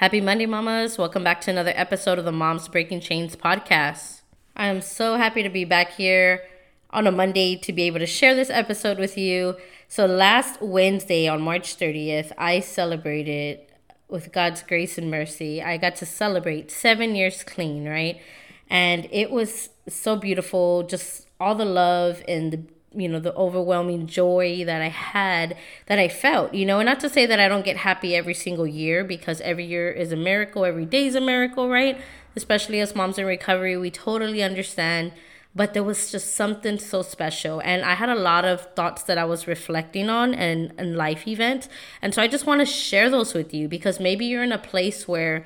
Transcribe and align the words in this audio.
Happy 0.00 0.22
Monday, 0.22 0.46
mamas. 0.46 0.96
Welcome 0.96 1.22
back 1.22 1.42
to 1.42 1.50
another 1.50 1.74
episode 1.76 2.18
of 2.18 2.24
the 2.24 2.32
Moms 2.32 2.68
Breaking 2.68 3.00
Chains 3.00 3.36
podcast. 3.36 4.22
I 4.56 4.68
am 4.68 4.80
so 4.80 5.16
happy 5.16 5.42
to 5.42 5.50
be 5.50 5.66
back 5.66 5.92
here 5.92 6.42
on 6.88 7.06
a 7.06 7.12
Monday 7.12 7.54
to 7.56 7.70
be 7.70 7.82
able 7.82 7.98
to 7.98 8.06
share 8.06 8.34
this 8.34 8.48
episode 8.48 8.98
with 8.98 9.18
you. 9.18 9.58
So, 9.88 10.06
last 10.06 10.62
Wednesday 10.62 11.28
on 11.28 11.42
March 11.42 11.76
30th, 11.76 12.32
I 12.38 12.60
celebrated 12.60 13.60
with 14.08 14.32
God's 14.32 14.62
grace 14.62 14.96
and 14.96 15.10
mercy. 15.10 15.62
I 15.62 15.76
got 15.76 15.96
to 15.96 16.06
celebrate 16.06 16.70
seven 16.70 17.14
years 17.14 17.44
clean, 17.44 17.86
right? 17.86 18.18
And 18.70 19.06
it 19.12 19.30
was 19.30 19.68
so 19.86 20.16
beautiful, 20.16 20.82
just 20.82 21.28
all 21.38 21.54
the 21.54 21.66
love 21.66 22.22
and 22.26 22.52
the 22.54 22.62
you 22.94 23.08
know 23.08 23.20
the 23.20 23.34
overwhelming 23.34 24.06
joy 24.06 24.64
that 24.64 24.82
i 24.82 24.88
had 24.88 25.56
that 25.86 25.98
i 25.98 26.08
felt 26.08 26.52
you 26.52 26.66
know? 26.66 26.80
And 26.80 26.86
not 26.86 27.00
to 27.00 27.08
say 27.08 27.26
that 27.26 27.38
i 27.38 27.48
don't 27.48 27.64
get 27.64 27.78
happy 27.78 28.16
every 28.16 28.34
single 28.34 28.66
year 28.66 29.04
because 29.04 29.40
every 29.42 29.64
year 29.64 29.90
is 29.90 30.12
a 30.12 30.16
miracle 30.16 30.64
every 30.64 30.86
day 30.86 31.06
is 31.06 31.14
a 31.14 31.20
miracle 31.20 31.68
right? 31.68 32.00
Especially 32.34 32.80
as 32.80 32.94
moms 32.94 33.18
in 33.18 33.26
recovery 33.26 33.76
we 33.76 33.90
totally 33.90 34.42
understand. 34.42 35.12
But 35.52 35.74
there 35.74 35.82
was 35.82 36.12
just 36.12 36.36
something 36.36 36.78
so 36.78 37.02
special. 37.02 37.60
And 37.60 37.84
i 37.84 37.94
had 37.94 38.08
a 38.08 38.14
lot 38.14 38.44
of 38.44 38.72
thoughts 38.74 39.02
that 39.04 39.18
i 39.18 39.24
was 39.24 39.46
reflecting 39.46 40.08
on 40.08 40.34
and, 40.34 40.72
and 40.76 40.96
life 40.96 41.28
events. 41.28 41.68
And 42.02 42.12
so 42.12 42.22
i 42.22 42.26
just 42.26 42.46
want 42.46 42.60
to 42.60 42.66
share 42.66 43.08
those 43.08 43.34
with 43.34 43.54
you 43.54 43.68
because 43.68 44.00
maybe 44.00 44.26
you're 44.26 44.42
in 44.42 44.52
a 44.52 44.58
place 44.58 45.06
where 45.06 45.44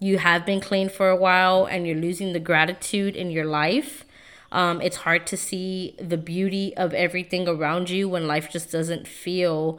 you 0.00 0.18
have 0.18 0.46
been 0.46 0.60
clean 0.60 0.88
for 0.88 1.10
a 1.10 1.16
while 1.16 1.66
and 1.66 1.86
you're 1.86 1.96
losing 1.96 2.32
the 2.32 2.40
gratitude 2.40 3.16
in 3.16 3.30
your 3.30 3.44
life 3.44 4.04
um, 4.50 4.80
it's 4.80 4.98
hard 4.98 5.26
to 5.28 5.36
see 5.36 5.94
the 6.00 6.16
beauty 6.16 6.76
of 6.76 6.94
everything 6.94 7.46
around 7.46 7.90
you 7.90 8.08
when 8.08 8.26
life 8.26 8.50
just 8.50 8.72
doesn't 8.72 9.06
feel 9.06 9.78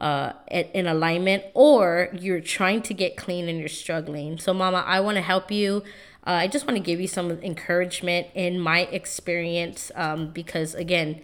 uh, 0.00 0.32
in 0.48 0.86
alignment, 0.86 1.44
or 1.54 2.08
you're 2.12 2.40
trying 2.40 2.82
to 2.82 2.94
get 2.94 3.16
clean 3.16 3.48
and 3.48 3.58
you're 3.58 3.68
struggling. 3.68 4.38
So, 4.38 4.54
Mama, 4.54 4.82
I 4.86 5.00
want 5.00 5.16
to 5.16 5.22
help 5.22 5.50
you. 5.50 5.82
Uh, 6.26 6.30
I 6.30 6.48
just 6.48 6.66
want 6.66 6.76
to 6.76 6.82
give 6.82 7.00
you 7.00 7.06
some 7.08 7.30
encouragement 7.30 8.28
in 8.34 8.58
my 8.58 8.80
experience 8.80 9.90
um, 9.94 10.30
because, 10.30 10.74
again, 10.74 11.20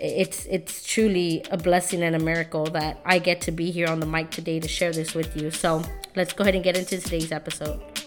it's 0.00 0.46
it's 0.46 0.84
truly 0.86 1.44
a 1.50 1.56
blessing 1.56 2.02
and 2.02 2.14
a 2.14 2.20
miracle 2.20 2.66
that 2.66 3.00
I 3.04 3.18
get 3.18 3.40
to 3.42 3.50
be 3.52 3.70
here 3.72 3.88
on 3.88 3.98
the 3.98 4.06
mic 4.06 4.30
today 4.30 4.60
to 4.60 4.68
share 4.68 4.92
this 4.92 5.14
with 5.14 5.36
you. 5.36 5.50
So 5.50 5.82
let's 6.14 6.32
go 6.32 6.42
ahead 6.42 6.54
and 6.54 6.62
get 6.62 6.76
into 6.76 6.98
today's 6.98 7.32
episode. 7.32 7.97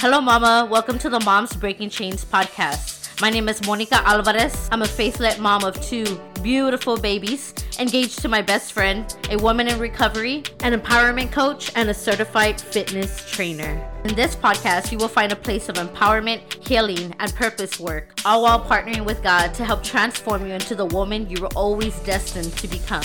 Hello, 0.00 0.20
Mama. 0.20 0.64
Welcome 0.70 0.96
to 1.00 1.10
the 1.10 1.18
Moms 1.18 1.56
Breaking 1.56 1.90
Chains 1.90 2.24
podcast. 2.24 3.20
My 3.20 3.30
name 3.30 3.48
is 3.48 3.66
Monica 3.66 3.96
Alvarez. 4.06 4.68
I'm 4.70 4.82
a 4.82 4.86
faith 4.86 5.18
led 5.18 5.40
mom 5.40 5.64
of 5.64 5.74
two 5.82 6.20
beautiful 6.40 6.96
babies, 6.96 7.52
engaged 7.80 8.20
to 8.20 8.28
my 8.28 8.40
best 8.40 8.72
friend, 8.72 9.16
a 9.28 9.36
woman 9.38 9.66
in 9.66 9.76
recovery, 9.80 10.44
an 10.62 10.72
empowerment 10.72 11.32
coach, 11.32 11.72
and 11.74 11.90
a 11.90 11.94
certified 11.94 12.60
fitness 12.60 13.28
trainer. 13.28 13.90
In 14.04 14.14
this 14.14 14.36
podcast, 14.36 14.92
you 14.92 14.98
will 14.98 15.08
find 15.08 15.32
a 15.32 15.36
place 15.36 15.68
of 15.68 15.74
empowerment, 15.74 16.64
healing, 16.64 17.12
and 17.18 17.34
purpose 17.34 17.80
work, 17.80 18.20
all 18.24 18.44
while 18.44 18.64
partnering 18.64 19.04
with 19.04 19.20
God 19.24 19.52
to 19.54 19.64
help 19.64 19.82
transform 19.82 20.46
you 20.46 20.52
into 20.52 20.76
the 20.76 20.86
woman 20.86 21.28
you 21.28 21.40
were 21.40 21.52
always 21.56 21.98
destined 22.02 22.52
to 22.58 22.68
become. 22.68 23.02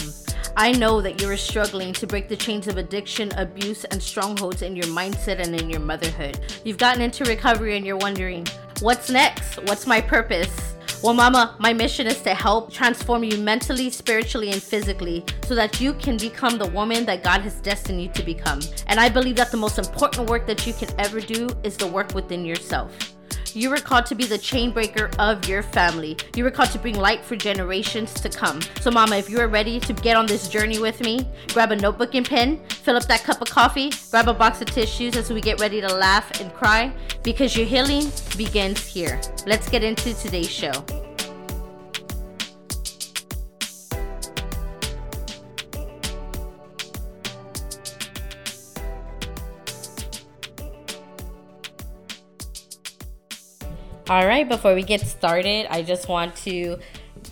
I 0.56 0.72
know 0.72 1.02
that 1.02 1.20
you 1.20 1.28
are 1.30 1.38
struggling 1.38 1.94
to 1.94 2.06
break 2.06 2.30
the 2.30 2.36
chains 2.36 2.68
of 2.68 2.78
addiction, 2.78 3.32
abuse, 3.38 3.86
and 3.86 4.02
strongholds 4.02 4.62
in 4.62 4.76
your 4.76 4.86
mindset 4.86 5.40
and 5.40 5.60
in 5.60 5.68
your 5.68 5.80
motherhood. 5.80 6.40
You've 6.64 6.78
gotten 6.78 7.02
into 7.02 7.24
recovery 7.26 7.76
and 7.76 7.84
you're 7.84 7.98
wondering, 7.98 8.46
what's 8.80 9.10
next? 9.10 9.58
What's 9.64 9.88
my 9.88 10.00
purpose? 10.00 10.76
Well, 11.02 11.16
Mama, 11.16 11.56
my 11.60 11.74
mission 11.74 12.06
is 12.06 12.22
to 12.22 12.36
help 12.36 12.72
transform 12.72 13.24
you 13.24 13.38
mentally, 13.38 13.90
spiritually, 13.90 14.52
and 14.52 14.62
physically 14.62 15.26
so 15.44 15.56
that 15.56 15.82
you 15.82 15.94
can 15.96 16.18
become 16.18 16.60
the 16.60 16.68
woman 16.68 17.04
that 17.08 17.24
God 17.24 17.42
has 17.42 17.56
destined 17.56 18.02
you 18.02 18.10
to 18.10 18.24
become. 18.24 18.62
And 18.88 19.00
I 19.00 19.10
believe 19.10 19.36
that 19.38 19.50
the 19.50 19.58
most 19.58 19.80
important 19.80 20.30
work 20.30 20.46
that 20.46 20.68
you 20.68 20.74
can 20.74 20.90
ever 21.00 21.20
do 21.20 21.50
is 21.64 21.78
the 21.78 21.88
work 21.88 22.14
within 22.14 22.46
yourself. 22.46 23.13
You 23.56 23.70
were 23.70 23.78
called 23.78 24.08
to 24.08 24.16
be 24.16 24.26
the 24.26 24.38
chain 24.38 24.72
breaker 24.72 25.12
of 25.20 25.48
your 25.48 25.62
family. 25.62 26.18
You 26.36 26.44
were 26.44 26.52
called 26.52 26.72
to 26.72 26.80
bring 26.80 26.96
light 26.96 27.24
for 27.24 27.36
generations 27.36 28.14
to 28.16 28.30
come. 28.30 28.62
So, 28.82 28.90
Mama, 28.90 29.18
if 29.18 29.30
you 29.30 29.40
are 29.40 29.48
ready 29.48 29.80
to 29.80 29.94
get 29.94 30.18
on 30.18 30.26
this 30.26 30.48
journey 30.48 30.80
with 30.80 31.02
me, 31.02 31.28
grab 31.50 31.72
a 31.72 31.76
notebook 31.76 32.16
and 32.16 32.28
pen, 32.28 32.60
fill 32.68 32.98
up 32.98 33.06
that 33.06 33.24
cup 33.24 33.42
of 33.42 33.50
coffee, 33.50 33.92
grab 34.10 34.28
a 34.28 34.34
box 34.34 34.62
of 34.62 34.72
tissues 34.72 35.16
as 35.16 35.30
we 35.30 35.40
get 35.40 35.60
ready 35.60 35.82
to 35.82 35.94
laugh 35.94 36.42
and 36.42 36.52
cry 36.54 36.92
because 37.22 37.56
your 37.56 37.68
healing 37.68 38.12
begins 38.38 38.88
here. 38.88 39.22
Let's 39.46 39.70
get 39.70 39.84
into 39.84 40.16
today's 40.16 40.50
show. 40.50 41.13
All 54.10 54.28
right, 54.28 54.48
before 54.48 54.76
we 54.76 54.84
get 54.84 55.00
started, 55.00 55.66
I 55.70 55.82
just 55.82 56.10
want 56.10 56.36
to 56.44 56.78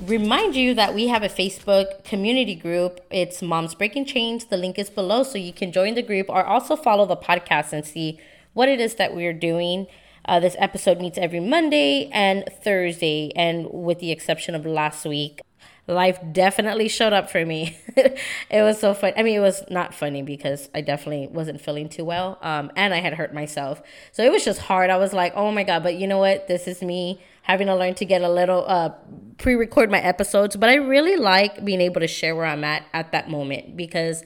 remind 0.03 0.55
you 0.55 0.73
that 0.75 0.93
we 0.93 1.07
have 1.07 1.21
a 1.21 1.27
Facebook 1.27 2.05
community 2.05 2.55
group. 2.55 3.01
It's 3.11 3.41
Moms 3.41 3.75
Breaking 3.75 4.05
Chains. 4.05 4.45
The 4.45 4.55
link 4.55 4.79
is 4.79 4.89
below 4.89 5.23
so 5.23 5.37
you 5.37 5.51
can 5.51 5.73
join 5.73 5.95
the 5.95 6.01
group 6.01 6.29
or 6.29 6.45
also 6.45 6.77
follow 6.77 7.05
the 7.05 7.17
podcast 7.17 7.73
and 7.73 7.85
see 7.85 8.21
what 8.53 8.69
it 8.69 8.79
is 8.79 8.95
that 8.95 9.13
we're 9.13 9.33
doing. 9.33 9.87
Uh, 10.23 10.39
this 10.39 10.55
episode 10.59 11.01
meets 11.01 11.17
every 11.17 11.41
Monday 11.41 12.09
and 12.13 12.45
Thursday, 12.63 13.33
and 13.35 13.67
with 13.69 13.99
the 13.99 14.11
exception 14.11 14.55
of 14.55 14.65
last 14.65 15.03
week, 15.03 15.41
life 15.87 16.19
definitely 16.31 16.87
showed 16.87 17.13
up 17.13 17.29
for 17.29 17.45
me. 17.45 17.77
it 17.95 18.61
was 18.61 18.79
so 18.79 18.93
fun. 18.93 19.13
I 19.17 19.23
mean, 19.23 19.35
it 19.35 19.41
was 19.41 19.63
not 19.69 19.93
funny 19.93 20.21
because 20.21 20.69
I 20.73 20.81
definitely 20.81 21.27
wasn't 21.27 21.59
feeling 21.61 21.89
too 21.89 22.05
well. 22.05 22.37
Um, 22.41 22.71
and 22.75 22.93
I 22.93 22.99
had 22.99 23.13
hurt 23.13 23.33
myself. 23.33 23.81
So 24.11 24.23
it 24.23 24.31
was 24.31 24.45
just 24.45 24.59
hard. 24.59 24.89
I 24.89 24.97
was 24.97 25.13
like, 25.13 25.33
oh 25.35 25.51
my 25.51 25.63
God, 25.63 25.83
but 25.83 25.95
you 25.95 26.07
know 26.07 26.19
what? 26.19 26.47
This 26.47 26.67
is 26.67 26.81
me 26.81 27.21
having 27.43 27.67
to 27.67 27.75
learn 27.75 27.95
to 27.95 28.05
get 28.05 28.21
a 28.21 28.29
little, 28.29 28.63
uh, 28.67 28.91
pre 29.37 29.55
record 29.55 29.89
my 29.89 29.99
episodes. 29.99 30.55
But 30.55 30.69
I 30.69 30.75
really 30.75 31.17
like 31.17 31.65
being 31.65 31.81
able 31.81 32.01
to 32.01 32.07
share 32.07 32.35
where 32.35 32.45
I'm 32.45 32.63
at 32.63 32.85
at 32.93 33.11
that 33.11 33.29
moment 33.29 33.75
because, 33.75 34.23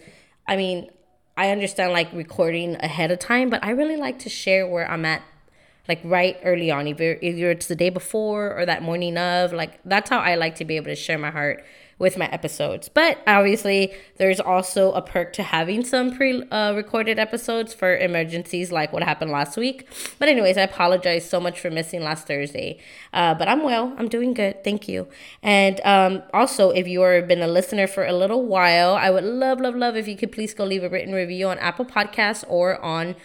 I 0.47 0.57
mean, 0.57 0.89
I 1.37 1.49
understand 1.49 1.91
like 1.91 2.11
recording 2.13 2.75
ahead 2.75 3.11
of 3.11 3.19
time, 3.19 3.49
but 3.49 3.63
I 3.63 3.71
really 3.71 3.97
like 3.97 4.19
to 4.19 4.29
share 4.29 4.67
where 4.67 4.89
I'm 4.89 5.05
at 5.05 5.21
like 5.87 6.01
right 6.03 6.37
early 6.43 6.71
on, 6.71 6.87
either 6.87 7.17
either 7.21 7.51
it's 7.51 7.67
the 7.67 7.75
day 7.75 7.89
before 7.89 8.57
or 8.57 8.65
that 8.65 8.83
morning 8.83 9.17
of. 9.17 9.53
Like 9.53 9.79
that's 9.85 10.09
how 10.09 10.19
I 10.19 10.35
like 10.35 10.55
to 10.55 10.65
be 10.65 10.75
able 10.75 10.87
to 10.87 10.95
share 10.95 11.17
my 11.17 11.31
heart 11.31 11.63
with 11.97 12.17
my 12.17 12.25
episodes. 12.27 12.89
But 12.89 13.19
obviously, 13.25 13.93
there's 14.17 14.39
also 14.39 14.91
a 14.93 15.01
perk 15.01 15.33
to 15.33 15.43
having 15.43 15.83
some 15.85 16.15
pre 16.15 16.43
uh, 16.49 16.73
recorded 16.73 17.19
episodes 17.19 17.73
for 17.73 17.95
emergencies 17.95 18.71
like 18.71 18.91
what 18.91 19.03
happened 19.03 19.31
last 19.31 19.57
week. 19.57 19.87
But, 20.19 20.27
anyways, 20.27 20.57
I 20.57 20.61
apologize 20.61 21.29
so 21.29 21.39
much 21.39 21.59
for 21.59 21.69
missing 21.69 22.01
last 22.01 22.27
Thursday. 22.27 22.79
Uh, 23.13 23.33
but 23.33 23.47
I'm 23.47 23.63
well, 23.63 23.93
I'm 23.97 24.09
doing 24.09 24.33
good. 24.33 24.63
Thank 24.63 24.87
you. 24.87 25.07
And 25.41 25.79
um, 25.85 26.23
also, 26.33 26.71
if 26.71 26.87
you 26.87 27.01
have 27.01 27.27
been 27.27 27.41
a 27.41 27.47
listener 27.47 27.87
for 27.87 28.05
a 28.05 28.13
little 28.13 28.45
while, 28.45 28.95
I 28.95 29.09
would 29.09 29.23
love, 29.23 29.61
love, 29.61 29.75
love 29.75 29.95
if 29.95 30.07
you 30.07 30.17
could 30.17 30.31
please 30.31 30.53
go 30.53 30.65
leave 30.65 30.83
a 30.83 30.89
written 30.89 31.13
review 31.13 31.47
on 31.47 31.57
Apple 31.59 31.85
Podcasts 31.85 32.43
or 32.47 32.81
on 32.83 33.15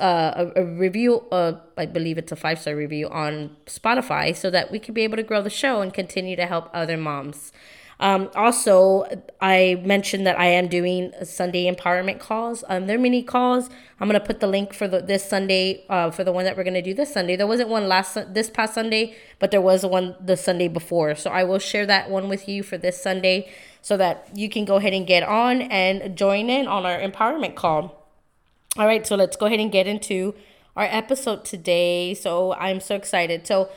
uh, 0.00 0.50
a, 0.56 0.62
a, 0.62 0.64
review, 0.64 1.24
uh, 1.30 1.54
I 1.76 1.86
believe 1.86 2.18
it's 2.18 2.32
a 2.32 2.36
five 2.36 2.58
star 2.58 2.74
review 2.74 3.08
on 3.08 3.56
Spotify, 3.66 4.34
so 4.34 4.50
that 4.50 4.70
we 4.70 4.78
can 4.78 4.94
be 4.94 5.02
able 5.02 5.16
to 5.16 5.22
grow 5.22 5.42
the 5.42 5.50
show 5.50 5.80
and 5.80 5.92
continue 5.92 6.36
to 6.36 6.46
help 6.46 6.70
other 6.72 6.96
moms. 6.96 7.52
Um, 8.00 8.30
also, 8.34 9.04
I 9.40 9.80
mentioned 9.84 10.26
that 10.26 10.38
I 10.38 10.46
am 10.46 10.68
doing 10.68 11.12
Sunday 11.22 11.72
empowerment 11.72 12.18
calls. 12.18 12.64
Um, 12.68 12.86
they're 12.86 12.98
mini 12.98 13.22
calls. 13.22 13.70
I'm 14.00 14.08
gonna 14.08 14.20
put 14.20 14.40
the 14.40 14.46
link 14.46 14.74
for 14.74 14.88
the, 14.88 15.00
this 15.00 15.24
Sunday 15.24 15.84
uh, 15.88 16.10
for 16.10 16.24
the 16.24 16.32
one 16.32 16.44
that 16.44 16.56
we're 16.56 16.64
gonna 16.64 16.82
do 16.82 16.94
this 16.94 17.12
Sunday. 17.12 17.36
There 17.36 17.46
wasn't 17.46 17.68
one 17.68 17.88
last 17.88 18.34
this 18.34 18.50
past 18.50 18.74
Sunday, 18.74 19.14
but 19.38 19.50
there 19.50 19.60
was 19.60 19.86
one 19.86 20.16
the 20.24 20.36
Sunday 20.36 20.68
before. 20.68 21.14
So 21.14 21.30
I 21.30 21.44
will 21.44 21.58
share 21.58 21.86
that 21.86 22.10
one 22.10 22.28
with 22.28 22.48
you 22.48 22.62
for 22.62 22.76
this 22.76 23.00
Sunday, 23.00 23.48
so 23.80 23.96
that 23.96 24.28
you 24.34 24.48
can 24.48 24.64
go 24.64 24.76
ahead 24.76 24.92
and 24.92 25.06
get 25.06 25.22
on 25.22 25.62
and 25.62 26.16
join 26.16 26.50
in 26.50 26.66
on 26.66 26.84
our 26.84 26.98
empowerment 26.98 27.54
call. 27.54 28.03
All 28.76 28.86
right, 28.86 29.06
so 29.06 29.14
let's 29.14 29.36
go 29.36 29.46
ahead 29.46 29.60
and 29.60 29.70
get 29.70 29.86
into 29.86 30.34
our 30.74 30.84
episode 30.84 31.44
today. 31.44 32.12
So 32.14 32.54
I'm 32.54 32.80
so 32.80 32.96
excited. 32.96 33.46
So 33.46 33.70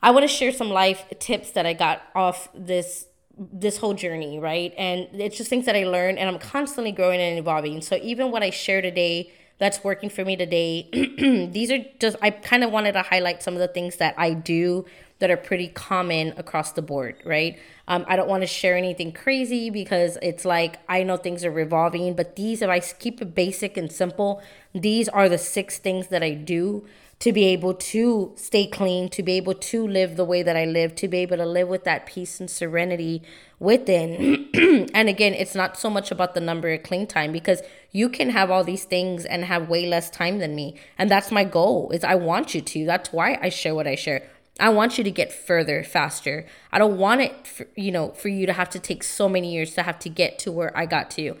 I 0.00 0.12
want 0.12 0.22
to 0.22 0.28
share 0.28 0.52
some 0.52 0.70
life 0.70 1.04
tips 1.18 1.50
that 1.52 1.66
I 1.66 1.72
got 1.72 2.02
off 2.14 2.48
this 2.54 3.06
this 3.36 3.78
whole 3.78 3.94
journey, 3.94 4.38
right? 4.38 4.72
And 4.76 5.08
it's 5.12 5.36
just 5.36 5.48
things 5.50 5.66
that 5.66 5.76
I 5.76 5.84
learned 5.84 6.18
and 6.18 6.28
I'm 6.28 6.40
constantly 6.40 6.90
growing 6.90 7.20
and 7.20 7.38
evolving. 7.38 7.80
So 7.80 7.96
even 8.02 8.32
what 8.32 8.42
I 8.42 8.50
share 8.50 8.82
today 8.82 9.32
that's 9.58 9.82
working 9.82 10.08
for 10.08 10.24
me 10.24 10.36
today, 10.36 10.88
these 11.52 11.72
are 11.72 11.78
just 12.00 12.16
I 12.22 12.30
kind 12.30 12.62
of 12.62 12.70
wanted 12.70 12.92
to 12.92 13.02
highlight 13.02 13.42
some 13.42 13.54
of 13.54 13.60
the 13.60 13.68
things 13.68 13.96
that 13.96 14.14
I 14.16 14.34
do 14.34 14.84
that 15.18 15.30
are 15.30 15.36
pretty 15.36 15.68
common 15.68 16.32
across 16.36 16.72
the 16.72 16.82
board, 16.82 17.16
right? 17.24 17.58
Um, 17.88 18.04
I 18.08 18.16
don't 18.16 18.28
want 18.28 18.42
to 18.42 18.46
share 18.46 18.76
anything 18.76 19.12
crazy 19.12 19.70
because 19.70 20.16
it's 20.22 20.44
like 20.44 20.78
I 20.88 21.02
know 21.02 21.16
things 21.16 21.44
are 21.44 21.50
revolving, 21.50 22.14
but 22.14 22.36
these, 22.36 22.62
if 22.62 22.68
I 22.68 22.80
keep 22.80 23.20
it 23.20 23.34
basic 23.34 23.76
and 23.76 23.90
simple, 23.90 24.42
these 24.74 25.08
are 25.08 25.28
the 25.28 25.38
six 25.38 25.78
things 25.78 26.08
that 26.08 26.22
I 26.22 26.32
do 26.32 26.86
to 27.20 27.32
be 27.32 27.46
able 27.46 27.74
to 27.74 28.32
stay 28.36 28.66
clean, 28.66 29.08
to 29.08 29.24
be 29.24 29.32
able 29.32 29.54
to 29.54 29.86
live 29.86 30.16
the 30.16 30.24
way 30.24 30.42
that 30.42 30.56
I 30.56 30.64
live, 30.64 30.94
to 30.96 31.08
be 31.08 31.18
able 31.18 31.38
to 31.38 31.46
live 31.46 31.66
with 31.66 31.82
that 31.82 32.06
peace 32.06 32.38
and 32.38 32.48
serenity 32.48 33.22
within. 33.58 34.48
and 34.94 35.08
again, 35.08 35.34
it's 35.34 35.56
not 35.56 35.76
so 35.76 35.90
much 35.90 36.12
about 36.12 36.34
the 36.34 36.40
number 36.40 36.72
of 36.72 36.84
clean 36.84 37.08
time 37.08 37.32
because 37.32 37.60
you 37.90 38.08
can 38.08 38.30
have 38.30 38.52
all 38.52 38.62
these 38.62 38.84
things 38.84 39.24
and 39.24 39.44
have 39.44 39.68
way 39.68 39.84
less 39.86 40.10
time 40.10 40.38
than 40.38 40.54
me. 40.54 40.76
And 40.96 41.10
that's 41.10 41.32
my 41.32 41.42
goal 41.42 41.90
is 41.90 42.04
I 42.04 42.14
want 42.14 42.54
you 42.54 42.60
to. 42.60 42.86
That's 42.86 43.12
why 43.12 43.36
I 43.42 43.48
share 43.48 43.74
what 43.74 43.88
I 43.88 43.96
share. 43.96 44.22
I 44.58 44.70
want 44.70 44.98
you 44.98 45.04
to 45.04 45.10
get 45.10 45.32
further 45.32 45.84
faster. 45.84 46.46
I 46.72 46.78
don't 46.78 46.98
want 46.98 47.20
it 47.20 47.46
for, 47.46 47.66
you 47.76 47.92
know 47.92 48.10
for 48.10 48.28
you 48.28 48.46
to 48.46 48.52
have 48.52 48.70
to 48.70 48.78
take 48.78 49.02
so 49.02 49.28
many 49.28 49.54
years 49.54 49.74
to 49.74 49.82
have 49.82 49.98
to 50.00 50.08
get 50.08 50.38
to 50.40 50.52
where 50.52 50.76
I 50.76 50.86
got 50.86 51.10
to. 51.12 51.36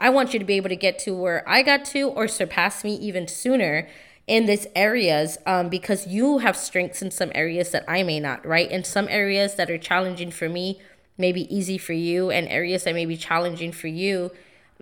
I 0.00 0.10
want 0.10 0.32
you 0.32 0.38
to 0.38 0.44
be 0.44 0.54
able 0.54 0.70
to 0.70 0.76
get 0.76 0.98
to 1.00 1.14
where 1.14 1.48
I 1.48 1.62
got 1.62 1.84
to 1.86 2.08
or 2.08 2.26
surpass 2.26 2.82
me 2.82 2.94
even 2.96 3.28
sooner 3.28 3.88
in 4.26 4.46
these 4.46 4.66
areas 4.74 5.38
um, 5.46 5.68
because 5.68 6.06
you 6.06 6.38
have 6.38 6.56
strengths 6.56 7.02
in 7.02 7.10
some 7.10 7.30
areas 7.34 7.70
that 7.70 7.84
I 7.88 8.02
may 8.02 8.20
not, 8.20 8.44
right? 8.46 8.70
In 8.70 8.84
some 8.84 9.06
areas 9.08 9.56
that 9.56 9.70
are 9.70 9.78
challenging 9.78 10.30
for 10.30 10.48
me, 10.48 10.80
maybe 11.18 11.54
easy 11.54 11.78
for 11.78 11.92
you, 11.92 12.30
and 12.30 12.48
areas 12.48 12.84
that 12.84 12.94
may 12.94 13.06
be 13.06 13.16
challenging 13.16 13.72
for 13.72 13.88
you, 13.88 14.30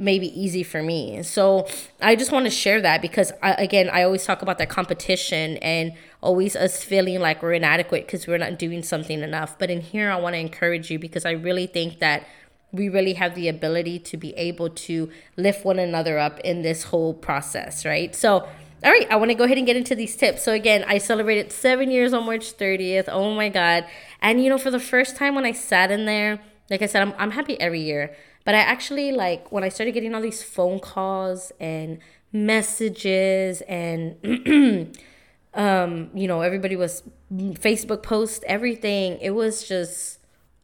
maybe 0.01 0.29
easy 0.41 0.63
for 0.63 0.83
me. 0.83 1.23
So 1.23 1.69
I 2.01 2.17
just 2.17 2.33
want 2.33 2.47
to 2.47 2.51
share 2.51 2.81
that 2.81 3.03
because, 3.03 3.33
I, 3.43 3.53
again, 3.53 3.91
I 3.91 4.03
always 4.03 4.25
talk 4.25 4.41
about 4.41 4.59
that 4.59 4.71
competition 4.71 5.59
and 5.59 5.93
always 6.23 6.57
us 6.57 6.83
feeling 6.83 7.21
like 7.21 7.43
we're 7.43 7.53
inadequate 7.53 8.07
because 8.07 8.27
we're 8.27 8.39
not 8.39 8.59
doing 8.59 8.83
something 8.83 9.21
enough. 9.21 9.59
But 9.59 9.71
in 9.71 9.83
here, 9.83 10.11
I 10.11 10.19
want 10.19 10.35
to 10.35 10.39
encourage 10.41 10.91
you 10.91 10.99
because 10.99 11.27
I 11.27 11.33
really 11.33 11.67
think 11.67 11.99
that 11.99 12.27
we 12.73 12.89
really 12.89 13.15
have 13.15 13.35
the 13.35 13.49
ability 13.49 13.99
to 13.99 14.17
be 14.17 14.33
able 14.35 14.71
to 14.71 15.11
lift 15.37 15.65
one 15.65 15.79
another 15.79 16.19
up 16.19 16.41
in 16.41 16.63
this 16.63 16.85
whole 16.85 17.13
process, 17.13 17.85
right? 17.85 18.15
So, 18.15 18.49
all 18.83 18.91
right, 18.91 19.07
I 19.11 19.17
want 19.17 19.31
to 19.31 19.35
go 19.35 19.45
ahead 19.45 19.59
and 19.59 19.67
get 19.67 19.77
into 19.77 19.95
these 19.95 20.17
tips. 20.17 20.43
So, 20.43 20.53
again, 20.53 20.85
I 20.89 20.97
celebrated 20.97 21.53
seven 21.53 21.91
years 21.91 22.15
on 22.15 22.25
March 22.25 22.57
30th. 22.57 23.09
Oh 23.09 23.35
my 23.35 23.51
God. 23.51 23.85
And, 24.23 24.43
you 24.43 24.49
know, 24.49 24.57
for 24.57 24.71
the 24.71 24.81
first 24.81 25.17
time 25.17 25.35
when 25.35 25.45
I 25.45 25.53
sat 25.53 25.91
in 25.91 26.07
there, 26.07 26.41
like 26.71 26.81
I 26.81 26.87
said, 26.87 27.03
I'm, 27.03 27.13
I'm 27.19 27.33
happy 27.33 27.61
every 27.61 27.81
year. 27.81 28.17
But 28.45 28.55
I 28.55 28.59
actually, 28.59 29.13
like, 29.13 29.53
when 29.53 29.65
I 29.65 29.69
started 29.69 29.93
getting 29.93 30.15
all 30.15 30.21
these 30.21 30.43
phone 30.43 30.81
calls 30.81 31.53
and 31.61 31.99
messages 32.33 33.61
and, 33.63 34.17
um, 35.55 36.11
you 36.15 36.27
know, 36.27 36.41
everybody 36.41 36.77
was 36.77 37.03
Facebook 37.33 38.03
posts, 38.03 38.43
everything, 38.47 39.19
it 39.21 39.31
was 39.31 39.69
just 39.69 40.19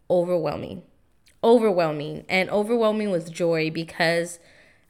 overwhelming. 0.08 0.82
Overwhelming. 1.44 2.24
And 2.28 2.48
overwhelming 2.50 3.10
with 3.10 3.30
joy 3.30 3.70
because 3.70 4.38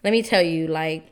let 0.04 0.12
me 0.12 0.22
tell 0.22 0.42
you, 0.42 0.68
like, 0.68 1.10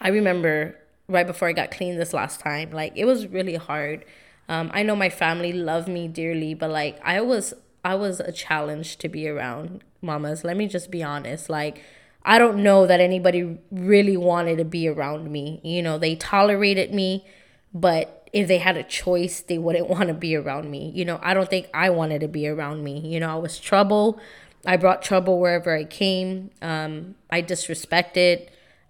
I 0.00 0.08
remember 0.08 0.76
right 1.10 1.26
before 1.26 1.48
I 1.48 1.52
got 1.52 1.70
clean 1.70 1.96
this 1.96 2.14
last 2.14 2.40
time. 2.40 2.70
Like 2.70 2.92
it 2.96 3.04
was 3.04 3.26
really 3.26 3.56
hard. 3.56 4.04
Um, 4.48 4.70
I 4.72 4.82
know 4.82 4.96
my 4.96 5.10
family 5.10 5.52
love 5.52 5.88
me 5.88 6.08
dearly, 6.08 6.54
but 6.54 6.70
like 6.70 6.98
I 7.04 7.20
was 7.20 7.52
I 7.84 7.94
was 7.94 8.20
a 8.20 8.32
challenge 8.32 8.96
to 8.98 9.08
be 9.08 9.28
around 9.28 9.82
mamas. 10.02 10.44
Let 10.44 10.56
me 10.56 10.66
just 10.66 10.90
be 10.90 11.02
honest. 11.02 11.50
Like 11.50 11.82
I 12.24 12.38
don't 12.38 12.62
know 12.62 12.86
that 12.86 13.00
anybody 13.00 13.58
really 13.70 14.16
wanted 14.16 14.58
to 14.58 14.64
be 14.64 14.88
around 14.88 15.30
me. 15.30 15.60
You 15.62 15.82
know, 15.82 15.98
they 15.98 16.16
tolerated 16.16 16.92
me, 16.92 17.26
but 17.72 18.28
if 18.32 18.46
they 18.46 18.58
had 18.58 18.76
a 18.76 18.82
choice, 18.82 19.40
they 19.40 19.58
wouldn't 19.58 19.88
want 19.94 20.08
to 20.08 20.14
be 20.14 20.36
around 20.36 20.70
me. 20.70 20.92
You 20.94 21.04
know, 21.04 21.18
I 21.22 21.34
don't 21.34 21.48
think 21.48 21.68
I 21.72 21.90
wanted 21.90 22.20
to 22.20 22.28
be 22.28 22.46
around 22.46 22.84
me. 22.84 23.00
You 23.00 23.20
know, 23.20 23.30
I 23.30 23.38
was 23.38 23.58
trouble. 23.58 24.20
I 24.66 24.76
brought 24.76 25.02
trouble 25.02 25.40
wherever 25.40 25.74
I 25.74 25.84
came. 25.84 26.50
Um, 26.60 27.14
I 27.30 27.40
disrespected 27.40 28.48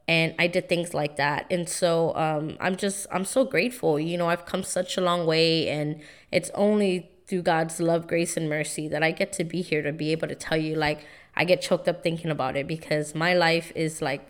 and 0.08 0.34
I 0.40 0.48
did 0.48 0.68
things 0.68 0.92
like 0.92 1.16
that. 1.16 1.46
And 1.50 1.68
so 1.68 2.14
um, 2.16 2.56
I'm 2.58 2.74
just 2.74 3.06
I'm 3.12 3.24
so 3.24 3.44
grateful. 3.44 4.00
You 4.00 4.18
know, 4.18 4.28
I've 4.28 4.44
come 4.44 4.64
such 4.64 4.96
a 4.96 5.00
long 5.00 5.24
way, 5.24 5.68
and 5.68 6.00
it's 6.32 6.50
only 6.54 7.12
through 7.30 7.42
God's 7.42 7.78
love, 7.78 8.08
grace, 8.08 8.36
and 8.36 8.48
mercy 8.48 8.88
that 8.88 9.04
I 9.04 9.12
get 9.12 9.32
to 9.34 9.44
be 9.44 9.62
here 9.62 9.82
to 9.82 9.92
be 9.92 10.10
able 10.10 10.26
to 10.26 10.34
tell 10.34 10.58
you. 10.58 10.74
Like 10.74 11.06
I 11.36 11.44
get 11.44 11.62
choked 11.62 11.86
up 11.86 12.02
thinking 12.02 12.28
about 12.28 12.56
it 12.56 12.66
because 12.66 13.14
my 13.14 13.32
life 13.34 13.72
is 13.76 14.02
like 14.02 14.26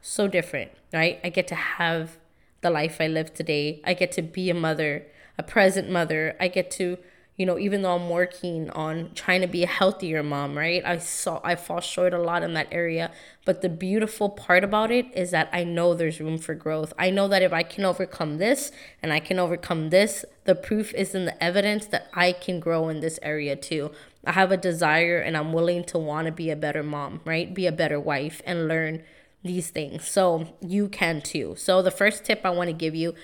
so 0.00 0.28
different, 0.28 0.70
right? 0.92 1.18
I 1.24 1.30
get 1.30 1.48
to 1.48 1.56
have 1.56 2.16
the 2.60 2.70
life 2.70 2.98
I 3.00 3.08
live 3.08 3.34
today. 3.34 3.82
I 3.84 3.92
get 3.94 4.12
to 4.12 4.22
be 4.22 4.50
a 4.50 4.54
mother, 4.54 5.04
a 5.36 5.42
present 5.42 5.90
mother. 5.90 6.36
I 6.38 6.46
get 6.46 6.70
to 6.72 6.96
you 7.36 7.44
know 7.44 7.58
even 7.58 7.82
though 7.82 7.94
i'm 7.94 8.08
working 8.08 8.70
on 8.70 9.10
trying 9.14 9.40
to 9.40 9.46
be 9.46 9.62
a 9.62 9.66
healthier 9.66 10.22
mom 10.22 10.56
right? 10.56 10.84
I 10.84 10.98
saw 10.98 11.40
i 11.42 11.54
fall 11.56 11.80
short 11.80 12.14
a 12.14 12.18
lot 12.18 12.42
in 12.42 12.54
that 12.54 12.68
area. 12.70 13.10
But 13.44 13.60
the 13.60 13.68
beautiful 13.68 14.30
part 14.30 14.64
about 14.64 14.90
it 14.90 15.06
is 15.14 15.30
that 15.32 15.48
i 15.52 15.64
know 15.64 15.94
there's 15.94 16.20
room 16.20 16.38
for 16.38 16.54
growth. 16.54 16.92
I 16.98 17.10
know 17.10 17.28
that 17.28 17.42
if 17.42 17.52
i 17.52 17.62
can 17.62 17.84
overcome 17.84 18.38
this 18.38 18.70
and 19.02 19.12
i 19.12 19.20
can 19.20 19.38
overcome 19.38 19.90
this 19.90 20.24
the 20.44 20.54
proof 20.54 20.94
is 20.94 21.14
in 21.14 21.24
the 21.24 21.42
evidence 21.42 21.86
that 21.86 22.08
i 22.14 22.32
can 22.32 22.60
grow 22.60 22.88
in 22.88 23.00
this 23.00 23.18
area 23.22 23.56
too. 23.56 23.90
I 24.24 24.32
have 24.32 24.52
a 24.52 24.56
desire 24.56 25.18
and 25.18 25.36
i'm 25.36 25.52
willing 25.52 25.84
to 25.84 25.98
want 25.98 26.26
to 26.26 26.32
be 26.32 26.50
a 26.50 26.56
better 26.56 26.82
mom 26.82 27.20
right? 27.24 27.52
Be 27.52 27.66
a 27.66 27.72
better 27.72 27.98
wife 27.98 28.42
and 28.46 28.68
learn 28.68 29.02
these 29.42 29.68
things. 29.68 30.08
So 30.08 30.56
you 30.62 30.88
can 30.88 31.20
too. 31.20 31.54
So 31.58 31.82
the 31.82 31.90
first 31.90 32.24
tip 32.24 32.42
i 32.44 32.50
want 32.50 32.68
to 32.68 32.74
give 32.74 32.94
you 32.94 33.14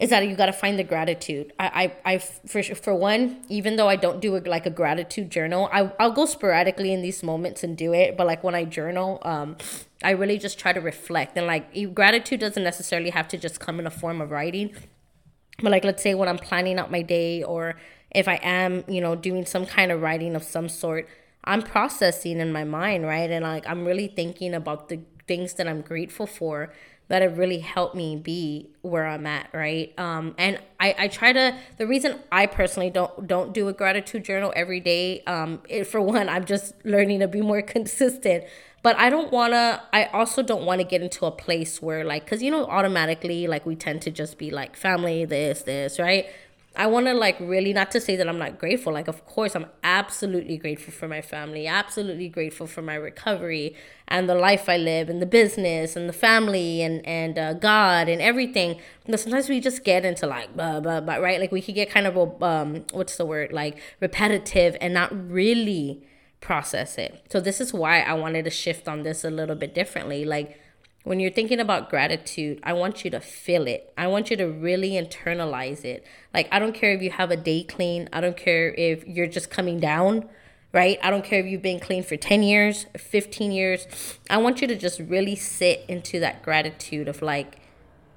is 0.00 0.10
that 0.10 0.26
you 0.26 0.34
got 0.34 0.46
to 0.46 0.52
find 0.52 0.78
the 0.78 0.84
gratitude. 0.84 1.52
I, 1.58 1.92
I, 2.04 2.14
I, 2.14 2.18
for 2.18 2.62
for 2.62 2.94
one, 2.94 3.44
even 3.48 3.76
though 3.76 3.88
I 3.88 3.96
don't 3.96 4.20
do 4.20 4.36
a, 4.36 4.38
like 4.38 4.66
a 4.66 4.70
gratitude 4.70 5.30
journal, 5.30 5.68
I, 5.72 5.92
I'll 6.00 6.12
go 6.12 6.26
sporadically 6.26 6.92
in 6.92 7.00
these 7.00 7.22
moments 7.22 7.62
and 7.62 7.76
do 7.76 7.92
it. 7.92 8.16
But 8.16 8.26
like 8.26 8.42
when 8.42 8.54
I 8.54 8.64
journal, 8.64 9.20
um, 9.22 9.56
I 10.02 10.10
really 10.10 10.38
just 10.38 10.58
try 10.58 10.72
to 10.72 10.80
reflect 10.80 11.36
and 11.36 11.46
like 11.46 11.94
gratitude 11.94 12.40
doesn't 12.40 12.62
necessarily 12.62 13.10
have 13.10 13.28
to 13.28 13.38
just 13.38 13.60
come 13.60 13.78
in 13.78 13.86
a 13.86 13.90
form 13.90 14.20
of 14.20 14.30
writing. 14.30 14.74
But 15.62 15.70
like, 15.70 15.84
let's 15.84 16.02
say 16.02 16.14
when 16.14 16.28
I'm 16.28 16.38
planning 16.38 16.78
out 16.78 16.90
my 16.90 17.02
day, 17.02 17.44
or 17.44 17.76
if 18.10 18.26
I 18.26 18.40
am, 18.42 18.82
you 18.88 19.00
know, 19.00 19.14
doing 19.14 19.46
some 19.46 19.66
kind 19.66 19.92
of 19.92 20.02
writing 20.02 20.34
of 20.34 20.42
some 20.42 20.68
sort, 20.68 21.08
I'm 21.44 21.62
processing 21.62 22.40
in 22.40 22.52
my 22.52 22.64
mind, 22.64 23.04
right? 23.06 23.30
And 23.30 23.44
like 23.44 23.66
I'm 23.68 23.84
really 23.84 24.08
thinking 24.08 24.54
about 24.54 24.88
the 24.88 25.00
things 25.28 25.54
that 25.54 25.68
I'm 25.68 25.80
grateful 25.80 26.26
for 26.26 26.72
that 27.08 27.22
have 27.22 27.38
really 27.38 27.58
helped 27.58 27.94
me 27.94 28.16
be 28.16 28.70
where 28.82 29.06
I'm 29.06 29.26
at, 29.26 29.48
right? 29.52 29.92
Um, 29.98 30.34
and 30.38 30.58
I, 30.80 30.94
I 30.98 31.08
try 31.08 31.32
to. 31.32 31.56
The 31.76 31.86
reason 31.86 32.18
I 32.32 32.46
personally 32.46 32.90
don't 32.90 33.26
don't 33.26 33.52
do 33.52 33.68
a 33.68 33.72
gratitude 33.72 34.24
journal 34.24 34.52
every 34.56 34.80
day, 34.80 35.22
um, 35.26 35.60
it, 35.68 35.84
for 35.84 36.00
one, 36.00 36.28
I'm 36.28 36.44
just 36.44 36.74
learning 36.84 37.20
to 37.20 37.28
be 37.28 37.42
more 37.42 37.62
consistent. 37.76 38.44
But 38.82 38.96
I 38.96 39.08
don't 39.10 39.32
wanna. 39.32 39.82
I 39.92 40.04
also 40.06 40.42
don't 40.42 40.64
want 40.64 40.80
to 40.80 40.86
get 40.86 41.02
into 41.02 41.26
a 41.26 41.30
place 41.30 41.80
where 41.80 42.04
like, 42.04 42.26
cause 42.26 42.42
you 42.42 42.50
know, 42.50 42.66
automatically 42.66 43.46
like 43.46 43.66
we 43.66 43.76
tend 43.76 44.02
to 44.02 44.10
just 44.10 44.38
be 44.38 44.50
like 44.50 44.76
family, 44.76 45.24
this, 45.24 45.62
this, 45.62 45.98
right? 45.98 46.26
I 46.76 46.86
want 46.86 47.06
to 47.06 47.14
like 47.14 47.38
really 47.38 47.72
not 47.72 47.92
to 47.92 48.00
say 48.00 48.16
that 48.16 48.28
I'm 48.28 48.38
not 48.38 48.58
grateful. 48.58 48.92
Like, 48.92 49.06
of 49.06 49.24
course, 49.26 49.54
I'm 49.54 49.66
absolutely 49.84 50.56
grateful 50.56 50.92
for 50.92 51.06
my 51.06 51.20
family, 51.20 51.66
absolutely 51.68 52.28
grateful 52.28 52.66
for 52.66 52.82
my 52.82 52.96
recovery 52.96 53.76
and 54.08 54.28
the 54.28 54.34
life 54.34 54.68
I 54.68 54.76
live 54.76 55.08
and 55.08 55.22
the 55.22 55.26
business 55.26 55.94
and 55.94 56.08
the 56.08 56.12
family 56.12 56.82
and 56.82 57.06
and 57.06 57.38
uh, 57.38 57.52
God 57.54 58.08
and 58.08 58.20
everything. 58.20 58.80
But 59.06 59.20
sometimes 59.20 59.48
we 59.48 59.60
just 59.60 59.84
get 59.84 60.04
into 60.04 60.26
like 60.26 60.56
blah 60.56 60.80
blah 60.80 61.00
blah, 61.00 61.16
right? 61.16 61.38
Like 61.40 61.52
we 61.52 61.62
could 61.62 61.76
get 61.76 61.90
kind 61.90 62.06
of 62.06 62.42
um, 62.42 62.84
what's 62.92 63.16
the 63.16 63.26
word? 63.26 63.52
Like 63.52 63.78
repetitive 64.00 64.76
and 64.80 64.92
not 64.92 65.10
really 65.30 66.02
process 66.40 66.98
it. 66.98 67.24
So 67.30 67.40
this 67.40 67.60
is 67.60 67.72
why 67.72 68.00
I 68.00 68.14
wanted 68.14 68.44
to 68.44 68.50
shift 68.50 68.88
on 68.88 69.02
this 69.02 69.24
a 69.24 69.30
little 69.30 69.56
bit 69.56 69.74
differently. 69.74 70.24
Like 70.24 70.60
when 71.04 71.20
you're 71.20 71.30
thinking 71.30 71.60
about 71.60 71.90
gratitude, 71.90 72.58
I 72.62 72.72
want 72.72 73.04
you 73.04 73.10
to 73.10 73.20
feel 73.20 73.66
it. 73.66 73.92
I 73.96 74.06
want 74.06 74.30
you 74.30 74.36
to 74.38 74.46
really 74.46 74.92
internalize 74.92 75.84
it. 75.84 76.04
Like, 76.32 76.48
I 76.50 76.58
don't 76.58 76.74
care 76.74 76.92
if 76.92 77.02
you 77.02 77.10
have 77.10 77.30
a 77.30 77.36
day 77.36 77.62
clean, 77.62 78.08
I 78.12 78.20
don't 78.22 78.36
care 78.36 78.72
if 78.74 79.06
you're 79.06 79.26
just 79.26 79.50
coming 79.50 79.78
down, 79.78 80.28
right? 80.72 80.98
I 81.02 81.10
don't 81.10 81.22
care 81.22 81.40
if 81.40 81.46
you've 81.46 81.62
been 81.62 81.78
clean 81.78 82.02
for 82.02 82.16
10 82.16 82.42
years, 82.42 82.86
15 82.96 83.52
years. 83.52 83.86
I 84.30 84.38
want 84.38 84.62
you 84.62 84.66
to 84.66 84.74
just 84.74 84.98
really 84.98 85.36
sit 85.36 85.84
into 85.88 86.20
that 86.20 86.42
gratitude 86.42 87.06
of 87.06 87.20
like, 87.20 87.58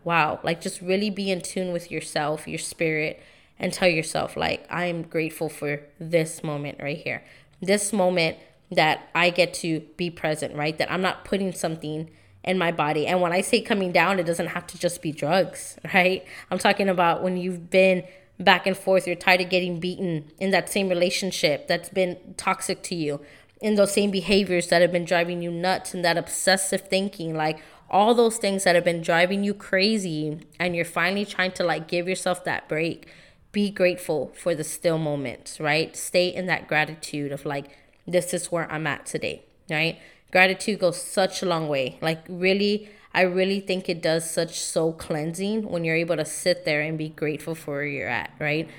wow, 0.06 0.40
like 0.42 0.62
just 0.62 0.80
really 0.82 1.10
be 1.10 1.30
in 1.30 1.42
tune 1.42 1.74
with 1.74 1.92
yourself, 1.92 2.48
your 2.48 2.58
spirit, 2.58 3.22
and 3.60 3.74
tell 3.74 3.90
yourself, 3.90 4.38
like, 4.38 4.66
I'm 4.72 5.02
grateful 5.02 5.50
for 5.50 5.82
this 6.00 6.42
moment 6.42 6.78
right 6.82 6.98
here. 6.98 7.22
This 7.62 7.92
moment 7.92 8.38
that 8.72 9.10
I 9.14 9.30
get 9.30 9.54
to 9.56 9.82
be 9.98 10.10
present, 10.10 10.56
right? 10.56 10.78
That 10.78 10.90
I'm 10.90 11.02
not 11.02 11.26
putting 11.26 11.52
something 11.52 12.10
in 12.48 12.58
my 12.58 12.72
body. 12.72 13.06
And 13.06 13.22
when 13.22 13.34
I 13.34 13.42
say 13.42 13.62
coming 13.62 13.92
down, 13.92 14.20
it 14.20 14.26
doesn't 14.26 14.48
have 14.48 14.66
to 14.68 14.80
just 14.80 15.02
be 15.02 15.12
drugs, 15.12 15.78
right? 15.94 16.26
I'm 16.50 16.58
talking 16.58 16.90
about 16.90 17.22
when 17.22 17.38
you've 17.38 17.70
been 17.70 18.04
back 18.40 18.66
and 18.66 18.78
forth, 18.78 19.06
you're 19.08 19.16
tired 19.16 19.42
of 19.42 19.50
getting 19.50 19.80
beaten 19.80 20.32
in 20.40 20.52
that 20.52 20.70
same 20.70 20.90
relationship 20.90 21.68
that's 21.68 21.90
been 21.90 22.18
toxic 22.38 22.84
to 22.84 22.96
you, 22.96 23.20
in 23.62 23.76
those 23.76 23.92
same 23.92 24.12
behaviors 24.12 24.68
that 24.68 24.82
have 24.82 24.92
been 24.92 25.06
driving 25.06 25.42
you 25.42 25.52
nuts, 25.52 25.94
and 25.94 26.06
that 26.06 26.18
obsessive 26.18 26.82
thinking, 26.82 27.36
like 27.36 27.60
all 27.90 28.14
those 28.14 28.38
things 28.38 28.64
that 28.64 28.76
have 28.76 28.84
been 28.84 29.02
driving 29.02 29.44
you 29.44 29.54
crazy, 29.54 30.40
and 30.60 30.76
you're 30.76 30.86
finally 30.86 31.26
trying 31.26 31.52
to 31.52 31.64
like 31.64 31.88
give 31.88 32.08
yourself 32.08 32.44
that 32.44 32.70
break. 32.70 33.08
Be 33.52 33.72
grateful 33.72 34.32
for 34.36 34.54
the 34.54 34.64
still 34.64 35.00
moments, 35.00 35.60
right? 35.60 35.96
Stay 35.96 36.28
in 36.28 36.46
that 36.46 36.68
gratitude 36.68 37.32
of 37.32 37.46
like, 37.46 37.66
this 38.06 38.34
is 38.34 38.52
where 38.52 38.72
I'm 38.72 38.86
at 38.86 39.06
today, 39.08 39.44
right? 39.70 39.98
Gratitude 40.32 40.80
goes 40.80 41.02
such 41.02 41.42
a 41.42 41.46
long 41.46 41.68
way. 41.68 41.98
Like 42.02 42.24
really, 42.28 42.90
I 43.14 43.22
really 43.22 43.60
think 43.60 43.90
it 43.90 44.02
does 44.02 44.30
such 44.30 44.60
soul 44.60 44.94
cleansing 44.94 45.70
when 45.70 45.84
you're 45.84 45.96
able 45.96 46.18
to 46.18 46.26
sit 46.26 46.66
there 46.66 46.82
and 46.82 46.98
be 46.98 47.10
grateful 47.10 47.56
for 47.56 47.76
where 47.76 47.86
you're 47.86 48.08
at, 48.08 48.32
right? 48.40 48.70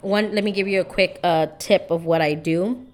One, 0.00 0.34
let 0.34 0.44
me 0.44 0.52
give 0.52 0.68
you 0.68 0.80
a 0.80 0.84
quick 0.84 1.20
uh, 1.22 1.48
tip 1.58 1.90
of 1.90 2.04
what 2.04 2.22
I 2.22 2.34
do. 2.34 2.86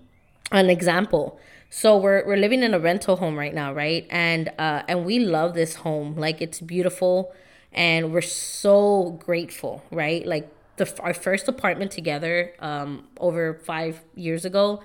An 0.52 0.70
example. 0.70 1.38
So 1.70 1.96
we're 1.96 2.24
we're 2.26 2.36
living 2.36 2.62
in 2.62 2.72
a 2.72 2.78
rental 2.78 3.16
home 3.16 3.36
right 3.36 3.52
now, 3.52 3.72
right? 3.72 4.06
And 4.10 4.48
uh, 4.58 4.82
and 4.88 5.04
we 5.04 5.18
love 5.18 5.54
this 5.54 5.74
home. 5.76 6.16
Like 6.16 6.40
it's 6.40 6.60
beautiful, 6.60 7.34
and 7.72 8.12
we're 8.12 8.22
so 8.22 9.18
grateful, 9.24 9.82
right? 9.90 10.24
Like 10.24 10.48
the 10.76 10.88
our 11.00 11.12
first 11.12 11.48
apartment 11.48 11.90
together, 11.90 12.54
um, 12.60 13.08
over 13.18 13.54
five 13.64 14.02
years 14.14 14.44
ago 14.44 14.80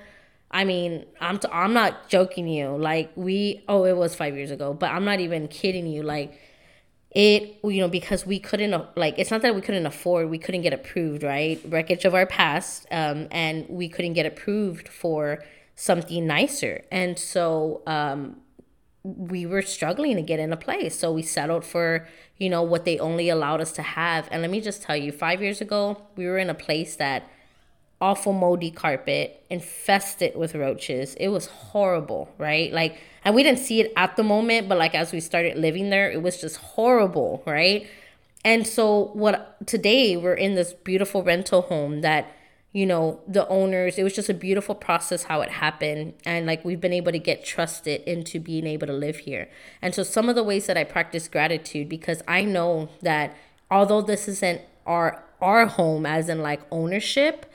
I 0.51 0.65
mean, 0.65 1.05
I'm 1.19 1.39
t- 1.39 1.47
I'm 1.51 1.73
not 1.73 2.09
joking 2.09 2.47
you. 2.47 2.75
Like 2.77 3.11
we 3.15 3.63
oh 3.67 3.85
it 3.85 3.95
was 3.97 4.15
5 4.15 4.35
years 4.35 4.51
ago, 4.51 4.73
but 4.73 4.91
I'm 4.91 5.05
not 5.05 5.19
even 5.19 5.47
kidding 5.47 5.87
you. 5.87 6.03
Like 6.03 6.33
it 7.11 7.59
you 7.63 7.81
know 7.81 7.89
because 7.89 8.25
we 8.25 8.39
couldn't 8.39 8.73
like 8.97 9.15
it's 9.17 9.31
not 9.31 9.41
that 9.41 9.55
we 9.55 9.61
couldn't 9.61 9.85
afford, 9.85 10.29
we 10.29 10.37
couldn't 10.37 10.61
get 10.61 10.73
approved, 10.73 11.23
right? 11.23 11.59
Wreckage 11.65 12.05
of 12.05 12.13
our 12.13 12.25
past 12.25 12.85
um 12.91 13.27
and 13.31 13.65
we 13.69 13.89
couldn't 13.89 14.13
get 14.13 14.25
approved 14.25 14.87
for 14.87 15.43
something 15.75 16.27
nicer. 16.27 16.83
And 16.91 17.17
so 17.17 17.81
um 17.87 18.37
we 19.03 19.45
were 19.45 19.61
struggling 19.63 20.15
to 20.15 20.21
get 20.21 20.39
in 20.39 20.53
a 20.53 20.57
place. 20.57 20.97
So 20.97 21.11
we 21.11 21.23
settled 21.23 21.65
for, 21.65 22.07
you 22.37 22.49
know, 22.49 22.61
what 22.61 22.85
they 22.85 22.99
only 22.99 23.29
allowed 23.29 23.59
us 23.61 23.71
to 23.73 23.81
have. 23.81 24.27
And 24.31 24.41
let 24.43 24.51
me 24.51 24.61
just 24.61 24.83
tell 24.83 24.95
you, 24.95 25.11
5 25.11 25.41
years 25.41 25.59
ago, 25.59 26.03
we 26.15 26.25
were 26.27 26.37
in 26.37 26.49
a 26.49 26.53
place 26.53 26.95
that 26.97 27.27
awful 28.01 28.33
moldy 28.33 28.71
carpet 28.71 29.43
infested 29.49 30.35
with 30.35 30.55
roaches. 30.55 31.15
It 31.15 31.29
was 31.29 31.45
horrible 31.45 32.33
right? 32.37 32.73
Like 32.73 32.97
and 33.23 33.35
we 33.35 33.43
didn't 33.43 33.59
see 33.59 33.79
it 33.79 33.93
at 33.95 34.15
the 34.17 34.23
moment 34.23 34.67
but 34.67 34.77
like 34.77 34.95
as 34.95 35.11
we 35.11 35.19
started 35.19 35.57
living 35.57 35.89
there 35.91 36.11
it 36.11 36.21
was 36.21 36.41
just 36.41 36.57
horrible 36.57 37.43
right? 37.45 37.87
And 38.43 38.65
so 38.65 39.11
what 39.13 39.67
today 39.67 40.17
we're 40.17 40.33
in 40.33 40.55
this 40.55 40.73
beautiful 40.73 41.23
rental 41.23 41.61
home 41.61 42.01
that 42.01 42.35
you 42.73 42.85
know 42.85 43.19
the 43.27 43.45
owners 43.49 43.97
it 43.97 44.03
was 44.03 44.15
just 44.15 44.29
a 44.29 44.33
beautiful 44.33 44.73
process 44.73 45.23
how 45.23 45.41
it 45.41 45.49
happened. 45.51 46.13
And 46.25 46.47
like 46.47 46.65
we've 46.65 46.81
been 46.81 46.93
able 46.93 47.11
to 47.11 47.19
get 47.19 47.45
trusted 47.45 48.01
into 48.01 48.39
being 48.39 48.65
able 48.65 48.87
to 48.87 48.93
live 48.93 49.17
here. 49.17 49.47
And 49.81 49.93
so 49.93 50.01
some 50.01 50.27
of 50.27 50.35
the 50.35 50.43
ways 50.43 50.65
that 50.65 50.75
i 50.77 50.83
practice 50.83 51.27
gratitude 51.27 51.87
because 51.87 52.23
i 52.27 52.43
know 52.43 52.89
that 53.01 53.37
although 53.69 54.01
this 54.01 54.27
isn't 54.27 54.61
our 54.85 55.23
our 55.41 55.65
home 55.65 56.05
as 56.05 56.29
in 56.29 56.41
like 56.41 56.61
ownership 56.71 57.50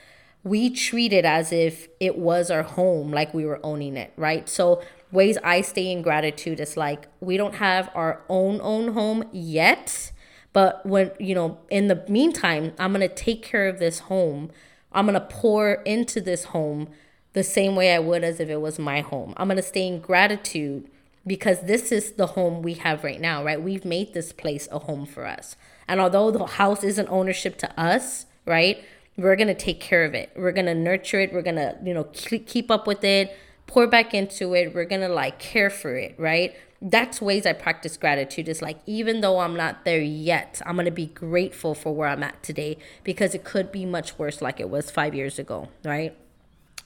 we 0.46 0.70
treat 0.70 1.12
it 1.12 1.24
as 1.24 1.52
if 1.52 1.88
it 1.98 2.16
was 2.16 2.52
our 2.52 2.62
home, 2.62 3.10
like 3.10 3.34
we 3.34 3.44
were 3.44 3.58
owning 3.64 3.96
it, 3.96 4.12
right? 4.16 4.48
So, 4.48 4.80
ways 5.10 5.36
I 5.42 5.60
stay 5.60 5.90
in 5.90 6.02
gratitude 6.02 6.60
is 6.60 6.76
like 6.76 7.08
we 7.20 7.36
don't 7.36 7.56
have 7.56 7.90
our 7.94 8.22
own 8.28 8.60
own 8.62 8.92
home 8.92 9.24
yet, 9.32 10.12
but 10.52 10.86
when 10.86 11.10
you 11.18 11.34
know, 11.34 11.58
in 11.68 11.88
the 11.88 12.04
meantime, 12.08 12.72
I'm 12.78 12.92
gonna 12.92 13.08
take 13.08 13.42
care 13.42 13.66
of 13.66 13.80
this 13.80 13.98
home. 14.00 14.52
I'm 14.92 15.04
gonna 15.06 15.20
pour 15.28 15.82
into 15.82 16.20
this 16.20 16.44
home 16.44 16.90
the 17.32 17.42
same 17.42 17.74
way 17.74 17.92
I 17.92 17.98
would 17.98 18.22
as 18.22 18.38
if 18.38 18.48
it 18.48 18.60
was 18.60 18.78
my 18.78 19.00
home. 19.00 19.34
I'm 19.36 19.48
gonna 19.48 19.62
stay 19.62 19.88
in 19.88 19.98
gratitude 19.98 20.88
because 21.26 21.62
this 21.62 21.90
is 21.90 22.12
the 22.12 22.28
home 22.28 22.62
we 22.62 22.74
have 22.74 23.02
right 23.02 23.20
now, 23.20 23.42
right? 23.42 23.60
We've 23.60 23.84
made 23.84 24.14
this 24.14 24.32
place 24.32 24.68
a 24.70 24.78
home 24.78 25.06
for 25.06 25.26
us. 25.26 25.56
And 25.88 26.00
although 26.00 26.30
the 26.30 26.46
house 26.46 26.84
isn't 26.84 27.08
ownership 27.08 27.58
to 27.58 27.80
us, 27.80 28.26
right? 28.46 28.84
We're 29.16 29.36
going 29.36 29.48
to 29.48 29.54
take 29.54 29.80
care 29.80 30.04
of 30.04 30.14
it. 30.14 30.30
We're 30.36 30.52
going 30.52 30.66
to 30.66 30.74
nurture 30.74 31.20
it. 31.20 31.32
We're 31.32 31.42
going 31.42 31.56
to, 31.56 31.76
you 31.82 31.94
know, 31.94 32.04
keep 32.04 32.70
up 32.70 32.86
with 32.86 33.02
it, 33.02 33.34
pour 33.66 33.86
back 33.86 34.12
into 34.12 34.54
it. 34.54 34.74
We're 34.74 34.84
going 34.84 35.00
to 35.00 35.08
like 35.08 35.38
care 35.38 35.70
for 35.70 35.94
it, 35.94 36.14
right? 36.18 36.54
That's 36.82 37.22
ways 37.22 37.46
I 37.46 37.54
practice 37.54 37.96
gratitude. 37.96 38.48
Is 38.48 38.60
like, 38.60 38.78
even 38.84 39.22
though 39.22 39.40
I'm 39.40 39.56
not 39.56 39.84
there 39.84 40.02
yet, 40.02 40.60
I'm 40.66 40.76
going 40.76 40.84
to 40.84 40.90
be 40.90 41.06
grateful 41.06 41.74
for 41.74 41.94
where 41.94 42.08
I'm 42.08 42.22
at 42.22 42.42
today 42.42 42.76
because 43.04 43.34
it 43.34 43.44
could 43.44 43.72
be 43.72 43.86
much 43.86 44.18
worse 44.18 44.42
like 44.42 44.60
it 44.60 44.68
was 44.68 44.90
five 44.90 45.14
years 45.14 45.38
ago, 45.38 45.68
right? 45.82 46.14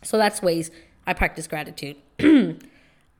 So 0.03 0.17
that's 0.17 0.41
ways 0.41 0.71
I 1.07 1.15
practice 1.15 1.49
gratitude. 1.49 1.97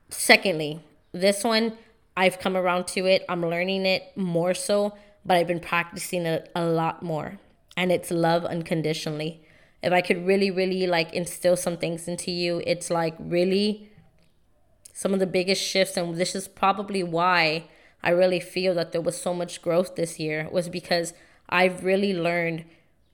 Secondly, 0.09 0.81
this 1.11 1.43
one, 1.43 1.77
I've 2.15 2.39
come 2.39 2.55
around 2.55 2.87
to 2.87 3.05
it. 3.05 3.25
I'm 3.27 3.41
learning 3.41 3.85
it 3.85 4.15
more 4.15 4.53
so, 4.53 4.95
but 5.25 5.35
I've 5.35 5.47
been 5.47 5.59
practicing 5.59 6.25
it 6.25 6.49
a 6.55 6.63
lot 6.63 7.03
more 7.03 7.37
and 7.81 7.91
it's 7.91 8.11
love 8.11 8.45
unconditionally. 8.45 9.41
If 9.81 9.91
I 9.91 10.01
could 10.01 10.23
really, 10.23 10.51
really 10.51 10.85
like 10.85 11.11
instill 11.13 11.57
some 11.57 11.77
things 11.77 12.07
into 12.07 12.29
you, 12.29 12.61
it's 12.67 12.91
like 12.91 13.15
really 13.17 13.89
some 14.93 15.15
of 15.15 15.19
the 15.19 15.25
biggest 15.25 15.63
shifts, 15.63 15.97
and 15.97 16.15
this 16.15 16.35
is 16.35 16.47
probably 16.47 17.01
why 17.01 17.63
I 18.03 18.11
really 18.11 18.39
feel 18.39 18.75
that 18.75 18.91
there 18.91 19.01
was 19.01 19.19
so 19.19 19.33
much 19.33 19.63
growth 19.63 19.95
this 19.95 20.19
year, 20.19 20.47
was 20.51 20.69
because 20.69 21.15
I've 21.49 21.83
really 21.83 22.13
learned 22.13 22.65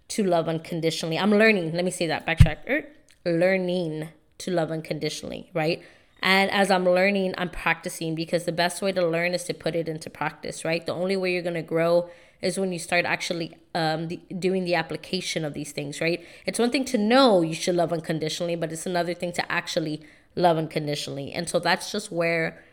to 0.10 0.24
love 0.26 0.50
unconditionally. 0.50 1.18
I'm 1.18 1.32
learning, 1.32 1.72
let 1.72 1.86
me 1.86 1.92
say 1.92 2.08
that, 2.08 2.28
backtrack, 2.28 2.58
er, 2.70 2.90
learning 3.26 4.10
to 4.40 4.52
love 4.52 4.70
unconditionally, 4.70 5.50
right? 5.54 5.82
And 6.22 6.52
as 6.52 6.70
I'm 6.70 6.84
learning, 6.84 7.36
I'm 7.38 7.52
practicing 7.52 8.16
because 8.16 8.44
the 8.44 8.52
best 8.52 8.82
way 8.82 8.92
to 8.92 9.08
learn 9.08 9.34
is 9.34 9.46
to 9.46 9.54
put 9.54 9.76
it 9.76 9.88
into 9.88 10.10
practice, 10.10 10.66
right? 10.66 10.86
The 10.86 10.94
only 10.94 11.16
way 11.16 11.32
you're 11.32 11.42
going 11.42 11.54
to 11.54 11.62
grow 11.62 12.10
is 12.42 12.60
when 12.60 12.72
you 12.72 12.80
start 12.80 13.06
actually 13.06 13.58
um, 13.74 14.08
the, 14.08 14.20
doing 14.38 14.64
the 14.64 14.76
application 14.76 15.44
of 15.44 15.54
these 15.54 15.72
things, 15.72 16.00
right? 16.02 16.24
It's 16.46 16.60
one 16.60 16.72
thing 16.72 16.86
to 16.86 16.98
know 16.98 17.42
you 17.42 17.54
should 17.54 17.76
love 17.76 17.92
unconditionally, 17.92 18.56
but 18.56 18.72
it's 18.72 18.86
another 18.86 19.14
thing 19.14 19.32
to 19.34 19.52
actually 19.52 20.02
love 20.36 20.58
unconditionally. 20.58 21.32
And 21.34 21.50
so 21.50 21.60
that's 21.60 21.92
just 21.92 22.12
where 22.12 22.64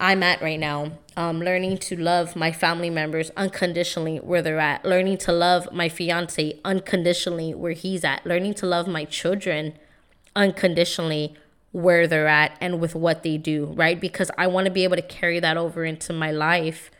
I'm 0.00 0.22
at 0.22 0.42
right 0.42 0.58
now. 0.58 0.92
Um, 1.16 1.40
learning 1.40 1.78
to 1.78 1.96
love 1.96 2.34
my 2.34 2.50
family 2.50 2.90
members 2.90 3.30
unconditionally 3.36 4.18
where 4.18 4.42
they're 4.42 4.58
at. 4.58 4.84
Learning 4.84 5.16
to 5.18 5.32
love 5.32 5.72
my 5.72 5.88
fiance 5.88 6.58
unconditionally 6.64 7.54
where 7.54 7.72
he's 7.72 8.02
at. 8.04 8.26
Learning 8.26 8.54
to 8.54 8.66
love 8.66 8.88
my 8.88 9.04
children 9.04 9.74
unconditionally 10.34 11.36
where 11.70 12.06
they're 12.06 12.28
at 12.28 12.56
and 12.60 12.80
with 12.80 12.94
what 12.94 13.22
they 13.22 13.38
do, 13.38 13.66
right? 13.76 14.00
Because 14.00 14.30
I 14.36 14.46
want 14.46 14.66
to 14.66 14.70
be 14.70 14.84
able 14.84 14.96
to 14.96 15.02
carry 15.02 15.40
that 15.40 15.56
over 15.56 15.84
into 15.84 16.12
my 16.12 16.30
life 16.30 16.90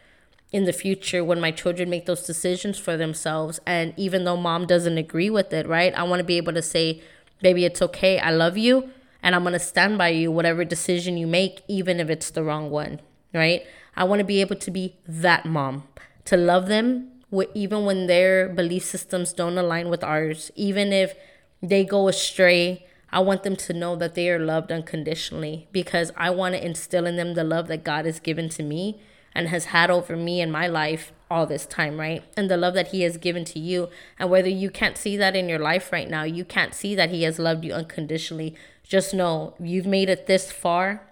in 0.52 0.64
the 0.64 0.73
future 0.73 1.25
when 1.25 1.40
my 1.40 1.50
children 1.50 1.88
make 1.88 2.06
those 2.06 2.26
decisions 2.26 2.78
for 2.78 2.97
themselves. 2.97 3.59
And 3.66 3.94
even 3.97 4.25
though 4.25 4.37
mom 4.37 4.66
doesn't 4.66 4.99
agree 4.99 5.30
with 5.30 5.52
it, 5.52 5.66
right? 5.66 5.94
I 5.94 6.02
want 6.02 6.21
to 6.21 6.25
be 6.25 6.37
able 6.37 6.52
to 6.52 6.62
say, 6.62 7.02
baby, 7.40 7.64
it's 7.64 7.82
okay. 7.82 8.18
I 8.18 8.30
love 8.30 8.59
you. 8.59 8.90
And 9.23 9.35
I'm 9.35 9.42
going 9.42 9.54
to 9.54 9.59
stand 9.59 9.99
by 9.99 10.09
you, 10.09 10.30
whatever 10.30 10.64
decision 10.64 11.16
you 11.16 11.26
make, 11.26 11.62
even 11.68 12.00
if 12.00 12.11
it's 12.11 12.30
the 12.30 12.42
wrong 12.42 12.71
one, 12.71 13.00
right? 13.32 13.64
I 13.97 14.04
want 14.04 14.18
to 14.18 14.25
be 14.25 14.40
able 14.40 14.56
to 14.56 14.71
be 14.71 14.97
that 15.06 15.47
mom, 15.47 15.85
to 16.26 16.37
love 16.37 16.66
them 16.66 17.09
even 17.54 17.85
when 17.87 18.09
their 18.09 18.49
belief 18.49 18.85
systems 18.85 19.32
don't 19.32 19.56
align 19.56 19.88
with 19.88 20.04
ours, 20.04 20.50
even 20.54 20.92
if 20.92 21.14
they 21.62 21.85
go 21.85 22.09
astray. 22.09 22.87
I 23.11 23.21
want 23.21 23.42
them 23.42 23.56
to 23.56 23.73
know 23.73 23.97
that 23.97 24.14
they 24.14 24.28
are 24.30 24.38
loved 24.38 24.71
unconditionally 24.71 25.68
because 25.73 26.12
I 26.16 26.30
want 26.30 26.54
to 26.54 26.64
instill 26.64 27.06
in 27.06 27.16
them 27.16 27.35
the 27.35 27.44
love 27.44 27.68
that 27.68 27.85
God 27.85 28.04
has 28.06 28.21
given 28.21 28.49
to 28.50 28.62
me 28.62 29.00
and 29.35 29.49
has 29.49 29.67
had 29.67 29.91
over 29.91 30.17
me 30.17 30.41
in 30.41 30.51
my 30.51 30.67
life 30.67 31.12
all 31.31 31.47
this 31.47 31.65
time, 31.65 31.99
right? 31.99 32.23
And 32.37 32.51
the 32.51 32.57
love 32.57 32.75
that 32.75 32.89
He 32.89 33.03
has 33.03 33.17
given 33.17 33.45
to 33.47 33.59
you. 33.59 33.89
And 34.19 34.31
whether 34.31 34.49
you 34.49 34.71
can't 34.71 34.99
see 34.99 35.17
that 35.17 35.35
in 35.35 35.49
your 35.49 35.59
life 35.59 35.93
right 35.93 36.09
now, 36.09 36.25
you 36.25 36.45
can't 36.45 36.75
see 36.75 36.95
that 36.95 37.11
He 37.11 37.23
has 37.23 37.39
loved 37.39 37.65
you 37.65 37.73
unconditionally, 37.73 38.55
just 38.83 39.15
know 39.15 39.55
you've 39.59 39.87
made 39.87 40.11
it 40.11 40.27
this 40.27 40.53
far 40.53 41.03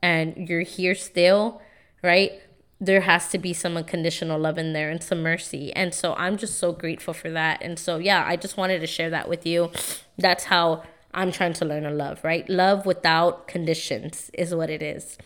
and 0.00 0.48
you're 0.48 0.60
here 0.60 0.94
still, 0.94 1.60
right? 2.02 2.40
There 2.80 3.00
has 3.00 3.28
to 3.30 3.38
be 3.38 3.52
some 3.52 3.76
unconditional 3.76 4.38
love 4.38 4.58
in 4.58 4.72
there 4.72 4.90
and 4.90 5.02
some 5.02 5.22
mercy. 5.22 5.72
And 5.72 5.92
so 5.92 6.14
I'm 6.14 6.36
just 6.36 6.58
so 6.58 6.72
grateful 6.72 7.14
for 7.14 7.30
that. 7.30 7.60
And 7.62 7.78
so, 7.78 7.96
yeah, 7.96 8.24
I 8.24 8.36
just 8.36 8.56
wanted 8.56 8.80
to 8.80 8.86
share 8.86 9.10
that 9.10 9.28
with 9.28 9.46
you. 9.46 9.72
That's 10.16 10.44
how 10.44 10.84
I'm 11.12 11.32
trying 11.32 11.54
to 11.54 11.64
learn 11.64 11.84
to 11.84 11.90
love, 11.90 12.22
right? 12.22 12.48
Love 12.48 12.86
without 12.86 13.48
conditions 13.48 14.30
is 14.34 14.54
what 14.54 14.70
it 14.70 14.82
is. 14.82 15.16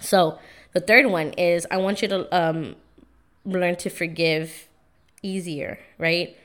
So, 0.00 0.38
the 0.72 0.80
third 0.80 1.06
one 1.06 1.32
is 1.32 1.66
I 1.70 1.78
want 1.78 2.02
you 2.02 2.08
to 2.08 2.36
um, 2.36 2.76
learn 3.44 3.76
to 3.76 3.90
forgive 3.90 4.68
easier, 5.22 5.78
right? 5.98 6.36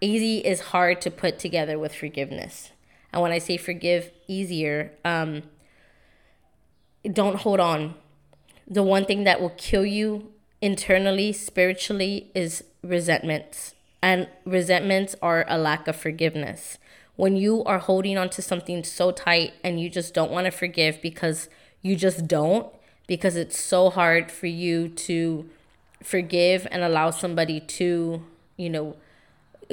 Easy 0.00 0.38
is 0.38 0.60
hard 0.60 1.00
to 1.02 1.10
put 1.10 1.38
together 1.38 1.78
with 1.78 1.94
forgiveness. 1.94 2.70
And 3.12 3.22
when 3.22 3.32
I 3.32 3.38
say 3.38 3.56
forgive 3.56 4.10
easier, 4.26 4.92
um, 5.04 5.42
don't 7.10 7.36
hold 7.36 7.60
on. 7.60 7.94
The 8.66 8.82
one 8.82 9.04
thing 9.04 9.24
that 9.24 9.40
will 9.40 9.54
kill 9.56 9.84
you 9.84 10.32
internally, 10.60 11.32
spiritually, 11.32 12.30
is 12.34 12.64
resentments. 12.82 13.74
And 14.00 14.28
resentments 14.44 15.14
are 15.22 15.44
a 15.48 15.58
lack 15.58 15.86
of 15.88 15.96
forgiveness. 15.96 16.78
When 17.16 17.36
you 17.36 17.62
are 17.64 17.78
holding 17.78 18.16
on 18.16 18.30
to 18.30 18.42
something 18.42 18.82
so 18.82 19.10
tight 19.10 19.52
and 19.62 19.80
you 19.80 19.90
just 19.90 20.14
don't 20.14 20.30
want 20.30 20.46
to 20.46 20.50
forgive 20.50 21.02
because 21.02 21.48
you 21.82 21.94
just 21.94 22.26
don't, 22.26 22.72
because 23.06 23.36
it's 23.36 23.58
so 23.58 23.90
hard 23.90 24.30
for 24.30 24.46
you 24.46 24.88
to 24.88 25.48
forgive 26.02 26.66
and 26.70 26.82
allow 26.82 27.10
somebody 27.10 27.60
to, 27.60 28.22
you 28.56 28.70
know, 28.70 28.96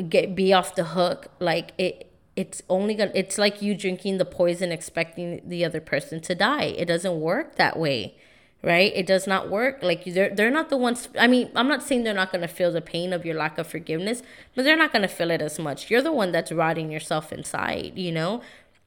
get 0.08 0.36
be 0.36 0.54
off 0.54 0.76
the 0.76 0.86
hook. 0.86 1.28
Like 1.40 1.72
it 1.78 2.12
it's 2.36 2.62
only 2.70 2.96
gonna 2.96 3.12
it's 3.14 3.38
like 3.38 3.62
you 3.62 3.76
drinking 3.76 4.18
the 4.18 4.26
poison 4.26 4.72
expecting 4.72 5.42
the 5.48 5.66
other 5.66 5.82
person 5.82 6.22
to 6.22 6.36
die. 6.36 6.66
It 6.66 6.86
doesn't 6.86 7.20
work 7.20 7.56
that 7.56 7.78
way. 7.78 8.16
right? 8.64 8.92
It 8.96 9.08
does 9.08 9.26
not 9.28 9.50
work. 9.50 9.80
Like 9.82 10.04
they're 10.06 10.34
they're 10.34 10.52
not 10.52 10.70
the 10.70 10.78
ones. 10.78 11.10
I 11.18 11.28
mean, 11.28 11.50
I'm 11.56 11.68
not 11.68 11.84
saying 11.84 12.04
they're 12.04 12.14
not 12.14 12.32
to 12.42 12.48
feel 12.48 12.72
the 12.72 12.82
pain 12.82 13.14
of 13.14 13.26
your 13.26 13.36
lack 13.36 13.58
of 13.58 13.68
forgiveness, 13.68 14.22
but 14.56 14.64
they're 14.64 14.78
not 14.78 14.92
to 15.04 15.08
feel 15.08 15.32
it 15.32 15.42
as 15.42 15.60
much. 15.60 15.90
You're 15.90 16.02
the 16.02 16.12
one 16.12 16.32
that's 16.32 16.52
rotting 16.52 16.92
yourself 16.92 17.32
inside, 17.32 17.94
you 17.98 18.12
know. 18.12 18.42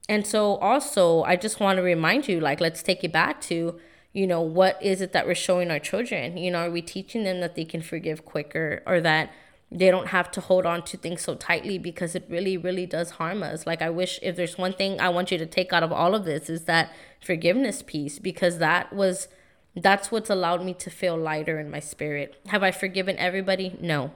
And 0.08 0.26
so 0.26 0.56
also, 0.56 1.22
I 1.22 1.36
just 1.36 1.60
want 1.60 1.76
to 1.76 1.82
remind 1.82 2.28
you, 2.28 2.40
like, 2.40 2.60
let's 2.60 2.82
take 2.82 3.04
it 3.04 3.12
back 3.12 3.40
to, 3.42 3.78
you 4.12 4.26
know, 4.26 4.42
what 4.42 4.82
is 4.82 5.00
it 5.00 5.12
that 5.12 5.26
we're 5.26 5.34
showing 5.34 5.70
our 5.70 5.78
children? 5.78 6.36
You 6.36 6.50
know, 6.50 6.66
are 6.66 6.70
we 6.70 6.82
teaching 6.82 7.24
them 7.24 7.40
that 7.40 7.54
they 7.54 7.64
can 7.64 7.80
forgive 7.80 8.24
quicker 8.24 8.82
or 8.86 9.00
that 9.00 9.32
they 9.70 9.90
don't 9.90 10.08
have 10.08 10.30
to 10.32 10.40
hold 10.42 10.66
on 10.66 10.82
to 10.82 10.98
things 10.98 11.22
so 11.22 11.34
tightly 11.34 11.78
because 11.78 12.14
it 12.14 12.26
really 12.28 12.58
really 12.58 12.84
does 12.84 13.12
harm 13.12 13.42
us? 13.42 13.66
Like 13.66 13.80
i 13.80 13.88
wish 13.88 14.18
if 14.22 14.36
there's 14.36 14.58
one 14.58 14.74
thing 14.74 15.00
i 15.00 15.08
want 15.08 15.30
you 15.30 15.38
to 15.38 15.46
take 15.46 15.72
out 15.72 15.82
of 15.82 15.90
all 15.90 16.14
of 16.14 16.26
this 16.26 16.50
is 16.50 16.64
that 16.64 16.92
forgiveness 17.24 17.82
piece 17.82 18.18
because 18.18 18.58
that 18.58 18.92
was 18.92 19.28
that's 19.74 20.10
what's 20.12 20.28
allowed 20.28 20.62
me 20.62 20.74
to 20.74 20.90
feel 20.90 21.16
lighter 21.16 21.58
in 21.58 21.70
my 21.70 21.80
spirit. 21.80 22.38
Have 22.48 22.62
i 22.62 22.70
forgiven 22.70 23.16
everybody? 23.16 23.78
No. 23.80 24.12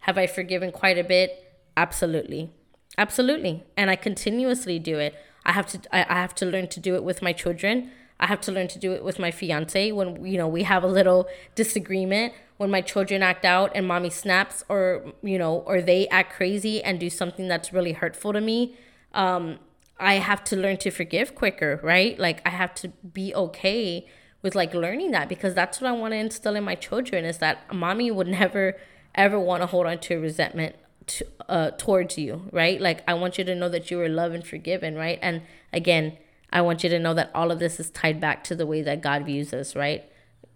Have 0.00 0.16
i 0.16 0.26
forgiven 0.26 0.72
quite 0.72 0.96
a 0.96 1.04
bit? 1.04 1.60
Absolutely. 1.76 2.50
Absolutely. 2.96 3.64
And 3.76 3.90
i 3.90 3.96
continuously 3.96 4.78
do 4.78 4.98
it. 4.98 5.14
I 5.44 5.52
have 5.52 5.66
to 5.66 5.80
i, 5.94 6.06
I 6.08 6.20
have 6.20 6.34
to 6.36 6.46
learn 6.46 6.68
to 6.68 6.80
do 6.80 6.94
it 6.94 7.04
with 7.04 7.20
my 7.20 7.34
children 7.34 7.90
I 8.22 8.26
have 8.26 8.40
to 8.42 8.52
learn 8.52 8.68
to 8.68 8.78
do 8.78 8.92
it 8.92 9.04
with 9.04 9.18
my 9.18 9.30
fiance 9.30 9.92
when 9.92 10.24
you 10.24 10.38
know 10.38 10.48
we 10.48 10.62
have 10.62 10.84
a 10.84 10.86
little 10.86 11.28
disagreement 11.54 12.32
when 12.56 12.70
my 12.70 12.80
children 12.80 13.22
act 13.22 13.44
out 13.44 13.72
and 13.74 13.86
mommy 13.86 14.10
snaps 14.10 14.64
or 14.68 15.12
you 15.22 15.38
know 15.38 15.56
or 15.66 15.82
they 15.82 16.08
act 16.08 16.32
crazy 16.32 16.82
and 16.82 16.98
do 17.00 17.10
something 17.10 17.48
that's 17.48 17.72
really 17.72 17.92
hurtful 17.92 18.32
to 18.32 18.40
me 18.40 18.76
um 19.12 19.58
I 20.02 20.14
have 20.14 20.42
to 20.44 20.56
learn 20.56 20.78
to 20.78 20.90
forgive 20.90 21.36
quicker, 21.36 21.78
right? 21.80 22.18
Like 22.18 22.42
I 22.44 22.50
have 22.50 22.74
to 22.76 22.88
be 22.88 23.32
okay 23.34 24.06
with 24.42 24.56
like 24.56 24.74
learning 24.74 25.12
that 25.12 25.28
because 25.28 25.54
that's 25.54 25.80
what 25.80 25.88
I 25.88 25.92
want 25.92 26.12
to 26.12 26.18
instill 26.18 26.56
in 26.56 26.64
my 26.64 26.74
children 26.74 27.24
is 27.24 27.38
that 27.38 27.72
mommy 27.72 28.10
would 28.10 28.26
never 28.26 28.76
ever 29.14 29.38
want 29.38 29.62
to 29.62 29.66
hold 29.66 29.86
on 29.86 29.98
to 29.98 30.16
resentment 30.16 30.74
to, 31.06 31.26
uh, 31.48 31.70
towards 31.72 32.18
you, 32.18 32.48
right? 32.50 32.80
Like 32.80 33.04
I 33.06 33.14
want 33.14 33.38
you 33.38 33.44
to 33.44 33.54
know 33.54 33.68
that 33.68 33.90
you 33.90 34.00
are 34.00 34.08
loved 34.08 34.34
and 34.34 34.46
forgiven, 34.46 34.96
right? 34.96 35.18
And 35.22 35.42
again, 35.72 36.16
I 36.52 36.60
want 36.60 36.84
you 36.84 36.90
to 36.90 36.98
know 36.98 37.14
that 37.14 37.30
all 37.34 37.50
of 37.50 37.58
this 37.58 37.80
is 37.80 37.90
tied 37.90 38.20
back 38.20 38.44
to 38.44 38.54
the 38.54 38.66
way 38.66 38.82
that 38.82 39.00
God 39.00 39.24
views 39.24 39.54
us, 39.54 39.74
right? 39.74 40.04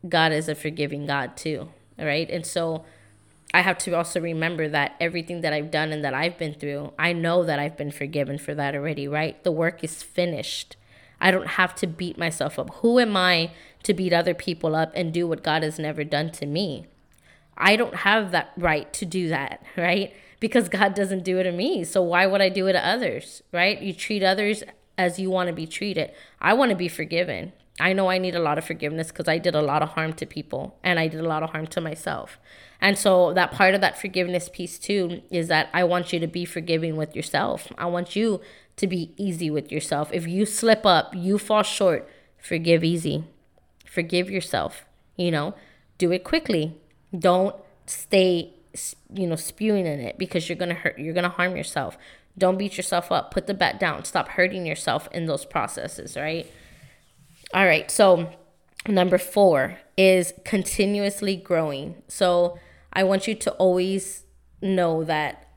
God 0.07 0.33
is 0.33 0.49
a 0.49 0.55
forgiving 0.55 1.07
God 1.07 1.37
too, 1.37 1.71
right? 1.99 2.29
And 2.29 2.45
so 2.45 2.85
I 3.55 3.63
have 3.63 3.79
to 3.79 3.97
also 3.97 4.21
remember 4.21 4.69
that 4.69 4.95
everything 5.01 5.41
that 5.41 5.53
I've 5.53 5.71
done 5.71 5.93
and 5.93 6.05
that 6.05 6.13
I've 6.13 6.37
been 6.37 6.55
through, 6.55 6.93
I 6.99 7.15
know 7.15 7.45
that 7.45 7.59
I've 7.59 7.77
been 7.77 7.91
forgiven 7.91 8.39
for 8.39 8.55
that 8.55 8.75
already, 8.75 9.09
right? 9.09 9.43
The 9.43 9.53
work 9.53 9.83
is 9.83 10.03
finished. 10.03 10.77
I 11.21 11.31
don't 11.31 11.47
have 11.49 11.75
to 11.77 11.87
beat 11.87 12.19
myself 12.19 12.59
up. 12.59 12.75
Who 12.77 12.99
am 12.99 13.17
I 13.17 13.53
to 13.85 13.95
beat 13.95 14.13
other 14.13 14.35
people 14.35 14.75
up 14.75 14.93
and 14.95 15.15
do 15.15 15.27
what 15.27 15.43
God 15.43 15.63
has 15.63 15.79
never 15.79 16.05
done 16.05 16.31
to 16.33 16.45
me? 16.45 16.87
I 17.57 17.77
don't 17.77 17.97
have 17.97 18.33
that 18.33 18.53
right 18.59 18.93
to 18.93 19.07
do 19.07 19.29
that, 19.29 19.65
right? 19.77 20.13
Because 20.39 20.69
God 20.69 20.95
doesn't 20.95 21.25
do 21.25 21.39
it 21.39 21.45
to 21.45 21.53
me. 21.53 21.85
So 21.85 22.03
why 22.03 22.27
would 22.27 22.43
I 22.43 22.51
do 22.51 22.67
it 22.67 22.75
to 22.75 22.87
others, 22.87 23.43
right? 23.53 23.81
You 23.81 23.95
treat 23.95 24.23
others 24.23 24.63
as 24.99 25.19
you 25.19 25.31
want 25.31 25.49
to 25.49 25.53
be 25.53 25.67
treated. 25.67 26.13
I 26.41 26.55
want 26.55 26.71
to 26.71 26.77
be 26.77 26.89
forgiven. 26.89 27.53
I 27.79 27.93
know 27.93 28.09
I 28.09 28.19
need 28.19 28.35
a 28.35 28.41
lot 28.41 28.57
of 28.57 28.65
forgiveness 28.65 29.09
because 29.09 29.29
I 29.29 29.39
did 29.39 29.55
a 29.55 29.61
lot 29.61 29.83
of 29.83 29.91
harm 29.91 30.15
to 30.15 30.27
people 30.27 30.79
and 30.83 30.99
I 30.99 31.09
did 31.09 31.21
a 31.21 31.29
lot 31.29 31.43
of 31.43 31.51
harm 31.51 31.67
to 31.69 31.81
myself. 31.81 32.39
And 32.81 32.99
so, 32.99 33.33
that 33.35 33.53
part 33.53 33.75
of 33.75 33.81
that 33.81 33.99
forgiveness 33.99 34.49
piece 34.51 34.79
too 34.79 35.23
is 35.31 35.49
that 35.49 35.69
I 35.73 35.85
want 35.85 36.13
you 36.13 36.21
to 36.21 36.27
be 36.27 36.45
forgiving 36.45 36.97
with 36.97 37.15
yourself. 37.15 37.73
I 37.77 37.87
want 37.87 38.17
you 38.17 38.41
to 38.77 38.87
be 38.87 39.13
easy 39.17 39.51
with 39.51 39.73
yourself. 39.73 40.11
If 40.13 40.27
you 40.27 40.47
slip 40.47 40.85
up, 40.85 41.15
you 41.15 41.39
fall 41.39 41.63
short, 41.63 42.09
forgive 42.39 42.85
easy. 42.85 43.25
Forgive 43.85 44.31
yourself, 44.31 44.85
you 45.17 45.31
know, 45.31 45.55
do 45.97 46.13
it 46.13 46.23
quickly. 46.23 46.77
Don't 47.19 47.57
stay, 47.87 48.53
you 49.13 49.27
know, 49.27 49.37
spewing 49.37 49.87
in 49.87 50.01
it 50.01 50.19
because 50.19 50.49
you're 50.49 50.57
to 50.59 50.75
hurt, 50.75 50.99
you're 50.99 51.15
to 51.15 51.29
harm 51.29 51.57
yourself. 51.57 51.97
Don't 52.39 52.59
beat 52.59 52.77
yourself 52.77 53.11
up. 53.11 53.31
Put 53.31 53.47
the 53.47 53.55
bat 53.55 53.81
down. 53.81 54.05
Stop 54.05 54.29
hurting 54.29 54.67
yourself 54.67 55.09
in 55.13 55.27
those 55.27 55.45
processes, 55.45 56.17
right? 56.17 56.51
All 57.55 57.65
right. 57.65 57.91
So, 57.91 58.31
number 58.87 59.19
four 59.19 59.79
is 59.97 60.35
continuously 60.45 61.37
growing. 61.37 62.03
So, 62.09 62.59
I 62.93 63.05
want 63.05 63.27
you 63.27 63.35
to 63.35 63.53
always 63.53 64.25
know 64.61 65.05
that 65.05 65.49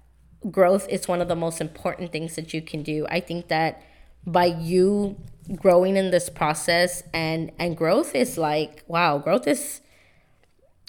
growth 0.50 0.88
is 0.90 1.08
one 1.08 1.22
of 1.22 1.28
the 1.28 1.36
most 1.36 1.60
important 1.60 2.12
things 2.12 2.36
that 2.36 2.54
you 2.54 2.62
can 2.62 2.84
do. 2.84 3.06
I 3.10 3.20
think 3.20 3.50
that 3.50 3.82
by 4.26 4.46
you 4.46 5.18
growing 5.56 5.98
in 5.98 6.12
this 6.12 6.30
process 6.30 7.02
and 7.14 7.52
and 7.58 7.76
growth 7.76 8.16
is 8.16 8.38
like 8.38 8.84
wow, 8.88 9.18
growth 9.18 9.48
is 9.48 9.82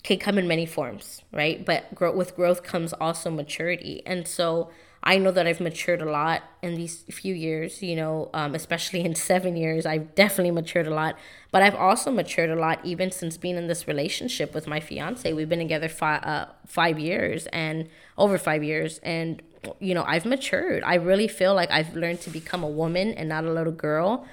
can 0.02 0.18
come 0.18 0.38
in 0.38 0.48
many 0.48 0.66
forms, 0.66 1.22
right? 1.32 1.64
But 1.64 1.94
grow, 1.94 2.14
with 2.14 2.36
growth 2.36 2.62
comes 2.62 2.92
also 2.94 3.30
maturity. 3.30 4.02
And 4.06 4.26
so 4.26 4.70
I 5.02 5.16
know 5.16 5.30
that 5.30 5.46
I've 5.46 5.60
matured 5.60 6.02
a 6.02 6.10
lot 6.10 6.42
in 6.62 6.74
these 6.74 7.04
few 7.10 7.34
years, 7.34 7.82
you 7.82 7.96
know, 7.96 8.28
um, 8.34 8.54
especially 8.54 9.00
in 9.00 9.14
seven 9.30 9.56
years. 9.56 9.86
I've 9.86 10.14
definitely 10.14 10.50
matured 10.50 10.86
a 10.86 10.94
lot, 10.94 11.16
but 11.50 11.62
I've 11.62 11.74
also 11.74 12.10
matured 12.10 12.50
a 12.50 12.56
lot 12.56 12.80
even 12.84 13.10
since 13.10 13.36
being 13.36 13.56
in 13.56 13.66
this 13.66 13.88
relationship 13.88 14.54
with 14.54 14.66
my 14.66 14.80
fiance. 14.80 15.32
We've 15.32 15.48
been 15.48 15.58
together 15.58 15.90
uh, 16.00 16.46
five 16.66 16.98
years 16.98 17.46
and 17.46 17.88
over 18.18 18.36
five 18.36 18.62
years. 18.62 18.98
And, 19.02 19.42
you 19.78 19.94
know, 19.94 20.04
I've 20.06 20.26
matured. 20.26 20.82
I 20.84 20.94
really 20.96 21.28
feel 21.28 21.54
like 21.54 21.70
I've 21.70 21.96
learned 21.96 22.20
to 22.22 22.30
become 22.30 22.62
a 22.62 22.68
woman 22.68 23.14
and 23.14 23.28
not 23.28 23.44
a 23.44 23.52
little 23.52 23.72
girl 23.72 24.26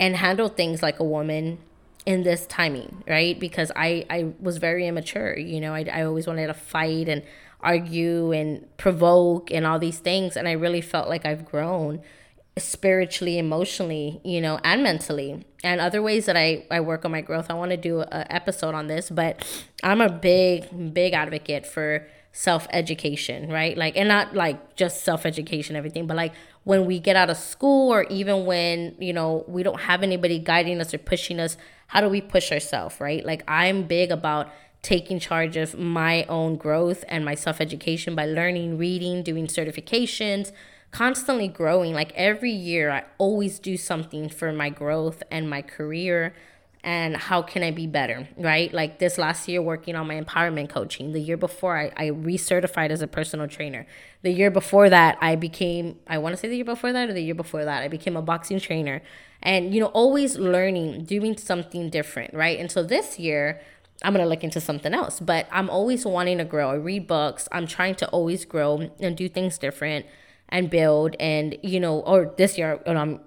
and 0.00 0.16
handle 0.16 0.48
things 0.48 0.82
like 0.82 0.98
a 0.98 1.04
woman 1.04 1.58
in 2.06 2.22
this 2.22 2.46
timing, 2.46 3.02
right? 3.08 3.38
Because 3.38 3.72
I, 3.74 4.04
I 4.10 4.32
was 4.40 4.58
very 4.58 4.86
immature, 4.86 5.38
you 5.38 5.60
know, 5.60 5.74
I, 5.74 5.86
I 5.92 6.02
always 6.02 6.26
wanted 6.26 6.48
to 6.48 6.54
fight 6.54 7.08
and 7.08 7.22
argue 7.60 8.32
and 8.32 8.66
provoke 8.76 9.50
and 9.50 9.66
all 9.66 9.78
these 9.78 9.98
things. 9.98 10.36
And 10.36 10.46
I 10.46 10.52
really 10.52 10.82
felt 10.82 11.08
like 11.08 11.24
I've 11.24 11.44
grown 11.46 12.02
spiritually, 12.58 13.38
emotionally, 13.38 14.20
you 14.22 14.40
know, 14.40 14.60
and 14.62 14.82
mentally. 14.82 15.44
And 15.64 15.80
other 15.80 16.02
ways 16.02 16.26
that 16.26 16.36
I, 16.36 16.66
I 16.70 16.80
work 16.80 17.04
on 17.04 17.10
my 17.10 17.22
growth, 17.22 17.46
I 17.50 17.54
want 17.54 17.70
to 17.70 17.76
do 17.76 18.02
an 18.02 18.26
episode 18.30 18.74
on 18.74 18.86
this, 18.86 19.10
but 19.10 19.44
I'm 19.82 20.00
a 20.00 20.10
big, 20.10 20.94
big 20.94 21.14
advocate 21.14 21.66
for 21.66 22.06
self 22.32 22.66
education, 22.70 23.50
right? 23.50 23.76
Like, 23.78 23.96
and 23.96 24.08
not 24.08 24.34
like 24.34 24.76
just 24.76 25.02
self 25.02 25.24
education, 25.24 25.74
everything, 25.74 26.06
but 26.06 26.16
like 26.16 26.34
when 26.64 26.86
we 26.86 26.98
get 26.98 27.14
out 27.14 27.30
of 27.30 27.36
school 27.36 27.92
or 27.92 28.04
even 28.04 28.46
when, 28.46 28.94
you 28.98 29.12
know, 29.12 29.44
we 29.46 29.62
don't 29.62 29.80
have 29.80 30.02
anybody 30.02 30.38
guiding 30.38 30.80
us 30.80 30.92
or 30.92 30.98
pushing 30.98 31.38
us, 31.38 31.56
how 31.88 32.00
do 32.00 32.08
we 32.08 32.20
push 32.20 32.50
ourselves, 32.50 33.00
right? 33.00 33.24
Like, 33.24 33.42
I'm 33.46 33.84
big 33.84 34.10
about 34.10 34.50
taking 34.84 35.18
charge 35.18 35.56
of 35.56 35.78
my 35.78 36.24
own 36.24 36.56
growth 36.56 37.04
and 37.08 37.24
my 37.24 37.34
self 37.34 37.60
education 37.60 38.14
by 38.14 38.26
learning, 38.26 38.78
reading, 38.78 39.22
doing 39.22 39.46
certifications, 39.46 40.52
constantly 40.90 41.48
growing. 41.48 41.92
Like 41.92 42.12
every 42.14 42.52
year, 42.52 42.90
I 42.90 43.04
always 43.18 43.58
do 43.58 43.76
something 43.76 44.28
for 44.28 44.52
my 44.52 44.68
growth 44.68 45.22
and 45.30 45.48
my 45.48 45.62
career. 45.62 46.34
And 46.84 47.16
how 47.16 47.40
can 47.40 47.62
I 47.62 47.70
be 47.70 47.86
better, 47.86 48.28
right? 48.36 48.70
Like 48.70 48.98
this 48.98 49.16
last 49.16 49.48
year, 49.48 49.62
working 49.62 49.96
on 49.96 50.06
my 50.06 50.20
empowerment 50.20 50.68
coaching. 50.68 51.12
The 51.12 51.18
year 51.18 51.38
before, 51.38 51.78
I, 51.78 51.90
I 51.96 52.10
recertified 52.10 52.90
as 52.90 53.00
a 53.00 53.06
personal 53.06 53.48
trainer. 53.48 53.86
The 54.20 54.30
year 54.30 54.50
before 54.50 54.90
that, 54.90 55.16
I 55.22 55.34
became, 55.34 55.98
I 56.06 56.18
want 56.18 56.34
to 56.34 56.36
say 56.36 56.46
the 56.46 56.56
year 56.56 56.64
before 56.66 56.92
that 56.92 57.08
or 57.08 57.14
the 57.14 57.22
year 57.22 57.34
before 57.34 57.64
that, 57.64 57.82
I 57.82 57.88
became 57.88 58.18
a 58.18 58.22
boxing 58.22 58.60
trainer. 58.60 59.00
And, 59.42 59.74
you 59.74 59.80
know, 59.80 59.86
always 59.86 60.36
learning, 60.36 61.04
doing 61.06 61.38
something 61.38 61.88
different, 61.88 62.34
right? 62.34 62.58
And 62.58 62.70
so 62.70 62.82
this 62.82 63.18
year, 63.18 63.62
I'm 64.02 64.12
to 64.12 64.26
look 64.26 64.44
into 64.44 64.60
something 64.60 64.92
else. 64.92 65.20
But 65.20 65.48
I'm 65.50 65.70
always 65.70 66.04
wanting 66.04 66.36
to 66.36 66.44
grow. 66.44 66.70
I 66.70 66.74
read 66.74 67.06
books. 67.06 67.48
I'm 67.50 67.66
trying 67.66 67.94
to 67.96 68.08
always 68.08 68.44
grow 68.44 68.90
and 69.00 69.16
do 69.16 69.30
things 69.30 69.56
different 69.56 70.04
and 70.50 70.68
build. 70.68 71.16
And, 71.18 71.56
you 71.62 71.80
know, 71.80 72.00
or 72.00 72.34
this 72.36 72.58
year, 72.58 72.82
um, 72.84 73.20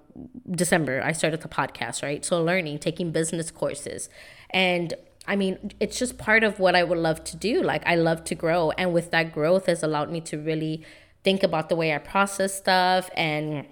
December, 0.50 1.02
I 1.02 1.12
started 1.12 1.40
the 1.42 1.48
podcast, 1.48 2.02
right? 2.02 2.24
So 2.24 2.42
learning, 2.42 2.78
taking 2.78 3.10
business 3.10 3.50
courses. 3.50 4.08
And 4.50 4.94
I 5.26 5.36
mean, 5.36 5.72
it's 5.78 5.98
just 5.98 6.16
part 6.16 6.42
of 6.42 6.58
what 6.58 6.74
I 6.74 6.84
would 6.84 6.98
love 6.98 7.22
to 7.24 7.36
do. 7.36 7.62
Like, 7.62 7.82
I 7.86 7.96
love 7.96 8.24
to 8.24 8.34
grow. 8.34 8.70
And 8.72 8.94
with 8.94 9.10
that 9.10 9.32
growth 9.32 9.66
has 9.66 9.82
allowed 9.82 10.10
me 10.10 10.20
to 10.22 10.38
really 10.38 10.84
think 11.22 11.42
about 11.42 11.68
the 11.68 11.76
way 11.76 11.94
I 11.94 11.98
process 11.98 12.56
stuff 12.56 13.10
and 13.14 13.66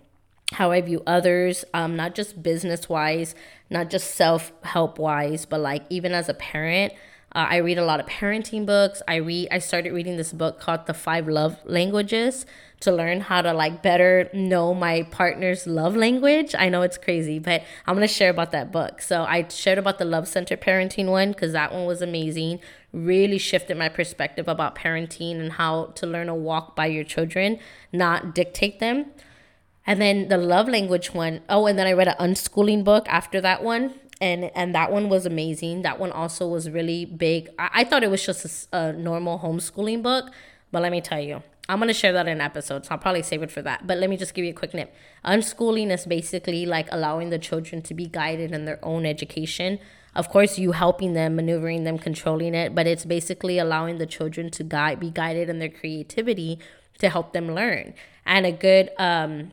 how 0.52 0.70
I 0.70 0.80
view 0.80 1.02
others, 1.06 1.64
um, 1.74 1.96
not 1.96 2.14
just 2.14 2.42
business 2.42 2.88
wise, 2.88 3.34
not 3.70 3.90
just 3.90 4.14
self 4.14 4.52
help 4.62 4.98
wise, 4.98 5.46
but 5.46 5.60
like 5.60 5.82
even 5.90 6.12
as 6.12 6.28
a 6.28 6.34
parent. 6.34 6.92
Uh, 7.36 7.48
I 7.50 7.56
read 7.56 7.76
a 7.76 7.84
lot 7.84 8.00
of 8.00 8.06
parenting 8.06 8.64
books. 8.64 9.02
I 9.06 9.16
read. 9.16 9.48
I 9.50 9.58
started 9.58 9.92
reading 9.92 10.16
this 10.16 10.32
book 10.32 10.58
called 10.58 10.86
The 10.86 10.94
Five 10.94 11.28
Love 11.28 11.58
Languages 11.66 12.46
to 12.80 12.90
learn 12.90 13.20
how 13.20 13.42
to 13.42 13.52
like 13.52 13.82
better 13.82 14.30
know 14.32 14.72
my 14.72 15.02
partner's 15.10 15.66
love 15.66 15.94
language. 15.94 16.54
I 16.58 16.70
know 16.70 16.80
it's 16.80 16.96
crazy, 16.96 17.38
but 17.38 17.62
I'm 17.86 17.94
gonna 17.94 18.08
share 18.08 18.30
about 18.30 18.52
that 18.52 18.72
book. 18.72 19.02
So 19.02 19.24
I 19.24 19.46
shared 19.48 19.76
about 19.76 19.98
the 19.98 20.06
Love 20.06 20.28
Center 20.28 20.56
parenting 20.56 21.10
one 21.10 21.32
because 21.32 21.52
that 21.52 21.74
one 21.74 21.84
was 21.84 22.00
amazing. 22.00 22.58
Really 22.94 23.36
shifted 23.36 23.76
my 23.76 23.90
perspective 23.90 24.48
about 24.48 24.74
parenting 24.74 25.38
and 25.38 25.52
how 25.52 25.92
to 25.96 26.06
learn 26.06 26.28
to 26.28 26.34
walk 26.34 26.74
by 26.74 26.86
your 26.86 27.04
children, 27.04 27.58
not 27.92 28.34
dictate 28.34 28.80
them. 28.80 29.12
And 29.86 30.00
then 30.00 30.28
the 30.28 30.38
love 30.38 30.68
language 30.68 31.12
one, 31.12 31.42
oh, 31.50 31.66
and 31.66 31.78
then 31.78 31.86
I 31.86 31.92
read 31.92 32.08
an 32.08 32.16
unschooling 32.18 32.82
book 32.82 33.06
after 33.08 33.42
that 33.42 33.62
one. 33.62 33.94
And 34.20 34.50
and 34.54 34.74
that 34.74 34.90
one 34.90 35.08
was 35.08 35.26
amazing. 35.26 35.82
That 35.82 35.98
one 35.98 36.12
also 36.12 36.46
was 36.46 36.70
really 36.70 37.04
big. 37.04 37.48
I, 37.58 37.70
I 37.74 37.84
thought 37.84 38.02
it 38.02 38.10
was 38.10 38.24
just 38.24 38.68
a, 38.72 38.78
a 38.78 38.92
normal 38.92 39.38
homeschooling 39.38 40.02
book, 40.02 40.30
but 40.72 40.82
let 40.82 40.92
me 40.92 41.00
tell 41.00 41.20
you, 41.20 41.42
I'm 41.68 41.78
gonna 41.78 41.94
share 41.94 42.12
that 42.12 42.28
in 42.28 42.40
episodes. 42.40 42.88
I'll 42.90 42.98
probably 42.98 43.22
save 43.22 43.42
it 43.42 43.50
for 43.50 43.62
that. 43.62 43.86
But 43.86 43.98
let 43.98 44.08
me 44.08 44.16
just 44.16 44.34
give 44.34 44.44
you 44.44 44.52
a 44.52 44.54
quick 44.54 44.74
nip. 44.74 44.94
Unschooling 45.24 45.90
is 45.90 46.06
basically 46.06 46.66
like 46.66 46.88
allowing 46.90 47.30
the 47.30 47.38
children 47.38 47.82
to 47.82 47.94
be 47.94 48.06
guided 48.06 48.52
in 48.52 48.64
their 48.64 48.84
own 48.84 49.04
education. 49.04 49.78
Of 50.14 50.30
course, 50.30 50.58
you 50.58 50.72
helping 50.72 51.12
them, 51.12 51.36
maneuvering 51.36 51.84
them, 51.84 51.98
controlling 51.98 52.54
it, 52.54 52.74
but 52.74 52.86
it's 52.86 53.04
basically 53.04 53.58
allowing 53.58 53.98
the 53.98 54.06
children 54.06 54.50
to 54.52 54.64
guide, 54.64 54.98
be 54.98 55.10
guided 55.10 55.50
in 55.50 55.58
their 55.58 55.68
creativity 55.68 56.58
to 56.98 57.10
help 57.10 57.34
them 57.34 57.54
learn. 57.54 57.92
And 58.24 58.46
a 58.46 58.52
good 58.52 58.90
um, 58.98 59.52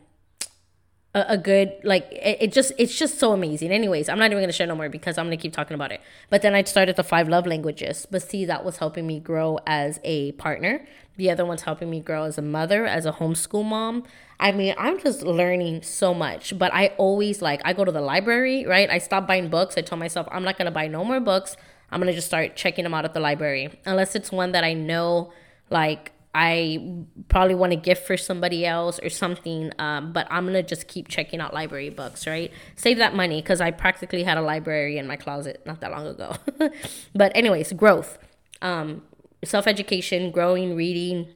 a, 1.13 1.34
a 1.34 1.38
good 1.38 1.73
like 1.84 2.12
it, 2.12 2.38
it, 2.41 2.52
just 2.52 2.71
it's 2.78 2.97
just 2.97 3.19
so 3.19 3.32
amazing. 3.32 3.71
Anyways 3.71 4.10
i'm 4.10 4.19
not 4.19 4.32
even 4.32 4.41
gonna 4.41 4.52
share 4.52 4.67
no 4.67 4.76
more 4.76 4.89
because 4.89 5.17
i'm 5.17 5.26
gonna 5.26 5.38
keep 5.38 5.54
talking 5.54 5.76
about 5.76 5.91
it. 5.91 6.02
But 6.30 6.41
then 6.41 6.56
i 6.56 6.63
started 6.63 6.95
the 6.95 7.04
five 7.04 7.28
love 7.28 7.45
languages. 7.45 8.08
But 8.10 8.23
see 8.23 8.45
that 8.45 8.65
was 8.65 8.78
helping 8.78 9.08
me 9.08 9.19
grow 9.19 9.60
as 9.65 9.99
a 10.04 10.32
partner. 10.34 10.86
The 11.15 11.30
other 11.30 11.45
one's 11.45 11.62
helping 11.62 11.89
me 11.89 11.99
grow 11.99 12.23
as 12.23 12.38
a 12.38 12.41
mother 12.41 12.86
as 12.86 13.06
a 13.06 13.12
homeschool 13.12 13.65
mom. 13.65 14.04
I 14.39 14.52
mean 14.52 14.76
i'm 14.78 14.99
just 14.99 15.21
learning 15.23 15.84
so 15.84 16.13
much. 16.13 16.58
But 16.58 16.73
i 16.73 16.88
always 16.97 17.41
like 17.41 17.62
i 17.63 17.73
go 17.73 17.86
to 17.86 17.91
the 17.91 18.02
library 18.02 18.65
right? 18.65 18.89
I 18.89 18.97
stop 18.97 19.28
buying 19.28 19.49
books. 19.49 19.78
I 19.78 19.82
told 19.82 19.99
myself 19.99 20.28
i'm 20.32 20.43
not 20.43 20.58
gonna 20.58 20.71
buy 20.71 20.88
no 20.88 21.04
more 21.04 21.19
books. 21.19 21.56
I'm 21.91 21.99
gonna 21.99 22.13
just 22.13 22.28
start 22.28 22.56
checking 22.56 22.84
them 22.84 22.93
out 22.95 23.06
at 23.06 23.13
the 23.13 23.19
library. 23.19 23.80
Unless 23.86 24.15
it's 24.15 24.32
one 24.32 24.52
that 24.54 24.63
i 24.63 24.73
know 24.73 25.32
like 25.69 26.12
I 26.36 27.06
probably 27.30 27.54
want 27.54 27.74
to 27.74 27.76
gift 27.76 28.08
for 28.08 28.17
somebody 28.17 28.65
else 28.65 29.00
or 29.04 29.10
something. 29.10 29.72
Um, 29.78 30.13
but 30.13 30.28
I'm 30.32 30.46
gonna 30.46 30.63
just 30.63 30.88
keep 30.88 31.08
checking 31.08 31.39
out 31.39 31.54
library 31.54 31.89
books, 31.89 32.26
right? 32.26 32.52
Save 32.76 32.98
that 32.98 33.15
money 33.15 33.41
because 33.41 33.62
I 33.62 33.72
practically 33.72 34.24
had 34.24 34.38
a 34.38 34.41
library 34.41 34.98
in 34.98 35.06
my 35.08 35.15
closet 35.15 35.62
not 35.65 35.82
that 35.82 35.91
long 35.91 36.08
ago. 36.08 36.36
but 37.15 37.32
anyways, 37.36 37.74
growth, 37.74 38.17
um, 38.62 39.04
self 39.43 39.67
education, 39.67 40.32
growing, 40.32 40.76
reading, 40.76 41.28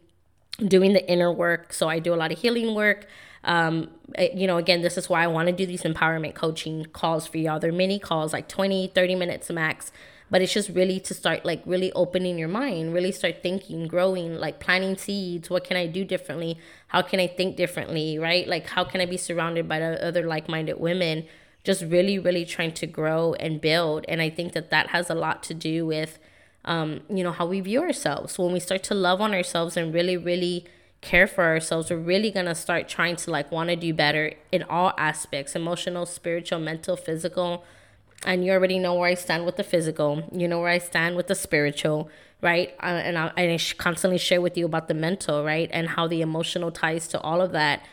doing 0.66 0.94
the 0.94 1.08
inner 1.10 1.32
work. 1.32 1.74
So 1.74 1.88
I 1.88 2.00
do 2.00 2.14
a 2.14 2.16
lot 2.18 2.32
of 2.32 2.40
healing 2.40 2.74
work. 2.74 3.06
Um, 3.44 3.92
eh, 4.16 4.30
you 4.34 4.48
know, 4.48 4.58
again, 4.58 4.82
this 4.82 4.98
is 4.98 5.08
why 5.10 5.24
I 5.24 5.28
want 5.28 5.48
to 5.48 5.54
do 5.54 5.68
these 5.68 5.84
empowerment 5.84 6.34
coaching 6.34 6.86
calls 6.86 7.28
for 7.28 7.38
y'all. 7.38 7.60
They're 7.60 7.72
mini 7.72 8.00
calls, 8.00 8.34
like 8.34 8.48
20, 8.48 8.88
30 8.88 9.16
minutes 9.16 9.50
max 9.52 9.92
but 10.30 10.42
it's 10.42 10.54
just 10.54 10.70
really 10.70 11.00
to 11.00 11.14
start 11.14 11.46
like 11.46 11.62
really 11.66 11.92
opening 11.94 12.38
your 12.38 12.48
mind 12.48 12.94
really 12.94 13.12
start 13.12 13.42
thinking 13.42 13.88
growing 13.88 14.36
like 14.36 14.60
planting 14.60 14.98
seeds. 14.98 15.50
What 15.50 15.64
can 15.64 15.78
i 15.78 15.88
do 15.88 16.04
differently? 16.04 16.58
How 16.88 17.02
can 17.02 17.20
i 17.20 17.28
think 17.28 17.56
differently 17.56 18.18
right? 18.18 18.48
Like 18.48 18.68
how 18.68 18.84
can 18.84 19.02
i 19.02 19.06
be 19.06 19.18
surrounded 19.18 19.68
by 19.68 19.82
other 19.82 20.26
like-minded 20.26 20.80
women? 20.80 21.26
Just 21.64 21.84
really 21.84 22.20
really 22.20 22.46
trying 22.46 22.74
to 22.74 22.88
grow 22.88 23.34
and 23.34 23.62
build. 23.62 24.06
And 24.08 24.22
i 24.22 24.30
think 24.30 24.54
that 24.54 24.70
that 24.70 24.88
has 24.88 25.10
a 25.10 25.16
lot 25.16 25.44
to 25.44 25.54
do 25.54 25.86
with 25.86 26.20
um, 26.66 27.00
you 27.10 27.24
know 27.24 27.32
how 27.32 27.46
we 27.46 27.62
view 27.62 27.82
ourselves. 27.82 28.38
When 28.38 28.52
we 28.52 28.60
start 28.60 28.84
to 28.84 28.94
love 28.94 29.22
on 29.22 29.34
ourselves 29.34 29.78
and 29.78 29.94
really 29.94 30.18
really 30.18 30.66
care 31.00 31.28
for 31.28 31.44
ourselves 31.44 31.92
we're 31.92 31.98
really 31.98 32.32
gonna 32.32 32.56
start 32.56 32.90
trying 32.90 33.16
to 33.16 33.30
like 33.30 33.52
want 33.52 33.70
to 33.70 33.76
do 33.76 33.94
better 33.94 34.34
in 34.52 34.64
all 34.64 34.94
aspects 34.98 35.56
emotional 35.56 36.06
spiritual 36.06 36.60
mental 36.60 36.98
physical 36.98 37.64
and 38.26 38.44
you 38.44 38.52
already 38.52 38.80
know 38.80 38.96
where 38.96 39.10
I 39.10 39.14
stand 39.14 39.46
with 39.46 39.58
the 39.58 39.64
physical. 39.64 40.24
You 40.32 40.48
know 40.48 40.60
where 40.60 40.70
I 40.70 40.80
stand 40.80 41.16
with 41.16 41.28
the 41.28 41.36
spiritual, 41.36 42.10
right? 42.42 42.74
Uh, 42.82 42.86
and 42.88 43.18
I, 43.18 43.32
and 43.38 43.52
I 43.52 43.60
constantly 43.78 44.18
share 44.18 44.42
with 44.42 44.58
you 44.58 44.66
about 44.66 44.88
the 44.88 44.94
mental, 44.94 45.44
right? 45.44 45.70
And 45.72 45.90
how 45.90 46.08
the 46.08 46.22
emotional 46.22 46.72
ties 46.72 47.08
to 47.10 47.22
all 47.22 47.42
of 47.42 47.52
that. 47.52 47.86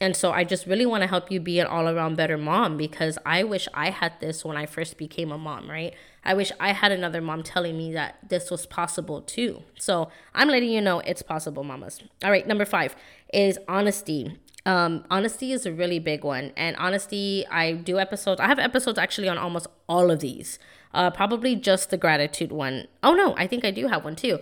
And 0.00 0.16
so 0.16 0.32
I 0.32 0.44
just 0.44 0.66
really 0.66 0.86
want 0.86 1.02
to 1.02 1.06
help 1.06 1.30
you 1.30 1.38
be 1.38 1.60
an 1.60 1.66
all 1.66 1.88
around 1.88 2.16
better 2.16 2.36
mom 2.36 2.76
because 2.76 3.18
I 3.24 3.44
wish 3.44 3.68
I 3.72 3.90
had 3.90 4.14
this 4.20 4.44
when 4.44 4.56
I 4.56 4.66
first 4.66 4.98
became 4.98 5.30
a 5.30 5.38
mom, 5.38 5.70
right? 5.70 5.94
I 6.24 6.34
wish 6.34 6.50
I 6.58 6.72
had 6.72 6.90
another 6.90 7.20
mom 7.20 7.42
telling 7.42 7.76
me 7.76 7.92
that 7.92 8.16
this 8.28 8.50
was 8.50 8.66
possible 8.66 9.20
too. 9.20 9.62
So 9.78 10.10
I'm 10.34 10.48
letting 10.48 10.70
you 10.70 10.80
know 10.80 11.00
it's 11.00 11.22
possible, 11.22 11.62
mamas. 11.62 12.02
All 12.24 12.30
right, 12.30 12.46
number 12.46 12.64
five 12.64 12.96
is 13.32 13.58
honesty 13.68 14.38
um, 14.64 15.04
honesty 15.10 15.52
is 15.52 15.66
a 15.66 15.72
really 15.72 15.98
big 15.98 16.24
one. 16.24 16.52
And 16.56 16.76
honesty, 16.76 17.44
I 17.50 17.72
do 17.72 17.98
episodes. 17.98 18.40
I 18.40 18.46
have 18.46 18.58
episodes 18.58 18.98
actually 18.98 19.28
on 19.28 19.38
almost 19.38 19.66
all 19.88 20.10
of 20.10 20.20
these. 20.20 20.58
Uh, 20.94 21.10
probably 21.10 21.56
just 21.56 21.90
the 21.90 21.96
gratitude 21.96 22.52
one. 22.52 22.86
Oh 23.02 23.14
no, 23.14 23.34
I 23.36 23.46
think 23.46 23.64
I 23.64 23.70
do 23.70 23.88
have 23.88 24.04
one 24.04 24.14
too. 24.14 24.38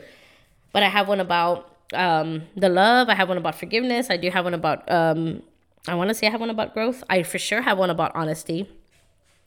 But 0.73 0.83
I 0.83 0.89
have 0.89 1.09
one 1.09 1.21
about 1.21 1.77
um, 1.95 2.43
the 2.57 2.69
love. 2.69 3.09
I 3.09 3.15
have 3.15 3.29
one 3.29 3.39
about 3.39 3.55
forgiveness. 3.55 4.11
I 4.11 4.17
do 4.17 4.31
have 4.31 4.45
one 4.45 4.55
about. 4.55 4.91
Um, 4.91 5.43
I 5.89 5.95
want 5.95 6.09
to 6.09 6.15
say 6.15 6.27
I 6.27 6.31
have 6.31 6.41
one 6.41 6.51
about 6.51 6.75
growth. 6.75 7.03
I 7.09 7.23
for 7.23 7.39
sure 7.39 7.63
have 7.63 7.79
one 7.79 7.91
about 7.91 8.13
honesty. 8.15 8.69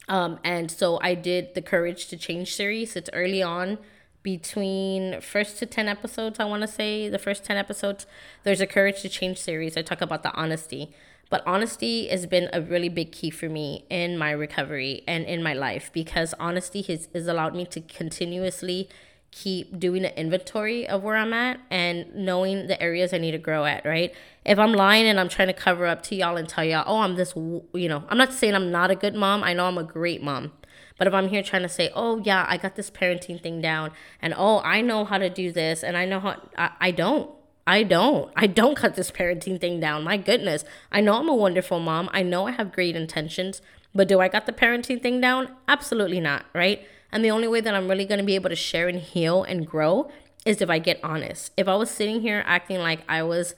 Um, 0.09 0.39
and 0.43 0.69
so 0.69 0.99
I 1.01 1.15
did 1.15 1.53
the 1.53 1.61
courage 1.61 2.07
to 2.07 2.17
change 2.17 2.55
series. 2.55 2.95
It's 2.95 3.09
early 3.13 3.41
on 3.41 3.77
between 4.23 5.19
first 5.19 5.59
to 5.59 5.65
10 5.65 5.87
episodes 5.87 6.39
i 6.39 6.45
want 6.45 6.61
to 6.61 6.67
say. 6.67 7.09
The 7.09 7.19
first 7.19 7.43
10 7.43 7.57
episodes 7.57 8.07
there's 8.43 8.61
a 8.61 8.67
courage 8.67 9.01
to 9.01 9.09
change 9.09 9.37
series. 9.37 9.77
I 9.77 9.81
talk 9.81 10.01
about 10.01 10.23
the 10.23 10.33
honesty. 10.33 10.93
But 11.29 11.41
honesty 11.47 12.07
has 12.09 12.25
been 12.27 12.49
a 12.53 12.61
really 12.61 12.89
big 12.89 13.11
key 13.11 13.31
for 13.31 13.49
me 13.49 13.85
in 13.89 14.17
my 14.17 14.31
recovery 14.31 15.03
and 15.07 15.25
in 15.25 15.41
my 15.41 15.53
life 15.53 15.89
because 15.91 16.33
honesty 16.39 16.83
has, 16.83 17.09
has 17.13 17.27
allowed 17.27 17.55
me 17.55 17.65
to 17.67 17.81
continuously 17.81 18.87
keep 19.31 19.79
doing 19.79 20.05
an 20.05 20.13
inventory 20.15 20.87
of 20.87 21.01
where 21.01 21.15
i'm 21.15 21.33
at 21.33 21.59
and 21.71 22.13
knowing 22.13 22.67
the 22.67 22.79
areas 22.79 23.13
i 23.13 23.17
need 23.17 23.31
to 23.31 23.39
grow 23.39 23.65
at 23.65 23.83
right? 23.83 24.13
If 24.45 24.59
i'm 24.59 24.73
lying 24.73 25.07
and 25.07 25.19
i'm 25.19 25.27
trying 25.27 25.47
to 25.47 25.55
cover 25.55 25.87
up 25.87 26.03
to 26.03 26.15
y'all 26.15 26.37
and 26.37 26.47
tell 26.47 26.63
y'all 26.63 26.83
oh 26.85 26.99
i'm 26.99 27.15
this 27.15 27.33
you 27.35 27.89
know 27.89 28.03
i'm 28.09 28.17
not 28.19 28.31
saying 28.31 28.53
i'm 28.53 28.69
not 28.69 28.91
a 28.91 28.95
good 28.95 29.15
mom. 29.15 29.43
I 29.43 29.53
know 29.53 29.65
i'm 29.65 29.79
a 29.79 29.83
great 29.83 30.21
mom 30.21 30.51
but 30.97 31.07
if 31.07 31.13
I'm 31.13 31.29
here 31.29 31.43
trying 31.43 31.63
to 31.63 31.69
say, 31.69 31.91
oh, 31.95 32.21
yeah, 32.23 32.45
I 32.47 32.57
got 32.57 32.75
this 32.75 32.89
parenting 32.91 33.41
thing 33.41 33.61
down, 33.61 33.91
and 34.21 34.33
oh, 34.37 34.61
I 34.63 34.81
know 34.81 35.05
how 35.05 35.17
to 35.17 35.29
do 35.29 35.51
this, 35.51 35.83
and 35.83 35.97
I 35.97 36.05
know 36.05 36.19
how, 36.19 36.41
I, 36.57 36.71
I 36.79 36.91
don't. 36.91 37.29
I 37.65 37.83
don't. 37.83 38.29
I 38.35 38.47
don't 38.47 38.75
cut 38.75 38.95
this 38.95 39.09
parenting 39.09 39.59
thing 39.59 39.79
down. 39.79 40.03
My 40.03 40.17
goodness. 40.17 40.65
I 40.91 40.99
know 40.99 41.13
I'm 41.13 41.29
a 41.29 41.35
wonderful 41.35 41.79
mom. 41.79 42.09
I 42.11 42.21
know 42.21 42.45
I 42.45 42.51
have 42.51 42.73
great 42.73 42.93
intentions, 42.93 43.61
but 43.95 44.09
do 44.09 44.19
I 44.19 44.27
got 44.27 44.45
the 44.45 44.51
parenting 44.51 45.01
thing 45.01 45.21
down? 45.21 45.49
Absolutely 45.69 46.19
not, 46.19 46.45
right? 46.53 46.85
And 47.09 47.23
the 47.23 47.31
only 47.31 47.47
way 47.47 47.61
that 47.61 47.73
I'm 47.73 47.87
really 47.87 48.05
going 48.05 48.19
to 48.19 48.25
be 48.25 48.35
able 48.35 48.49
to 48.49 48.55
share 48.55 48.89
and 48.89 48.99
heal 48.99 49.43
and 49.43 49.65
grow 49.65 50.11
is 50.45 50.61
if 50.61 50.69
I 50.69 50.79
get 50.79 50.99
honest. 51.03 51.53
If 51.55 51.67
I 51.67 51.75
was 51.75 51.89
sitting 51.89 52.21
here 52.21 52.43
acting 52.45 52.79
like 52.79 52.99
I 53.07 53.23
was, 53.23 53.55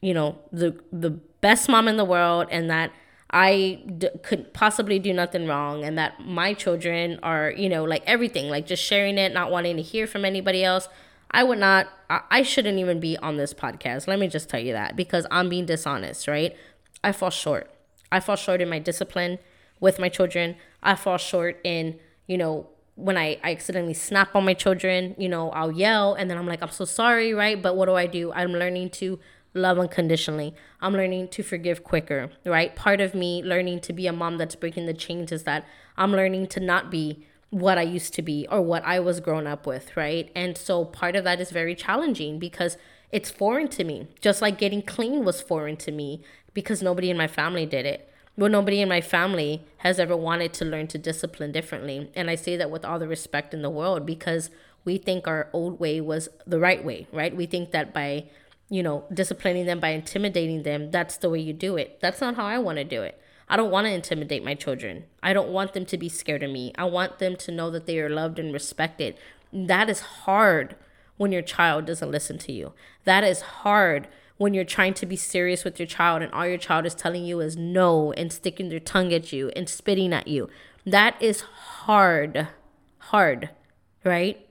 you 0.00 0.14
know, 0.14 0.38
the 0.50 0.80
the 0.90 1.10
best 1.10 1.68
mom 1.68 1.88
in 1.88 1.96
the 1.96 2.04
world 2.04 2.46
and 2.50 2.70
that 2.70 2.92
I 3.34 3.82
d- 3.98 4.10
could 4.22 4.54
possibly 4.54 5.00
do 5.00 5.12
nothing 5.12 5.48
wrong 5.48 5.82
and 5.82 5.98
that 5.98 6.20
my 6.24 6.54
children 6.54 7.18
are, 7.20 7.50
you 7.50 7.68
know, 7.68 7.82
like 7.82 8.04
everything, 8.06 8.48
like 8.48 8.64
just 8.64 8.80
sharing 8.80 9.18
it, 9.18 9.34
not 9.34 9.50
wanting 9.50 9.74
to 9.76 9.82
hear 9.82 10.06
from 10.06 10.24
anybody 10.24 10.62
else. 10.62 10.88
I 11.32 11.42
would 11.42 11.58
not, 11.58 11.88
I, 12.08 12.20
I 12.30 12.42
shouldn't 12.42 12.78
even 12.78 13.00
be 13.00 13.16
on 13.18 13.36
this 13.36 13.52
podcast. 13.52 14.06
Let 14.06 14.20
me 14.20 14.28
just 14.28 14.48
tell 14.48 14.60
you 14.60 14.72
that 14.74 14.94
because 14.94 15.26
I'm 15.32 15.48
being 15.48 15.66
dishonest, 15.66 16.28
right? 16.28 16.56
I 17.02 17.10
fall 17.10 17.30
short. 17.30 17.68
I 18.12 18.20
fall 18.20 18.36
short 18.36 18.60
in 18.60 18.68
my 18.68 18.78
discipline 18.78 19.40
with 19.80 19.98
my 19.98 20.08
children. 20.08 20.54
I 20.80 20.94
fall 20.94 21.18
short 21.18 21.60
in, 21.64 21.98
you 22.28 22.38
know, 22.38 22.68
when 22.94 23.16
I, 23.16 23.40
I 23.42 23.50
accidentally 23.50 23.94
snap 23.94 24.36
on 24.36 24.44
my 24.44 24.54
children, 24.54 25.16
you 25.18 25.28
know, 25.28 25.50
I'll 25.50 25.72
yell 25.72 26.14
and 26.14 26.30
then 26.30 26.38
I'm 26.38 26.46
like, 26.46 26.62
I'm 26.62 26.70
so 26.70 26.84
sorry, 26.84 27.34
right? 27.34 27.60
But 27.60 27.74
what 27.74 27.86
do 27.86 27.96
I 27.96 28.06
do? 28.06 28.30
I'm 28.32 28.52
learning 28.52 28.90
to 28.90 29.18
love 29.54 29.78
unconditionally. 29.78 30.54
I'm 30.80 30.92
learning 30.92 31.28
to 31.28 31.42
forgive 31.42 31.84
quicker, 31.84 32.30
right? 32.44 32.74
Part 32.74 33.00
of 33.00 33.14
me 33.14 33.42
learning 33.42 33.80
to 33.82 33.92
be 33.92 34.06
a 34.06 34.12
mom 34.12 34.36
that's 34.36 34.56
breaking 34.56 34.86
the 34.86 34.94
chains 34.94 35.32
is 35.32 35.44
that 35.44 35.64
I'm 35.96 36.12
learning 36.12 36.48
to 36.48 36.60
not 36.60 36.90
be 36.90 37.24
what 37.50 37.78
I 37.78 37.82
used 37.82 38.14
to 38.14 38.22
be 38.22 38.48
or 38.50 38.60
what 38.60 38.84
I 38.84 38.98
was 38.98 39.20
grown 39.20 39.46
up 39.46 39.64
with, 39.64 39.96
right? 39.96 40.30
And 40.34 40.58
so 40.58 40.84
part 40.84 41.14
of 41.14 41.22
that 41.24 41.40
is 41.40 41.50
very 41.50 41.76
challenging 41.76 42.40
because 42.40 42.76
it's 43.12 43.30
foreign 43.30 43.68
to 43.68 43.84
me. 43.84 44.08
Just 44.20 44.42
like 44.42 44.58
getting 44.58 44.82
clean 44.82 45.24
was 45.24 45.40
foreign 45.40 45.76
to 45.78 45.92
me 45.92 46.20
because 46.52 46.82
nobody 46.82 47.10
in 47.10 47.16
my 47.16 47.28
family 47.28 47.64
did 47.64 47.86
it. 47.86 48.10
Well, 48.36 48.50
nobody 48.50 48.80
in 48.80 48.88
my 48.88 49.00
family 49.00 49.62
has 49.78 50.00
ever 50.00 50.16
wanted 50.16 50.52
to 50.54 50.64
learn 50.64 50.88
to 50.88 50.98
discipline 50.98 51.52
differently. 51.52 52.10
And 52.16 52.28
I 52.28 52.34
say 52.34 52.56
that 52.56 52.72
with 52.72 52.84
all 52.84 52.98
the 52.98 53.06
respect 53.06 53.54
in 53.54 53.62
the 53.62 53.70
world 53.70 54.04
because 54.04 54.50
we 54.84 54.98
think 54.98 55.28
our 55.28 55.48
old 55.52 55.78
way 55.78 56.00
was 56.00 56.28
the 56.44 56.58
right 56.58 56.84
way, 56.84 57.06
right? 57.12 57.34
We 57.34 57.46
think 57.46 57.70
that 57.70 57.94
by 57.94 58.24
you 58.74 58.82
know, 58.82 59.04
disciplining 59.12 59.66
them 59.66 59.78
by 59.78 59.90
intimidating 59.90 60.64
them, 60.64 60.90
that's 60.90 61.16
the 61.16 61.30
way 61.30 61.38
you 61.38 61.52
do 61.52 61.76
it. 61.76 61.98
That's 62.00 62.20
not 62.20 62.34
how 62.34 62.44
I 62.44 62.58
want 62.58 62.78
to 62.78 62.84
do 62.84 63.02
it. 63.02 63.20
I 63.48 63.56
don't 63.56 63.70
want 63.70 63.86
to 63.86 63.92
intimidate 63.92 64.44
my 64.44 64.54
children. 64.54 65.04
I 65.22 65.32
don't 65.32 65.50
want 65.50 65.74
them 65.74 65.86
to 65.86 65.96
be 65.96 66.08
scared 66.08 66.42
of 66.42 66.50
me. 66.50 66.72
I 66.76 66.84
want 66.84 67.20
them 67.20 67.36
to 67.36 67.52
know 67.52 67.70
that 67.70 67.86
they 67.86 68.00
are 68.00 68.08
loved 68.08 68.40
and 68.40 68.52
respected. 68.52 69.16
That 69.52 69.88
is 69.88 70.00
hard 70.00 70.74
when 71.16 71.30
your 71.30 71.42
child 71.42 71.84
doesn't 71.84 72.10
listen 72.10 72.36
to 72.38 72.52
you. 72.52 72.72
That 73.04 73.22
is 73.22 73.42
hard 73.42 74.08
when 74.38 74.54
you're 74.54 74.64
trying 74.64 74.94
to 74.94 75.06
be 75.06 75.14
serious 75.14 75.62
with 75.62 75.78
your 75.78 75.86
child 75.86 76.22
and 76.22 76.32
all 76.32 76.46
your 76.46 76.58
child 76.58 76.84
is 76.84 76.96
telling 76.96 77.24
you 77.24 77.38
is 77.38 77.56
no 77.56 78.12
and 78.12 78.32
sticking 78.32 78.70
their 78.70 78.80
tongue 78.80 79.12
at 79.12 79.32
you 79.32 79.52
and 79.54 79.68
spitting 79.68 80.12
at 80.12 80.26
you. 80.26 80.48
That 80.84 81.20
is 81.22 81.42
hard. 81.42 82.48
Hard, 82.98 83.50
right? 84.02 84.43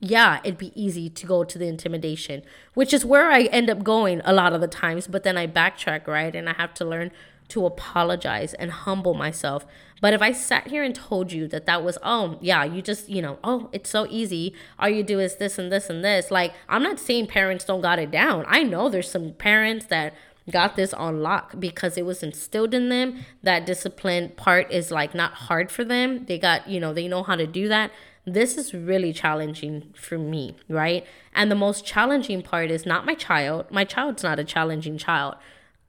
Yeah, 0.00 0.40
it'd 0.44 0.58
be 0.58 0.72
easy 0.80 1.08
to 1.10 1.26
go 1.26 1.44
to 1.44 1.58
the 1.58 1.66
intimidation, 1.66 2.42
which 2.74 2.94
is 2.94 3.04
where 3.04 3.30
I 3.30 3.42
end 3.44 3.68
up 3.68 3.82
going 3.82 4.20
a 4.24 4.32
lot 4.32 4.52
of 4.52 4.60
the 4.60 4.68
times. 4.68 5.06
But 5.08 5.24
then 5.24 5.36
I 5.36 5.46
backtrack, 5.46 6.06
right? 6.06 6.34
And 6.34 6.48
I 6.48 6.54
have 6.54 6.74
to 6.74 6.84
learn 6.84 7.10
to 7.48 7.64
apologize 7.66 8.52
and 8.54 8.70
humble 8.70 9.14
myself 9.14 9.64
But 10.00 10.14
if 10.14 10.22
I 10.22 10.32
sat 10.32 10.68
here 10.68 10.82
and 10.82 10.94
told 10.94 11.32
you 11.32 11.48
that 11.48 11.66
that 11.66 11.82
was, 11.82 11.98
oh, 12.02 12.38
yeah, 12.40 12.64
you 12.64 12.82
just, 12.82 13.08
you 13.08 13.20
know, 13.20 13.38
oh, 13.42 13.68
it's 13.72 13.90
so 13.90 14.06
easy. 14.08 14.54
All 14.78 14.88
you 14.88 15.02
do 15.02 15.18
is 15.18 15.36
this 15.36 15.58
and 15.58 15.72
this 15.72 15.90
and 15.90 16.04
this. 16.04 16.30
Like, 16.30 16.54
I'm 16.68 16.82
not 16.82 17.00
saying 17.00 17.26
parents 17.26 17.64
don't 17.64 17.80
got 17.80 17.98
it 17.98 18.10
down. 18.10 18.44
I 18.46 18.62
know 18.62 18.88
there's 18.88 19.10
some 19.10 19.32
parents 19.32 19.86
that 19.86 20.14
got 20.50 20.76
this 20.76 20.94
on 20.94 21.20
lock 21.20 21.58
because 21.58 21.98
it 21.98 22.06
was 22.06 22.22
instilled 22.22 22.74
in 22.74 22.88
them. 22.88 23.24
That 23.42 23.66
discipline 23.66 24.30
part 24.36 24.72
is 24.72 24.90
like 24.90 25.14
not 25.14 25.32
hard 25.34 25.70
for 25.70 25.84
them. 25.84 26.24
They 26.26 26.38
got, 26.38 26.68
you 26.68 26.80
know, 26.80 26.94
they 26.94 27.08
know 27.08 27.22
how 27.22 27.36
to 27.36 27.46
do 27.46 27.68
that. 27.68 27.90
This 28.32 28.56
is 28.56 28.74
really 28.74 29.12
challenging 29.12 29.92
for 29.94 30.18
me, 30.18 30.56
right? 30.68 31.06
And 31.34 31.50
the 31.50 31.56
most 31.56 31.84
challenging 31.84 32.42
part 32.42 32.70
is 32.70 32.84
not 32.84 33.06
my 33.06 33.14
child. 33.14 33.70
My 33.70 33.84
child's 33.84 34.22
not 34.22 34.38
a 34.38 34.44
challenging 34.44 34.98
child 34.98 35.36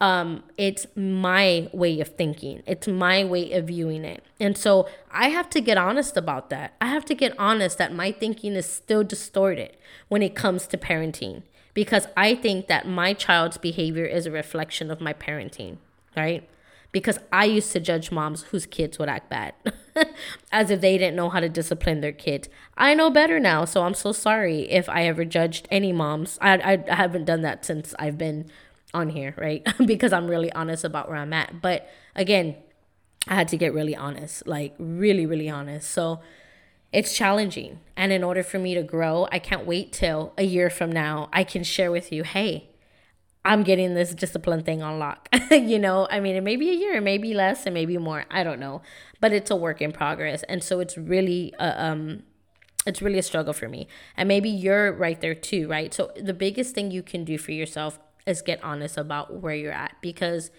um, 0.01 0.43
it's 0.57 0.87
my 0.95 1.69
way 1.73 1.99
of 1.99 2.09
thinking. 2.09 2.63
It's 2.65 2.87
my 2.87 3.25
way 3.25 3.51
of 3.51 3.67
viewing 3.67 4.05
it. 4.05 4.23
And 4.39 4.57
so 4.57 4.87
I 5.11 5.29
have 5.29 5.49
to 5.51 5.61
get 5.61 5.77
honest 5.77 6.15
about 6.15 6.49
that. 6.49 6.73
I 6.79 6.87
have 6.87 7.05
to 7.05 7.15
get 7.15 7.37
honest 7.37 7.77
that 7.79 7.93
my 7.93 8.11
thinking 8.11 8.53
is 8.53 8.65
still 8.65 9.03
distorted 9.03 9.75
when 10.07 10.21
it 10.21 10.35
comes 10.35 10.67
to 10.67 10.77
parenting 10.77 11.43
because 11.73 12.07
I 12.15 12.35
think 12.35 12.67
that 12.67 12.87
my 12.87 13.13
child's 13.13 13.57
behavior 13.57 14.05
is 14.05 14.25
a 14.25 14.31
reflection 14.31 14.89
of 14.89 15.01
my 15.01 15.13
parenting, 15.13 15.77
right? 16.15 16.47
Because 16.91 17.19
I 17.31 17.45
used 17.45 17.71
to 17.73 17.79
judge 17.79 18.11
moms 18.11 18.43
whose 18.43 18.65
kids 18.65 18.97
would 18.97 19.09
act 19.09 19.29
bad 19.29 19.53
as 20.51 20.71
if 20.71 20.81
they 20.81 20.97
didn't 20.97 21.15
know 21.15 21.29
how 21.29 21.39
to 21.39 21.47
discipline 21.47 22.01
their 22.01 22.11
kids. 22.11 22.49
I 22.75 22.95
know 22.95 23.11
better 23.11 23.39
now, 23.39 23.65
so 23.65 23.83
I'm 23.83 23.93
so 23.93 24.11
sorry 24.11 24.61
if 24.71 24.89
I 24.89 25.05
ever 25.05 25.23
judged 25.23 25.67
any 25.69 25.93
moms. 25.93 26.39
I, 26.41 26.81
I 26.87 26.95
haven't 26.95 27.25
done 27.25 27.43
that 27.43 27.63
since 27.63 27.93
I've 27.99 28.17
been 28.17 28.49
on 28.93 29.09
here, 29.09 29.35
right? 29.37 29.67
because 29.85 30.13
I'm 30.13 30.27
really 30.27 30.51
honest 30.53 30.83
about 30.83 31.09
where 31.09 31.17
I'm 31.17 31.33
at. 31.33 31.61
But 31.61 31.87
again, 32.15 32.55
I 33.27 33.35
had 33.35 33.47
to 33.49 33.57
get 33.57 33.73
really 33.73 33.95
honest, 33.95 34.47
like 34.47 34.73
really, 34.79 35.25
really 35.25 35.49
honest. 35.49 35.91
So 35.91 36.21
it's 36.91 37.15
challenging. 37.15 37.79
And 37.95 38.11
in 38.11 38.23
order 38.23 38.43
for 38.43 38.57
me 38.57 38.73
to 38.73 38.83
grow, 38.83 39.27
I 39.31 39.39
can't 39.39 39.65
wait 39.65 39.91
till 39.91 40.33
a 40.37 40.43
year 40.43 40.69
from 40.69 40.91
now 40.91 41.29
I 41.31 41.43
can 41.43 41.63
share 41.63 41.91
with 41.91 42.11
you, 42.11 42.23
hey, 42.23 42.69
I'm 43.45 43.63
getting 43.63 43.93
this 43.93 44.13
discipline 44.13 44.63
thing 44.63 44.83
on 44.83 44.99
lock. 44.99 45.29
you 45.51 45.79
know, 45.79 46.07
I 46.11 46.19
mean, 46.19 46.35
it 46.35 46.43
may 46.43 46.55
be 46.55 46.69
a 46.69 46.73
year, 46.73 46.95
it 46.95 47.01
may 47.01 47.17
be 47.17 47.33
less, 47.33 47.65
it 47.65 47.71
may 47.71 47.85
be 47.85 47.97
more. 47.97 48.25
I 48.29 48.43
don't 48.43 48.59
know. 48.59 48.81
But 49.19 49.33
it's 49.33 49.49
a 49.49 49.55
work 49.55 49.81
in 49.81 49.91
progress. 49.91 50.43
And 50.43 50.63
so 50.63 50.79
it's 50.79 50.97
really, 50.97 51.53
uh, 51.55 51.73
um, 51.83 52.23
it's 52.85 53.01
really 53.01 53.19
a 53.19 53.23
struggle 53.23 53.53
for 53.53 53.69
me. 53.69 53.87
And 54.17 54.27
maybe 54.27 54.49
you're 54.49 54.91
right 54.91 55.19
there 55.19 55.35
too, 55.35 55.67
right? 55.67 55.93
So 55.93 56.11
the 56.19 56.33
biggest 56.33 56.75
thing 56.75 56.91
you 56.91 57.03
can 57.03 57.23
do 57.23 57.37
for 57.37 57.51
yourself 57.51 57.99
is 58.25 58.41
get 58.41 58.63
honest 58.63 58.97
about 58.97 59.41
where 59.41 59.55
you're 59.55 59.71
at 59.71 59.95
because 60.01 60.51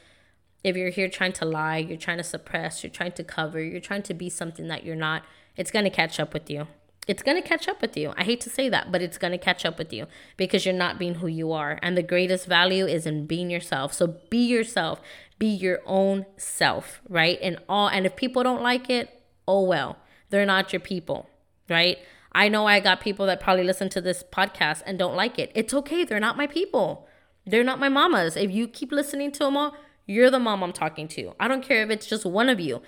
if 0.63 0.77
you're 0.77 0.91
here 0.91 1.09
trying 1.09 1.33
to 1.35 1.45
lie, 1.45 1.79
you're 1.79 1.97
trying 1.99 2.19
to 2.19 2.25
suppress, 2.25 2.83
you're 2.83 2.91
trying 2.91 3.13
to 3.13 3.25
cover, 3.25 3.63
you're 3.63 3.81
trying 3.81 4.03
to 4.03 4.15
be 4.15 4.29
something 4.29 4.69
that 4.69 4.85
you're 4.85 4.97
not, 4.97 5.23
it's 5.57 5.71
going 5.71 5.85
to 5.85 5.91
catch 5.91 6.21
up 6.21 6.35
with 6.35 6.51
you. 6.51 6.67
It's 7.07 7.23
going 7.23 7.41
to 7.41 7.49
catch 7.49 7.67
up 7.67 7.81
with 7.81 7.97
you. 7.97 8.13
I 8.17 8.25
hate 8.25 8.41
to 8.43 8.51
say 8.51 8.69
that, 8.69 8.93
but 8.93 9.03
it's 9.03 9.19
going 9.19 9.33
to 9.33 9.39
catch 9.39 9.65
up 9.65 9.79
with 9.79 9.93
you 9.93 10.07
because 10.37 10.65
you're 10.65 10.75
not 10.75 10.99
being 10.99 11.17
who 11.17 11.27
you 11.27 11.51
are. 11.53 11.79
And 11.83 11.97
the 11.97 12.03
greatest 12.03 12.47
value 12.47 12.87
is 12.87 13.07
in 13.07 13.27
being 13.27 13.51
yourself. 13.51 13.93
So 13.93 14.19
be 14.29 14.39
yourself, 14.39 15.01
be 15.39 15.47
your 15.47 15.81
own 15.87 16.27
self, 16.37 17.01
right? 17.09 17.39
And 17.43 17.59
all 17.69 17.89
and 17.89 18.07
if 18.07 18.17
people 18.17 18.43
don't 18.43 18.63
like 18.63 18.91
it, 18.91 19.23
oh 19.49 19.63
well. 19.63 19.97
They're 20.29 20.47
not 20.47 20.73
your 20.73 20.81
people, 20.81 21.29
right? 21.69 21.99
I 22.33 22.49
know 22.49 22.67
I 22.67 22.79
got 22.81 23.01
people 23.01 23.27
that 23.27 23.41
probably 23.41 23.65
listen 23.65 23.89
to 23.91 24.01
this 24.01 24.23
podcast 24.23 24.83
and 24.87 24.99
don't 24.99 25.17
like 25.17 25.39
it. 25.39 25.51
It's 25.55 25.75
okay. 25.75 26.05
They're 26.05 26.21
not 26.21 26.37
my 26.37 26.47
people. 26.47 27.09
They're 27.45 27.65
not 27.65 27.81
my 27.81 27.89
mamas. 27.89 28.37
If 28.37 28.53
you 28.53 28.69
keep 28.69 28.93
listening 28.93 29.33
to 29.33 29.41
them 29.41 29.57
all, 29.57 29.75
you're 30.07 30.31
the 30.31 30.39
mom 30.39 30.63
I'm 30.63 30.73
talking 30.73 31.09
to. 31.09 31.35
I 31.41 31.49
don't 31.49 31.65
care 31.65 31.83
if 31.83 31.91
it's 31.91 32.07
just 32.07 32.25
one 32.25 32.49
of 32.49 32.61
you. 32.61 32.83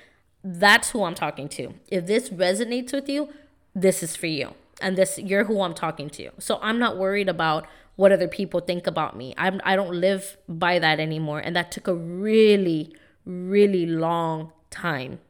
That's 0.45 0.91
who 0.91 1.05
I'm 1.05 1.15
talking 1.15 1.49
to. 1.51 1.75
If 1.89 2.07
this 2.07 2.31
resonates 2.31 2.93
with 2.93 3.09
you, 3.09 3.29
this 3.75 4.03
is 4.03 4.17
for 4.17 4.27
you. 4.27 4.55
And 4.81 4.97
this 4.97 5.19
you're 5.19 5.45
who 5.45 5.63
I'm 5.63 5.75
talking 5.75 6.11
to. 6.11 6.31
So 6.39 6.59
I'm 6.61 6.79
not 6.79 6.97
worried 6.97 7.29
about 7.29 7.67
what 7.97 8.11
other 8.11 8.29
people 8.29 8.61
think 8.61 8.87
about 8.87 9.17
me. 9.17 9.35
I'm 9.37 9.61
I 9.65 9.77
don't 9.77 9.95
live 9.95 10.37
by 10.49 10.79
that 10.79 10.99
anymore. 10.99 11.39
And 11.39 11.55
that 11.55 11.71
took 11.71 11.87
a 11.87 11.95
really, 11.95 12.95
really 13.25 13.87
long 13.87 14.53
time 14.71 15.21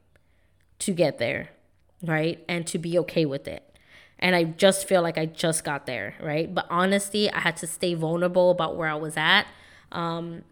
to 0.78 0.92
get 0.92 1.18
there, 1.18 1.50
right? 2.02 2.42
And 2.48 2.66
to 2.68 2.78
be 2.78 2.98
okay 2.98 3.26
with 3.26 3.46
it 3.46 3.72
and 4.22 4.36
I 4.36 4.44
just 4.44 4.86
feel 4.86 5.02
like 5.02 5.18
I 5.18 5.26
just 5.26 5.64
got 5.64 5.84
there, 5.84 6.14
right? 6.20 6.52
But 6.54 6.66
honestly, 6.70 7.28
I 7.30 7.40
had 7.40 7.56
to 7.56 7.66
stay 7.66 7.94
vulnerable 7.94 8.52
about 8.52 8.76
where 8.76 8.88
I 8.88 8.94
was 8.94 9.16
at. 9.16 9.46
Um, 9.90 10.44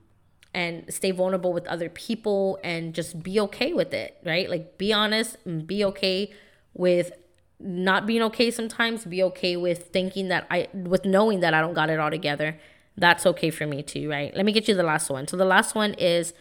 and 0.52 0.92
stay 0.92 1.12
vulnerable 1.12 1.52
with 1.52 1.66
other 1.68 1.88
people 1.88 2.58
and 2.64 2.92
just 2.92 3.22
be 3.22 3.38
okay 3.38 3.72
with 3.72 3.94
it, 3.94 4.18
right? 4.24 4.50
Like 4.50 4.76
be 4.78 4.92
honest 4.92 5.36
and 5.44 5.64
be 5.64 5.84
okay 5.84 6.32
with 6.74 7.12
not 7.60 8.06
being 8.06 8.22
okay 8.22 8.50
sometimes, 8.50 9.04
be 9.04 9.22
okay 9.22 9.56
with 9.56 9.88
thinking 9.88 10.28
that 10.28 10.46
I 10.50 10.68
with 10.72 11.04
knowing 11.04 11.40
that 11.40 11.54
I 11.54 11.60
don't 11.60 11.74
got 11.74 11.90
it 11.90 12.00
all 12.00 12.10
together. 12.10 12.58
That's 12.96 13.24
okay 13.26 13.50
for 13.50 13.66
me 13.66 13.82
too, 13.82 14.10
right? 14.10 14.34
Let 14.34 14.44
me 14.44 14.52
get 14.52 14.68
you 14.68 14.74
the 14.74 14.82
last 14.82 15.10
one. 15.10 15.28
So 15.28 15.36
the 15.36 15.44
last 15.44 15.74
one 15.74 15.94
is 15.94 16.34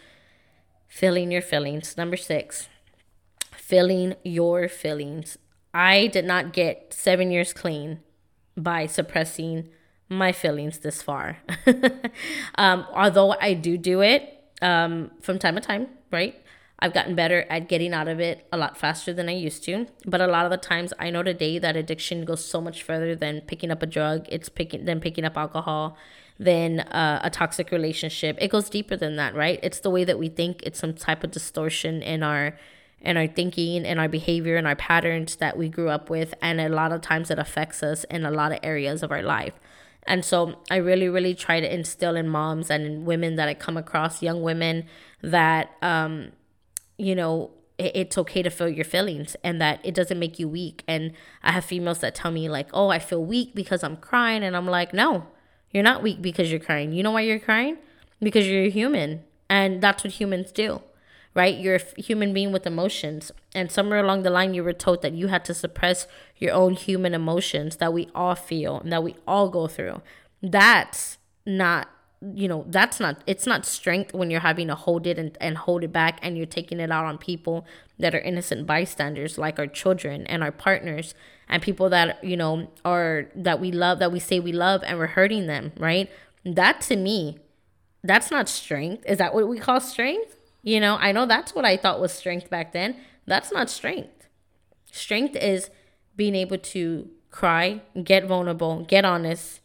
feeling 0.88 1.32
your 1.32 1.42
feelings. 1.42 1.96
Number 1.96 2.18
6. 2.18 2.68
Feeling 3.56 4.16
your 4.24 4.68
feelings. 4.68 5.38
I 5.74 6.08
did 6.08 6.26
not 6.26 6.52
get 6.52 6.94
seven 6.94 7.32
years 7.32 7.54
clean 7.54 8.00
by 8.58 8.88
suppressing 8.88 9.70
my 10.10 10.32
feelings 10.32 10.80
this 10.80 11.02
far. 11.02 11.38
um, 12.56 12.86
although 12.94 13.36
I 13.40 13.54
do 13.54 13.78
do 13.78 14.02
it 14.02 14.44
um, 14.62 15.12
from 15.22 15.38
time 15.38 15.56
to 15.56 15.62
time, 15.62 15.88
right? 16.12 16.36
I've 16.82 16.94
gotten 16.94 17.14
better 17.14 17.46
at 17.50 17.68
getting 17.68 17.94
out 17.94 18.08
of 18.08 18.20
it 18.20 18.48
a 18.52 18.58
lot 18.58 18.78
faster 18.78 19.14
than 19.14 19.28
I 19.28 19.34
used 19.34 19.64
to. 19.66 19.88
But 20.06 20.22
a 20.22 20.28
lot 20.28 20.46
of 20.46 20.52
the 20.52 20.58
times, 20.58 20.94
I 20.98 21.10
know 21.10 21.24
today 21.24 21.60
that 21.60 21.76
addiction 21.76 22.24
goes 22.24 22.44
so 22.44 22.62
much 22.62 22.84
further 22.84 23.16
than 23.16 23.42
picking 23.42 23.70
up 23.70 23.84
a 23.84 23.86
drug. 23.86 24.26
It's 24.30 24.48
picking 24.48 24.86
than 24.86 25.02
picking 25.02 25.26
up 25.26 25.38
alcohol, 25.38 25.98
than 26.40 26.80
uh, 26.80 27.20
a 27.22 27.30
toxic 27.30 27.72
relationship. 27.72 28.38
It 28.40 28.50
goes 28.50 28.70
deeper 28.70 28.96
than 28.96 29.18
that, 29.18 29.36
right? 29.36 29.60
It's 29.62 29.80
the 29.80 29.90
way 29.90 30.06
that 30.06 30.18
we 30.18 30.30
think. 30.30 30.64
It's 30.64 30.80
some 30.80 30.94
type 30.94 31.24
of 31.24 31.32
distortion 31.32 32.02
in 32.02 32.24
our 32.24 32.58
and 33.02 33.18
our 33.18 33.28
thinking 33.28 33.86
and 33.86 34.00
our 34.00 34.10
behavior 34.10 34.58
and 34.58 34.68
our 34.68 34.76
patterns 34.76 35.38
that 35.38 35.58
we 35.58 35.70
grew 35.70 35.90
up 35.90 36.10
with. 36.10 36.34
And 36.42 36.60
a 36.60 36.70
lot 36.70 36.92
of 36.92 37.02
times 37.02 37.30
it 37.32 37.40
affects 37.40 37.84
us 37.84 38.04
in 38.06 38.26
a 38.26 38.32
lot 38.32 38.52
of 38.52 38.60
areas 38.64 39.04
of 39.04 39.12
our 39.12 39.22
life. 39.22 39.54
And 40.04 40.26
so 40.26 40.60
I 40.72 40.78
really, 40.78 41.08
really 41.08 41.36
try 41.36 41.60
to 41.60 41.74
instill 41.74 42.16
in 42.16 42.28
moms 42.28 42.70
and 42.70 42.86
in 42.86 43.06
women 43.06 43.36
that 43.36 43.48
I 43.48 43.54
come 43.54 43.78
across, 43.78 44.22
young 44.24 44.42
women, 44.42 44.86
that, 45.22 45.72
um, 45.82 46.32
you 47.00 47.16
know, 47.16 47.52
it's 47.78 48.18
okay 48.18 48.42
to 48.42 48.50
feel 48.50 48.68
your 48.68 48.86
feelings 48.86 49.36
and 49.44 49.62
that 49.62 49.80
it 49.84 49.96
doesn't 49.96 50.20
make 50.20 50.38
you 50.38 50.50
weak. 50.50 50.84
And 50.88 51.14
I 51.42 51.54
have 51.54 51.64
females 51.64 52.00
that 52.00 52.14
tell 52.14 52.32
me, 52.32 52.50
like, 52.50 52.68
oh, 52.74 52.90
I 52.90 53.00
feel 53.00 53.24
weak 53.24 53.56
because 53.56 53.84
I'm 53.84 53.98
crying. 53.98 54.44
And 54.44 54.56
I'm 54.56 54.66
like, 54.66 54.94
no, 54.94 55.28
you're 55.72 55.84
not 55.84 56.04
weak 56.04 56.22
because 56.22 56.52
you're 56.52 56.60
crying. 56.60 56.92
You 56.92 57.04
know 57.04 57.12
why 57.12 57.22
you're 57.22 57.40
crying? 57.40 57.78
Because 58.22 58.48
you're 58.48 58.64
a 58.64 58.70
human. 58.70 59.24
And 59.50 59.82
that's 59.82 60.04
what 60.04 60.14
humans 60.14 60.52
do 60.52 60.82
right? 61.34 61.58
You're 61.58 61.76
a 61.76 62.02
human 62.02 62.34
being 62.34 62.52
with 62.52 62.66
emotions. 62.66 63.32
And 63.54 63.72
somewhere 63.72 64.00
along 64.00 64.24
the 64.24 64.30
line, 64.30 64.54
you 64.54 64.64
were 64.64 64.74
told 64.74 65.02
that 65.02 65.14
you 65.14 65.28
had 65.28 65.46
to 65.46 65.54
suppress 65.54 66.08
your 66.38 66.54
own 66.54 66.74
human 66.74 67.14
emotions 67.14 67.78
that 67.78 67.94
we 67.94 68.10
all 68.16 68.36
feel 68.36 68.80
and 68.80 68.92
that 68.92 69.04
we 69.04 69.16
all 69.28 69.50
go 69.50 69.68
through. 69.68 70.02
That's 70.42 71.18
not 71.46 71.90
you 72.22 72.48
know 72.48 72.66
that's 72.68 73.00
not 73.00 73.22
it's 73.26 73.48
not 73.48 73.66
strength 73.66 74.14
when 74.14 74.30
you're 74.30 74.42
having 74.42 74.68
to 74.68 74.76
hold 74.76 75.08
it 75.08 75.18
and, 75.18 75.38
and 75.40 75.58
hold 75.58 75.84
it 75.84 75.92
back 75.94 76.20
and 76.22 76.36
you're 76.36 76.46
taking 76.46 76.80
it 76.80 76.92
out 76.92 77.06
on 77.06 77.18
people 77.18 77.66
that 77.98 78.14
are 78.14 78.20
innocent 78.20 78.68
bystanders 78.68 79.38
like 79.38 79.58
our 79.58 79.68
children 79.68 80.28
and 80.28 80.44
our 80.44 80.52
partners 80.52 81.14
and 81.48 81.64
people 81.64 81.90
that 81.90 82.22
you 82.24 82.36
know 82.36 82.70
are 82.84 83.30
that 83.34 83.62
we 83.62 83.72
love 83.72 84.00
that 84.00 84.12
we 84.12 84.20
say 84.20 84.40
we 84.40 84.52
love 84.52 84.84
and 84.86 84.98
we're 84.98 85.08
hurting 85.08 85.48
them 85.48 85.72
right 85.78 86.10
that 86.44 86.82
to 86.82 86.98
me 86.98 87.40
that's 88.04 88.30
not 88.30 88.50
strength 88.50 89.04
is 89.06 89.18
that 89.18 89.34
what 89.34 89.48
we 89.48 89.58
call 89.58 89.80
strength 89.80 90.36
you 90.62 90.80
know, 90.80 90.98
I 91.00 91.12
know 91.12 91.26
that's 91.26 91.56
what 91.56 91.66
I 91.66 91.78
thought 91.78 92.02
was 92.02 92.12
strength 92.12 92.50
back 92.50 92.74
then. 92.74 92.98
That's 93.26 93.52
not 93.52 93.70
strength. 93.70 94.28
Strength 94.92 95.36
is 95.38 95.70
being 96.16 96.36
able 96.36 96.58
to 96.58 97.10
cry, 97.32 97.82
get 98.04 98.26
vulnerable, 98.26 98.84
get 98.86 99.06
honest, 99.06 99.62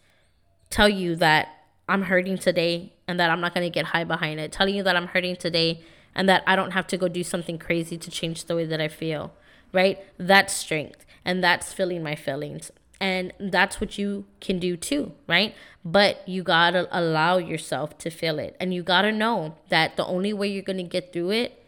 tell 0.71 0.89
you 0.89 1.17
that 1.17 1.49
I'm 1.89 2.03
hurting 2.03 2.39
today 2.39 2.93
and 3.07 3.21
that 3.21 3.31
I'm 3.31 3.41
not 3.41 3.55
going 3.55 3.67
to 3.67 3.71
get 3.71 3.87
high 3.87 4.05
behind 4.05 4.41
it. 4.41 4.53
Telling 4.53 4.75
you 4.75 4.83
that 4.83 4.97
I'm 4.97 5.09
hurting 5.09 5.37
today 5.37 5.83
and 6.15 6.29
that 6.29 6.43
I 6.47 6.57
don't 6.57 6.73
have 6.73 6.87
to 6.89 6.97
go 6.97 7.09
do 7.09 7.23
something 7.23 7.59
crazy 7.59 7.99
to 7.99 8.11
change 8.11 8.45
the 8.45 8.57
way 8.57 8.65
that 8.65 8.81
I 8.81 8.89
feel, 8.89 9.33
right? 9.73 9.99
That's 10.19 10.55
strength 10.55 11.05
and 11.25 11.43
that's 11.43 11.73
feeling 11.73 12.03
my 12.03 12.15
feelings. 12.15 12.71
And 13.01 13.33
that's 13.39 13.81
what 13.81 13.99
you 13.99 14.25
can 14.41 14.59
do 14.59 14.77
too, 14.77 15.13
right? 15.27 15.55
But 15.85 16.27
you 16.27 16.43
gotta 16.43 16.89
allow 16.91 17.37
yourself 17.37 17.99
to 17.99 18.11
feel 18.11 18.39
it. 18.39 18.57
And 18.61 18.73
you 18.73 18.83
gotta 18.83 19.13
know 19.13 19.57
that 19.69 19.97
the 19.97 20.07
only 20.07 20.33
way 20.33 20.49
you're 20.49 20.63
gonna 20.63 20.85
get 20.85 21.13
through 21.13 21.33
it, 21.33 21.63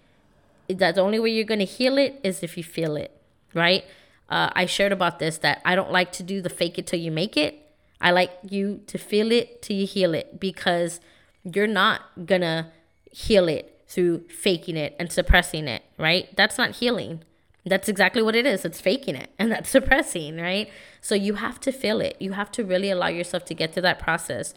that 0.69 0.95
the 0.95 1.03
only 1.03 1.19
way 1.19 1.31
you're 1.31 1.45
gonna 1.45 1.65
heal 1.65 1.99
it 1.99 2.21
is 2.23 2.43
if 2.43 2.57
you 2.57 2.65
feel 2.65 2.97
it, 2.97 3.11
right? 3.53 3.85
Uh, 4.31 4.51
I 4.55 4.67
shared 4.67 4.93
about 4.93 5.19
this 5.19 5.39
that 5.39 5.61
I 5.65 5.75
don't 5.75 5.93
like 5.93 6.13
to 6.13 6.23
do 6.23 6.41
the 6.41 6.49
fake 6.49 6.79
it 6.79 6.87
till 6.87 7.01
you 7.01 7.11
make 7.11 7.37
it. 7.37 7.66
I 8.01 8.11
like 8.11 8.33
you 8.49 8.83
to 8.87 8.99
feel 8.99 9.33
it 9.33 9.63
till 9.63 9.77
you 9.77 9.87
heal 9.87 10.15
it 10.15 10.39
because 10.39 11.01
you're 11.45 11.67
not 11.67 12.03
gonna 12.27 12.73
heal 13.11 13.49
it 13.49 13.81
through 13.89 14.27
faking 14.29 14.77
it 14.77 14.95
and 14.99 15.11
suppressing 15.11 15.69
it, 15.69 15.83
right? 15.99 16.35
That's 16.37 16.59
not 16.59 16.77
healing. 16.77 17.23
That's 17.65 17.89
exactly 17.89 18.23
what 18.23 18.37
it 18.37 18.47
is. 18.47 18.65
It's 18.65 18.81
faking 18.81 19.17
it 19.17 19.31
and 19.39 19.51
that's 19.53 19.71
suppressing, 19.71 20.37
right? 20.37 20.71
So 21.01 21.15
you 21.15 21.35
have 21.35 21.61
to 21.61 21.73
feel 21.73 22.01
it. 22.01 22.17
You 22.21 22.33
have 22.33 22.51
to 22.53 22.65
really 22.65 22.91
allow 22.91 23.09
yourself 23.09 23.45
to 23.47 23.55
get 23.55 23.73
through 23.73 23.83
that 23.83 23.99
process 23.99 24.55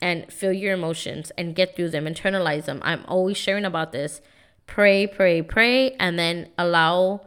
and 0.00 0.30
feel 0.32 0.52
your 0.52 0.74
emotions 0.74 1.32
and 1.38 1.54
get 1.54 1.74
through 1.74 1.90
them, 1.90 2.04
internalize 2.04 2.66
them. 2.66 2.80
I'm 2.82 3.04
always 3.06 3.36
sharing 3.36 3.64
about 3.64 3.92
this. 3.92 4.20
Pray, 4.66 5.06
pray, 5.06 5.42
pray, 5.42 5.92
and 5.92 6.18
then 6.18 6.50
allow 6.58 7.26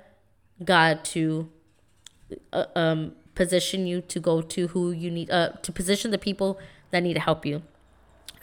God 0.64 1.04
to 1.06 1.50
uh, 2.54 2.66
um, 2.76 3.14
position 3.40 3.88
you 3.88 4.02
to 4.02 4.20
go 4.20 4.42
to 4.42 4.68
who 4.68 4.92
you 4.92 5.10
need, 5.10 5.32
uh, 5.32 5.52
to 5.62 5.72
position 5.72 6.12
the 6.12 6.18
people 6.18 6.60
that 6.92 7.02
need 7.02 7.14
to 7.14 7.22
help 7.22 7.46
you. 7.46 7.62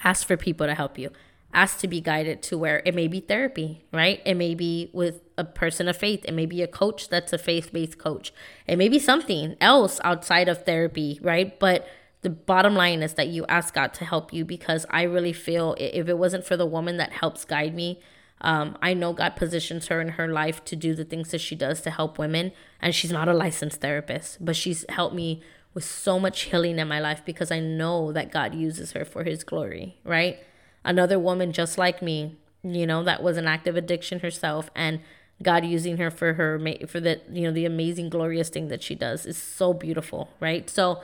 Ask 0.02 0.26
for 0.26 0.38
people 0.38 0.66
to 0.66 0.74
help 0.74 0.98
you. 0.98 1.11
Ask 1.52 1.80
to 1.80 1.87
be 1.87 2.00
guided 2.00 2.42
to 2.44 2.56
where 2.56 2.80
it 2.87 2.94
may 2.94 3.06
be 3.06 3.20
therapy, 3.20 3.85
right? 3.92 4.22
It 4.24 4.37
may 4.37 4.54
be 4.54 4.88
with 4.94 5.20
a 5.37 5.44
person 5.44 5.87
of 5.87 5.98
faith. 5.98 6.24
It 6.24 6.32
may 6.32 6.46
be 6.46 6.62
a 6.62 6.66
coach 6.66 7.11
that's 7.11 7.35
a 7.35 7.37
faith 7.37 7.74
based 7.74 7.98
coach. 7.98 8.32
It 8.66 8.76
may 8.78 8.88
be 8.88 8.98
something 8.98 9.56
else 9.61 10.00
outside 10.02 10.48
of 10.48 10.64
therapy, 10.64 11.18
right? 11.20 11.61
But 11.61 11.87
the 12.22 12.30
bottom 12.30 12.74
line 12.74 13.02
is 13.02 13.12
that 13.14 13.28
you 13.28 13.44
ask 13.50 13.74
God 13.74 13.92
to 13.94 14.06
help 14.06 14.32
you 14.32 14.46
because 14.46 14.87
I 14.88 15.02
really 15.02 15.35
feel 15.35 15.76
if 15.78 16.09
it 16.09 16.16
wasn't 16.16 16.46
for 16.46 16.56
the 16.56 16.64
woman 16.64 16.96
that 16.96 17.12
helps 17.12 17.44
guide 17.44 17.74
me, 17.74 18.00
um, 18.40 18.77
I 18.83 18.94
know 18.94 19.12
God 19.12 19.37
positions 19.37 19.88
her 19.88 20.01
in 20.01 20.11
her 20.11 20.29
life 20.29 20.64
to 20.66 20.77
do 20.77 20.94
the 20.94 21.05
things 21.05 21.31
that 21.31 21.40
she 21.40 21.55
does 21.55 21.81
to 21.83 21.90
help 21.90 22.18
women. 22.18 22.53
And 22.81 22.94
she's 22.94 23.12
not 23.12 23.29
a 23.29 23.35
licensed 23.35 23.81
therapist, 23.81 24.44
but 24.44 24.57
she's 24.57 24.85
helped 24.88 25.14
me 25.14 25.42
with 25.72 25.85
so 25.85 26.18
much 26.18 26.42
healing 26.42 26.79
in 26.79 26.88
my 26.88 27.01
life 27.01 27.22
because 27.25 27.51
I 27.51 27.61
know 27.61 28.12
that 28.12 28.33
God 28.33 28.55
uses 28.55 28.92
her 28.92 29.05
for 29.05 29.25
his 29.25 29.44
glory, 29.44 29.99
right? 30.05 30.38
Another 30.85 31.18
woman 31.18 31.53
just 31.53 31.79
like 31.79 32.03
me, 32.03 32.37
you 32.62 32.87
know, 32.87 33.03
that 33.05 33.22
was 33.22 33.37
an 33.37 33.46
active 33.46 33.77
addiction 33.77 34.20
herself 34.20 34.70
and 34.75 35.01
God 35.42 35.64
using 35.64 35.99
her 35.99 36.11
for 36.11 36.35
her 36.35 36.59
for 36.87 36.99
the 36.99 37.20
you 37.31 37.42
know 37.42 37.53
the 37.53 37.66
amazing 37.66 38.09
glorious 38.09 38.49
thing 38.49 38.68
that 38.68 38.83
she 38.83 38.94
does 38.94 39.27
is 39.27 39.37
so 39.37 39.75
beautiful, 39.75 40.31
right? 40.40 40.68
So 40.70 41.03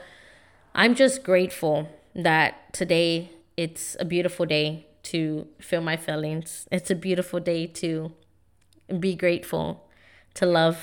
I'm 0.73 0.95
just 0.95 1.23
grateful 1.23 1.87
that 2.15 2.73
today 2.73 3.29
it's 3.55 3.95
a 3.99 4.05
beautiful 4.05 4.47
day 4.47 4.87
to 5.13 5.47
feel 5.59 5.79
my 5.79 5.95
feelings. 5.95 6.67
It's 6.71 6.89
a 6.89 6.95
beautiful 6.95 7.39
day 7.39 7.67
to 7.67 8.11
be 8.99 9.15
grateful, 9.15 9.87
to 10.33 10.47
love 10.47 10.79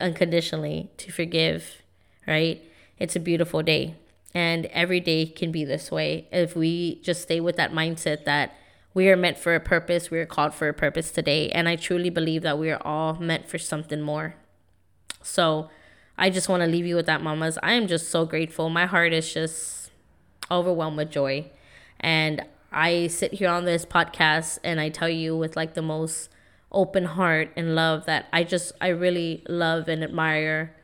unconditionally, 0.00 0.90
to 0.96 1.12
forgive, 1.12 1.82
right? 2.26 2.60
It's 2.98 3.14
a 3.14 3.20
beautiful 3.20 3.62
day. 3.62 3.94
And 4.34 4.66
every 4.66 4.98
day 4.98 5.26
can 5.26 5.52
be 5.52 5.64
this 5.64 5.92
way 5.92 6.26
if 6.32 6.56
we 6.56 7.00
just 7.02 7.22
stay 7.22 7.38
with 7.38 7.56
that 7.56 7.72
mindset 7.72 8.24
that 8.24 8.56
we 8.94 9.08
are 9.10 9.16
meant 9.16 9.38
for 9.38 9.54
a 9.54 9.60
purpose, 9.60 10.10
we 10.10 10.18
are 10.18 10.26
called 10.26 10.52
for 10.52 10.68
a 10.68 10.74
purpose 10.74 11.12
today. 11.12 11.48
And 11.50 11.68
I 11.68 11.76
truly 11.76 12.10
believe 12.10 12.42
that 12.42 12.58
we 12.58 12.70
are 12.72 12.82
all 12.84 13.14
meant 13.14 13.48
for 13.48 13.58
something 13.58 14.00
more. 14.00 14.34
So, 15.22 15.70
I 16.18 16.30
just 16.30 16.48
want 16.48 16.62
to 16.62 16.66
leave 16.66 16.86
you 16.86 16.96
with 16.96 17.06
that, 17.06 17.22
mamas. 17.22 17.58
I 17.62 17.74
am 17.74 17.86
just 17.86 18.08
so 18.08 18.24
grateful. 18.24 18.70
My 18.70 18.86
heart 18.86 19.12
is 19.12 19.32
just 19.32 19.90
overwhelmed 20.50 20.96
with 20.96 21.10
joy. 21.10 21.50
And 22.00 22.42
I 22.76 23.06
sit 23.06 23.32
here 23.32 23.48
on 23.48 23.64
this 23.64 23.86
podcast 23.86 24.58
and 24.62 24.78
I 24.78 24.90
tell 24.90 25.08
you 25.08 25.34
with 25.34 25.56
like 25.56 25.72
the 25.72 25.80
most 25.80 26.28
open 26.70 27.06
heart 27.06 27.50
and 27.56 27.74
love 27.74 28.04
that 28.04 28.26
I 28.34 28.44
just, 28.44 28.72
I 28.82 28.88
really 28.88 29.42
love 29.48 29.88
and 29.88 30.04
admire 30.04 30.76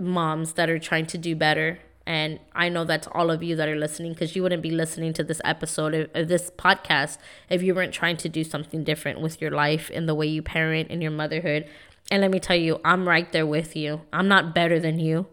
moms 0.00 0.54
that 0.54 0.70
are 0.70 0.78
trying 0.78 1.04
to 1.08 1.18
do 1.18 1.36
better. 1.36 1.80
And 2.06 2.40
I 2.54 2.70
know 2.70 2.84
that's 2.84 3.06
all 3.12 3.30
of 3.30 3.42
you 3.42 3.54
that 3.56 3.68
are 3.68 3.76
listening 3.76 4.14
because 4.14 4.34
you 4.34 4.42
wouldn't 4.42 4.62
be 4.62 4.70
listening 4.70 5.12
to 5.12 5.22
this 5.22 5.42
episode 5.44 6.10
of, 6.14 6.28
this 6.28 6.50
podcast 6.50 7.18
if 7.50 7.62
you 7.62 7.74
weren't 7.74 7.92
trying 7.92 8.16
to 8.16 8.28
do 8.30 8.42
something 8.42 8.82
different 8.82 9.20
with 9.20 9.42
your 9.42 9.50
life 9.50 9.90
and 9.92 10.08
the 10.08 10.14
way 10.14 10.26
you 10.26 10.40
parent 10.40 10.88
and 10.90 11.02
your 11.02 11.12
motherhood. 11.12 11.68
And 12.10 12.22
let 12.22 12.30
me 12.30 12.40
tell 12.40 12.56
you, 12.56 12.80
I'm 12.86 13.06
right 13.06 13.30
there 13.32 13.46
with 13.46 13.76
you. 13.76 14.00
I'm 14.14 14.28
not 14.28 14.54
better 14.54 14.80
than 14.80 14.98
you, 14.98 15.26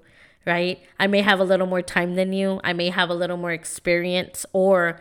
right? 0.46 0.82
I 1.00 1.08
may 1.08 1.22
have 1.22 1.40
a 1.40 1.46
little 1.46 1.68
more 1.68 1.82
time 1.82 2.16
than 2.16 2.34
you. 2.34 2.60
I 2.66 2.74
may 2.74 2.90
have 2.90 3.10
a 3.10 3.16
little 3.16 3.38
more 3.38 3.54
experience, 3.54 4.46
or 4.52 5.00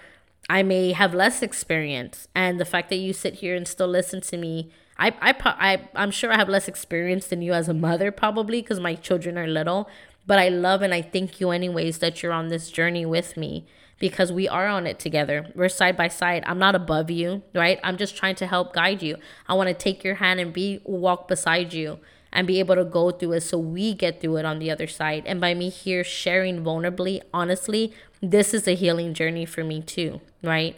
I 0.48 0.62
may 0.62 0.92
have 0.92 1.14
less 1.14 1.42
experience. 1.42 2.28
And 2.34 2.60
the 2.60 2.64
fact 2.64 2.90
that 2.90 2.96
you 2.96 3.12
sit 3.12 3.34
here 3.34 3.54
and 3.56 3.66
still 3.66 3.88
listen 3.88 4.20
to 4.22 4.36
me, 4.36 4.70
I, 4.98 5.08
I, 5.20 5.34
I, 5.44 5.88
I'm 5.94 6.10
sure 6.10 6.32
I 6.32 6.36
have 6.36 6.48
less 6.48 6.68
experience 6.68 7.26
than 7.26 7.42
you 7.42 7.52
as 7.52 7.68
a 7.68 7.74
mother, 7.74 8.12
probably 8.12 8.60
because 8.60 8.80
my 8.80 8.94
children 8.94 9.38
are 9.38 9.46
little. 9.46 9.88
But 10.26 10.38
I 10.38 10.48
love 10.48 10.82
and 10.82 10.94
I 10.94 11.02
thank 11.02 11.40
you, 11.40 11.50
anyways, 11.50 11.98
that 11.98 12.22
you're 12.22 12.32
on 12.32 12.48
this 12.48 12.70
journey 12.70 13.04
with 13.04 13.36
me 13.36 13.66
because 13.98 14.32
we 14.32 14.48
are 14.48 14.66
on 14.66 14.86
it 14.86 14.98
together. 14.98 15.46
We're 15.54 15.68
side 15.68 15.96
by 15.96 16.08
side. 16.08 16.44
I'm 16.46 16.58
not 16.58 16.74
above 16.74 17.10
you, 17.10 17.42
right? 17.54 17.78
I'm 17.82 17.96
just 17.96 18.16
trying 18.16 18.34
to 18.36 18.46
help 18.46 18.72
guide 18.72 19.02
you. 19.02 19.16
I 19.48 19.54
want 19.54 19.68
to 19.68 19.74
take 19.74 20.04
your 20.04 20.16
hand 20.16 20.40
and 20.40 20.52
be 20.52 20.80
walk 20.84 21.28
beside 21.28 21.72
you 21.72 21.98
and 22.34 22.46
be 22.46 22.58
able 22.58 22.74
to 22.74 22.84
go 22.84 23.10
through 23.10 23.32
it 23.32 23.40
so 23.40 23.56
we 23.56 23.94
get 23.94 24.20
through 24.20 24.36
it 24.36 24.44
on 24.44 24.58
the 24.58 24.70
other 24.70 24.86
side. 24.86 25.22
And 25.24 25.40
by 25.40 25.54
me 25.54 25.70
here 25.70 26.04
sharing 26.04 26.62
vulnerably, 26.62 27.22
honestly, 27.32 27.94
this 28.20 28.52
is 28.52 28.68
a 28.68 28.74
healing 28.74 29.14
journey 29.14 29.46
for 29.46 29.64
me 29.64 29.80
too, 29.80 30.20
right? 30.42 30.76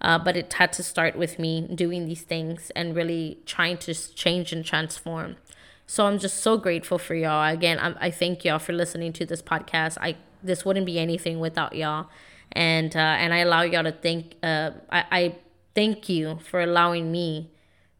Uh, 0.00 0.18
but 0.18 0.36
it 0.36 0.52
had 0.52 0.72
to 0.74 0.82
start 0.82 1.16
with 1.16 1.40
me 1.40 1.66
doing 1.74 2.06
these 2.06 2.22
things 2.22 2.70
and 2.76 2.94
really 2.94 3.38
trying 3.46 3.78
to 3.78 3.94
change 4.14 4.52
and 4.52 4.64
transform. 4.64 5.36
So 5.86 6.06
I'm 6.06 6.20
just 6.20 6.38
so 6.38 6.56
grateful 6.56 6.98
for 6.98 7.16
y'all. 7.16 7.52
Again, 7.52 7.80
I, 7.80 8.06
I 8.06 8.10
thank 8.12 8.44
y'all 8.44 8.60
for 8.60 8.72
listening 8.72 9.12
to 9.14 9.26
this 9.26 9.42
podcast. 9.42 9.98
I 10.00 10.16
this 10.40 10.64
wouldn't 10.64 10.86
be 10.86 11.00
anything 11.00 11.40
without 11.40 11.74
y'all 11.74 12.06
and 12.52 12.94
uh, 12.96 12.98
and 12.98 13.34
I 13.34 13.38
allow 13.38 13.62
y'all 13.62 13.84
to 13.84 13.92
think. 13.92 14.36
Uh, 14.42 14.70
I, 14.90 15.04
I 15.10 15.34
thank 15.74 16.08
you 16.08 16.38
for 16.42 16.60
allowing 16.60 17.12
me 17.12 17.50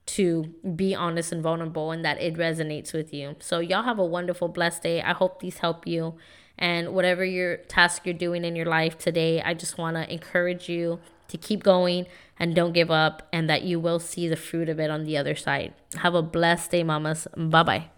to 0.08 0.54
be 0.74 0.94
honest 0.94 1.32
and 1.32 1.42
vulnerable, 1.42 1.90
and 1.90 2.02
that 2.04 2.20
it 2.20 2.34
resonates 2.34 2.94
with 2.94 3.12
you. 3.12 3.36
So 3.40 3.60
y'all 3.60 3.82
have 3.82 3.98
a 3.98 4.04
wonderful, 4.04 4.48
blessed 4.48 4.82
day. 4.82 5.02
I 5.02 5.12
hope 5.12 5.40
these 5.40 5.58
help 5.58 5.86
you, 5.86 6.14
and 6.58 6.94
whatever 6.94 7.24
your 7.24 7.58
task 7.58 8.06
you're 8.06 8.14
doing 8.14 8.44
in 8.44 8.56
your 8.56 8.66
life 8.66 8.96
today, 8.96 9.42
I 9.42 9.52
just 9.52 9.76
want 9.76 9.96
to 9.96 10.10
encourage 10.10 10.68
you 10.68 10.98
to 11.28 11.36
keep 11.36 11.62
going 11.62 12.06
and 12.38 12.54
don't 12.54 12.72
give 12.72 12.90
up, 12.90 13.28
and 13.32 13.50
that 13.50 13.62
you 13.64 13.78
will 13.78 13.98
see 13.98 14.28
the 14.28 14.36
fruit 14.36 14.70
of 14.70 14.80
it 14.80 14.90
on 14.90 15.04
the 15.04 15.18
other 15.18 15.34
side. 15.34 15.74
Have 15.96 16.14
a 16.14 16.22
blessed 16.22 16.70
day, 16.70 16.82
mamas. 16.82 17.28
Bye 17.36 17.62
bye. 17.62 17.90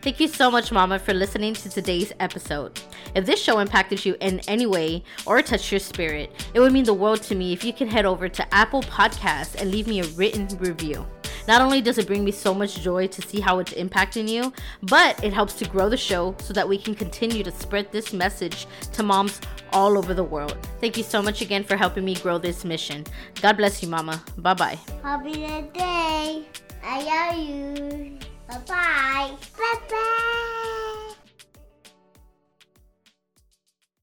Thank 0.00 0.20
you 0.20 0.28
so 0.28 0.52
much, 0.52 0.70
Mama, 0.70 1.00
for 1.00 1.12
listening 1.12 1.54
to 1.54 1.68
today's 1.68 2.12
episode. 2.20 2.80
If 3.16 3.24
this 3.24 3.42
show 3.42 3.60
impacted 3.60 4.04
you 4.04 4.14
in 4.20 4.40
any 4.46 4.66
way 4.66 5.02
or 5.24 5.40
touched 5.40 5.72
your 5.72 5.80
spirit, 5.80 6.30
it 6.52 6.60
would 6.60 6.72
mean 6.72 6.84
the 6.84 6.92
world 6.92 7.22
to 7.22 7.34
me 7.34 7.54
if 7.54 7.64
you 7.64 7.72
can 7.72 7.88
head 7.88 8.04
over 8.04 8.28
to 8.28 8.54
Apple 8.54 8.82
Podcasts 8.82 9.58
and 9.58 9.70
leave 9.70 9.86
me 9.86 10.00
a 10.00 10.06
written 10.08 10.46
review. 10.58 11.06
Not 11.48 11.62
only 11.62 11.80
does 11.80 11.96
it 11.96 12.06
bring 12.06 12.24
me 12.24 12.30
so 12.30 12.52
much 12.52 12.82
joy 12.82 13.06
to 13.06 13.22
see 13.22 13.40
how 13.40 13.58
it's 13.58 13.72
impacting 13.72 14.28
you, 14.28 14.52
but 14.82 15.22
it 15.24 15.32
helps 15.32 15.54
to 15.54 15.64
grow 15.66 15.88
the 15.88 15.96
show 15.96 16.34
so 16.40 16.52
that 16.52 16.68
we 16.68 16.76
can 16.76 16.94
continue 16.94 17.42
to 17.42 17.50
spread 17.50 17.90
this 17.90 18.12
message 18.12 18.66
to 18.92 19.02
moms 19.02 19.40
all 19.72 19.96
over 19.96 20.12
the 20.12 20.24
world. 20.24 20.58
Thank 20.82 20.98
you 20.98 21.02
so 21.02 21.22
much 21.22 21.40
again 21.40 21.64
for 21.64 21.76
helping 21.76 22.04
me 22.04 22.16
grow 22.16 22.36
this 22.36 22.66
mission. 22.66 23.04
God 23.40 23.56
bless 23.56 23.82
you, 23.82 23.88
Mama. 23.88 24.22
Bye 24.36 24.54
bye. 24.54 24.78
Happy 25.02 25.32
day. 25.72 26.44
I 26.84 27.02
love 27.02 27.38
you. 27.48 28.18
Bye 28.46 28.58
bye. 28.66 29.30
Bye 29.56 29.80
bye. 29.88 30.92